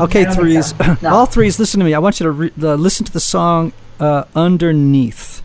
Okay, 0.00 0.24
don't 0.24 0.34
think 0.34 0.34
threes. 0.34 0.74
so. 0.76 0.96
No. 1.02 1.08
All 1.14 1.26
threes, 1.26 1.58
listen 1.58 1.80
to 1.80 1.86
me. 1.86 1.94
I 1.94 1.98
want 1.98 2.20
you 2.20 2.24
to 2.24 2.30
re- 2.30 2.52
uh, 2.62 2.74
listen 2.74 3.06
to 3.06 3.12
the 3.12 3.20
song 3.20 3.72
uh, 3.98 4.24
"Underneath," 4.34 5.42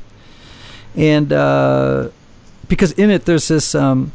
and 0.96 1.32
uh, 1.32 2.10
because 2.68 2.92
in 2.94 3.10
it 3.10 3.26
there's 3.26 3.48
this 3.48 3.74
um, 3.76 4.12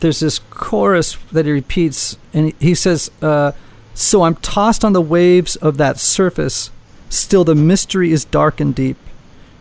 there's 0.00 0.20
this 0.20 0.38
chorus 0.50 1.16
that 1.32 1.44
he 1.46 1.52
repeats, 1.52 2.16
and 2.32 2.46
he, 2.46 2.68
he 2.68 2.74
says, 2.74 3.10
uh, 3.20 3.52
"So 3.94 4.22
I'm 4.22 4.36
tossed 4.36 4.84
on 4.84 4.92
the 4.94 5.02
waves 5.02 5.56
of 5.56 5.76
that 5.76 5.98
surface. 5.98 6.70
Still, 7.10 7.44
the 7.44 7.54
mystery 7.54 8.12
is 8.12 8.24
dark 8.24 8.60
and 8.60 8.74
deep, 8.74 8.96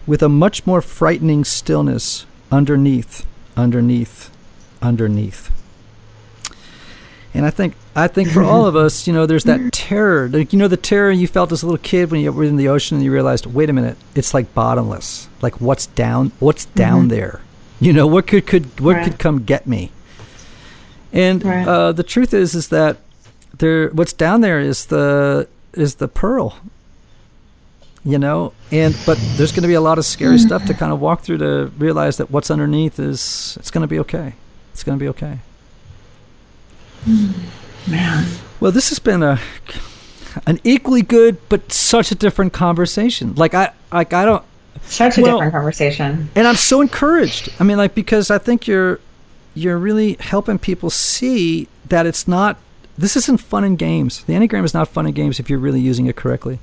with 0.05 0.21
a 0.21 0.29
much 0.29 0.65
more 0.65 0.81
frightening 0.81 1.43
stillness 1.43 2.25
underneath, 2.51 3.25
underneath, 3.57 4.29
underneath." 4.81 5.51
And 7.33 7.45
I 7.45 7.49
think 7.49 7.75
I 7.95 8.07
think 8.07 8.29
for 8.29 8.41
all 8.43 8.65
of 8.65 8.75
us, 8.85 9.05
you 9.07 9.13
know, 9.13 9.25
there's 9.25 9.43
that 9.45 9.71
terror. 9.73 10.27
Like 10.29 10.53
you 10.53 10.59
know, 10.59 10.67
the 10.67 10.77
terror 10.77 11.11
you 11.11 11.27
felt 11.27 11.51
as 11.51 11.61
a 11.63 11.65
little 11.65 11.77
kid 11.81 12.09
when 12.11 12.21
you 12.21 12.31
were 12.31 12.43
in 12.43 12.55
the 12.57 12.67
ocean 12.69 12.97
and 12.97 13.03
you 13.03 13.11
realized, 13.13 13.45
wait 13.45 13.69
a 13.69 13.73
minute, 13.73 13.97
it's 14.15 14.33
like 14.33 14.53
bottomless. 14.53 15.27
Like 15.41 15.61
what's 15.61 15.87
down? 15.87 16.31
What's 16.39 16.65
down 16.65 17.09
there? 17.09 17.41
You 17.79 17.93
know, 17.93 18.07
what 18.07 18.25
could 18.27 18.47
could 18.47 18.79
what 18.79 18.95
Right. 18.95 19.03
could 19.03 19.19
come 19.19 19.43
get 19.43 19.67
me? 19.67 19.91
And 21.13 21.43
Right. 21.43 21.67
uh, 21.67 21.91
the 21.91 22.03
truth 22.03 22.33
is, 22.33 22.55
is 22.55 22.69
that 22.69 22.97
there, 23.57 23.89
what's 23.89 24.13
down 24.13 24.41
there 24.41 24.59
is 24.59 24.87
the 24.87 25.47
is 25.73 25.95
the 25.95 26.07
pearl. 26.07 26.57
You 28.03 28.17
know, 28.17 28.53
and 28.71 28.95
but 29.05 29.17
there's 29.35 29.51
going 29.51 29.63
to 29.63 29.67
be 29.67 29.73
a 29.73 29.81
lot 29.81 29.97
of 29.97 30.05
scary 30.05 30.39
stuff 30.39 30.65
to 30.67 30.73
kind 30.73 30.93
of 30.93 31.01
walk 31.01 31.21
through 31.23 31.39
to 31.39 31.71
realize 31.77 32.15
that 32.17 32.31
what's 32.31 32.49
underneath 32.49 32.99
is 32.99 33.57
it's 33.59 33.69
going 33.69 33.81
to 33.81 33.87
be 33.87 33.99
okay. 33.99 34.33
It's 34.71 34.83
going 34.83 34.97
to 34.97 35.03
be 35.03 35.09
okay. 35.09 35.39
Man. 37.05 38.25
Well, 38.59 38.71
this 38.71 38.89
has 38.89 38.99
been 38.99 39.23
a 39.23 39.39
an 40.45 40.59
equally 40.63 41.01
good 41.01 41.37
but 41.49 41.71
such 41.71 42.11
a 42.11 42.15
different 42.15 42.53
conversation. 42.53 43.33
Like 43.35 43.53
I 43.53 43.71
like 43.91 44.13
I 44.13 44.25
don't 44.25 44.43
Such 44.85 45.17
a 45.17 45.21
Well- 45.21 45.37
different 45.37 45.53
conversation. 45.53 46.29
and 46.35 46.47
I'm 46.47 46.55
so 46.55 46.81
encouraged. 46.81 47.49
I 47.59 47.63
mean 47.63 47.77
like 47.77 47.95
because 47.95 48.29
I 48.29 48.37
think 48.37 48.67
you're 48.67 48.99
you're 49.55 49.77
really 49.77 50.17
helping 50.19 50.59
people 50.59 50.89
see 50.89 51.67
that 51.89 52.05
it's 52.05 52.27
not 52.27 52.57
this 52.97 53.15
isn't 53.15 53.37
fun 53.39 53.63
and 53.63 53.77
games. 53.77 54.23
The 54.25 54.33
Enneagram 54.33 54.63
is 54.65 54.73
not 54.73 54.87
fun 54.87 55.05
and 55.05 55.13
games 55.15 55.39
if 55.39 55.49
you're 55.49 55.59
really 55.59 55.79
using 55.79 56.07
it 56.07 56.15
correctly. 56.15 56.59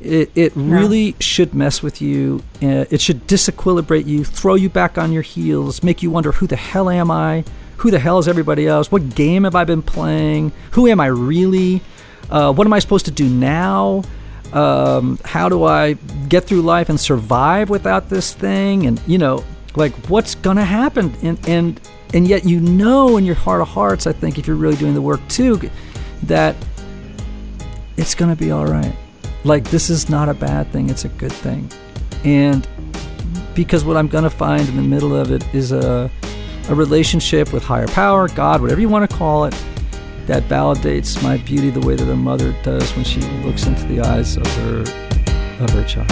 It 0.00 0.30
it 0.34 0.52
really 0.54 1.14
should 1.20 1.54
mess 1.54 1.82
with 1.82 2.02
you. 2.02 2.42
Uh, 2.62 2.84
it 2.90 3.00
should 3.00 3.26
disequilibrate 3.26 4.06
you, 4.06 4.24
throw 4.24 4.54
you 4.56 4.68
back 4.68 4.98
on 4.98 5.12
your 5.12 5.22
heels, 5.22 5.82
make 5.82 6.02
you 6.02 6.10
wonder 6.10 6.32
who 6.32 6.46
the 6.46 6.56
hell 6.56 6.90
am 6.90 7.10
I? 7.10 7.44
Who 7.78 7.90
the 7.90 7.98
hell 7.98 8.18
is 8.18 8.28
everybody 8.28 8.66
else? 8.66 8.90
What 8.90 9.14
game 9.14 9.44
have 9.44 9.54
I 9.54 9.64
been 9.64 9.82
playing? 9.82 10.52
Who 10.72 10.86
am 10.86 11.00
I 11.00 11.06
really? 11.06 11.82
Uh, 12.30 12.52
what 12.52 12.66
am 12.66 12.72
I 12.72 12.78
supposed 12.78 13.04
to 13.06 13.10
do 13.10 13.28
now? 13.28 14.02
Um, 14.52 15.18
how 15.24 15.48
do 15.48 15.64
I 15.64 15.94
get 16.28 16.44
through 16.44 16.62
life 16.62 16.88
and 16.88 16.98
survive 16.98 17.70
without 17.70 18.08
this 18.08 18.32
thing? 18.32 18.86
And 18.86 19.00
you 19.06 19.18
know, 19.18 19.44
like 19.76 19.92
what's 20.08 20.34
gonna 20.34 20.64
happen? 20.64 21.14
And 21.22 21.48
and 21.48 21.80
and 22.12 22.28
yet 22.28 22.44
you 22.44 22.60
know 22.60 23.16
in 23.16 23.24
your 23.24 23.34
heart 23.34 23.60
of 23.60 23.68
hearts, 23.68 24.06
I 24.06 24.12
think 24.12 24.38
if 24.38 24.46
you're 24.46 24.56
really 24.56 24.76
doing 24.76 24.94
the 24.94 25.02
work 25.02 25.26
too, 25.28 25.60
that 26.24 26.54
it's 27.96 28.14
gonna 28.14 28.36
be 28.36 28.50
all 28.50 28.66
right. 28.66 28.94
Like 29.42 29.64
this 29.64 29.90
is 29.90 30.08
not 30.08 30.28
a 30.28 30.34
bad 30.34 30.70
thing; 30.70 30.88
it's 30.90 31.04
a 31.04 31.08
good 31.08 31.32
thing. 31.32 31.68
And 32.24 32.66
because 33.54 33.84
what 33.84 33.96
I'm 33.96 34.08
gonna 34.08 34.30
find 34.30 34.68
in 34.68 34.76
the 34.76 34.82
middle 34.82 35.14
of 35.14 35.30
it 35.30 35.44
is 35.54 35.72
a 35.72 36.10
a 36.68 36.74
relationship 36.74 37.52
with 37.52 37.62
higher 37.62 37.86
power, 37.88 38.28
God, 38.28 38.60
whatever 38.60 38.80
you 38.80 38.88
want 38.88 39.08
to 39.08 39.16
call 39.16 39.44
it, 39.44 39.54
that 40.26 40.42
validates 40.44 41.22
my 41.22 41.36
beauty 41.38 41.70
the 41.70 41.80
way 41.86 41.94
that 41.96 42.10
a 42.10 42.16
mother 42.16 42.54
does 42.62 42.90
when 42.96 43.04
she 43.04 43.20
looks 43.44 43.66
into 43.66 43.84
the 43.86 44.00
eyes 44.00 44.36
of 44.36 44.46
her 44.56 44.80
of 45.62 45.70
her 45.70 45.84
child. 45.84 46.08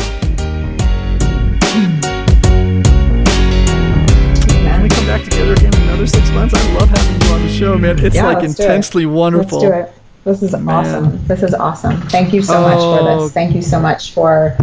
Can 4.50 4.82
we 4.82 4.88
come 4.88 5.06
back 5.06 5.22
together 5.24 5.52
again 5.54 5.74
in 5.74 5.82
another 5.82 6.06
six 6.06 6.30
months? 6.30 6.54
I 6.54 6.72
love 6.74 6.88
having 6.90 7.26
you 7.28 7.34
on 7.34 7.42
the 7.42 7.48
show, 7.52 7.78
man. 7.78 7.98
It's 8.04 8.14
Yeah, 8.14 8.26
like 8.26 8.42
let's 8.42 8.58
it. 8.58 8.62
intensely 8.64 9.06
wonderful. 9.06 9.60
Let's 9.60 9.72
do 9.72 9.78
it. 9.80 9.94
This 10.24 10.42
is 10.42 10.52
Man. 10.52 10.68
awesome. 10.68 11.26
This 11.26 11.42
is 11.42 11.54
awesome. 11.54 12.00
Thank 12.02 12.32
you 12.32 12.42
so 12.42 12.60
much 12.60 12.78
for 12.78 13.00
Oh. 13.08 13.22
this. 13.24 13.32
Thank 13.32 13.54
you 13.56 13.62
so 13.62 13.80
much 13.80 14.12
for 14.12 14.56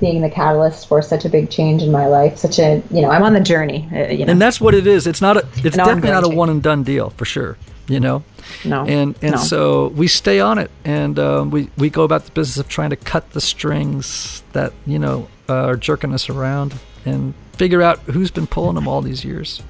being 0.00 0.22
the 0.22 0.30
catalyst 0.30 0.88
for 0.88 1.02
such 1.02 1.24
a 1.24 1.28
big 1.28 1.50
change 1.50 1.82
in 1.82 1.92
my 1.92 2.06
life. 2.06 2.38
Such 2.38 2.58
a, 2.58 2.82
you 2.90 3.02
know, 3.02 3.10
I'm 3.10 3.22
on 3.22 3.34
the 3.34 3.40
journey. 3.40 3.88
uh, 3.92 4.08
You 4.08 4.24
know, 4.24 4.32
And 4.32 4.40
that's 4.40 4.60
what 4.60 4.74
it 4.74 4.86
is. 4.86 5.06
It's 5.06 5.20
not 5.20 5.36
a. 5.36 5.46
It's 5.64 5.76
definitely 5.76 6.10
not 6.10 6.24
a 6.24 6.28
one 6.28 6.48
and 6.50 6.62
done 6.62 6.82
deal 6.82 7.10
for 7.10 7.24
sure. 7.24 7.56
You 7.88 8.00
know. 8.00 8.22
no, 8.64 8.84
and 8.84 9.16
and 9.20 9.32
no. 9.32 9.36
so 9.38 9.88
we 9.88 10.06
stay 10.06 10.38
on 10.40 10.58
it 10.58 10.70
and 10.84 11.18
um, 11.18 11.50
we 11.50 11.68
we 11.76 11.90
go 11.90 12.04
about 12.04 12.24
the 12.24 12.30
business 12.30 12.56
of 12.56 12.68
trying 12.68 12.90
to 12.90 12.96
cut 12.96 13.30
the 13.32 13.40
strings 13.40 14.42
that 14.52 14.72
you 14.86 14.98
know 14.98 15.28
uh, 15.48 15.66
are 15.66 15.76
jerking 15.76 16.14
us 16.14 16.28
around 16.28 16.74
and 17.04 17.34
figure 17.54 17.82
out 17.82 17.98
who's 18.00 18.30
been 18.30 18.46
pulling 18.46 18.76
them 18.76 18.86
all 18.88 19.02
these 19.02 19.24
years 19.24 19.60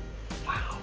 wow 0.47 0.77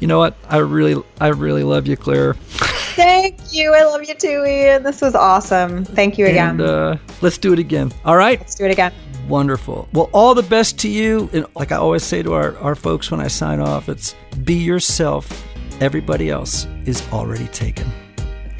you 0.00 0.06
know 0.06 0.18
what 0.18 0.36
i 0.50 0.58
really 0.58 1.02
i 1.20 1.28
really 1.28 1.62
love 1.64 1.86
you 1.86 1.96
claire 1.96 2.36
Thank 2.96 3.36
you. 3.52 3.74
I 3.74 3.84
love 3.84 4.02
you 4.08 4.14
too, 4.14 4.44
Ian. 4.46 4.82
This 4.82 5.00
was 5.02 5.14
awesome. 5.14 5.84
Thank 5.84 6.16
you 6.18 6.26
again. 6.26 6.60
and 6.60 6.60
uh, 6.62 6.96
let's 7.20 7.38
do 7.38 7.52
it 7.52 7.58
again 7.58 7.92
all 8.04 8.16
right 8.16 8.38
Let's 8.40 8.54
do 8.54 8.64
it 8.64 8.70
again. 8.72 8.92
wonderful 9.28 9.86
well 9.92 10.08
all 10.12 10.34
the 10.34 10.42
best 10.42 10.78
to 10.80 10.88
you 10.88 11.28
and 11.32 11.44
like 11.54 11.72
i 11.72 11.76
always 11.76 12.02
say 12.04 12.22
to 12.22 12.32
our, 12.32 12.56
our 12.58 12.74
folks 12.74 13.10
when 13.10 13.20
i 13.20 13.26
sign 13.28 13.60
off 13.60 13.88
it's 13.88 14.14
be 14.44 14.54
yourself 14.54 15.44
everybody 15.80 16.30
else 16.30 16.66
is 16.86 17.02
already 17.12 17.48
taken 17.48 17.86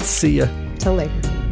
see 0.01 0.37
ya 0.39 0.47
Till 0.79 0.95
later. 0.95 1.46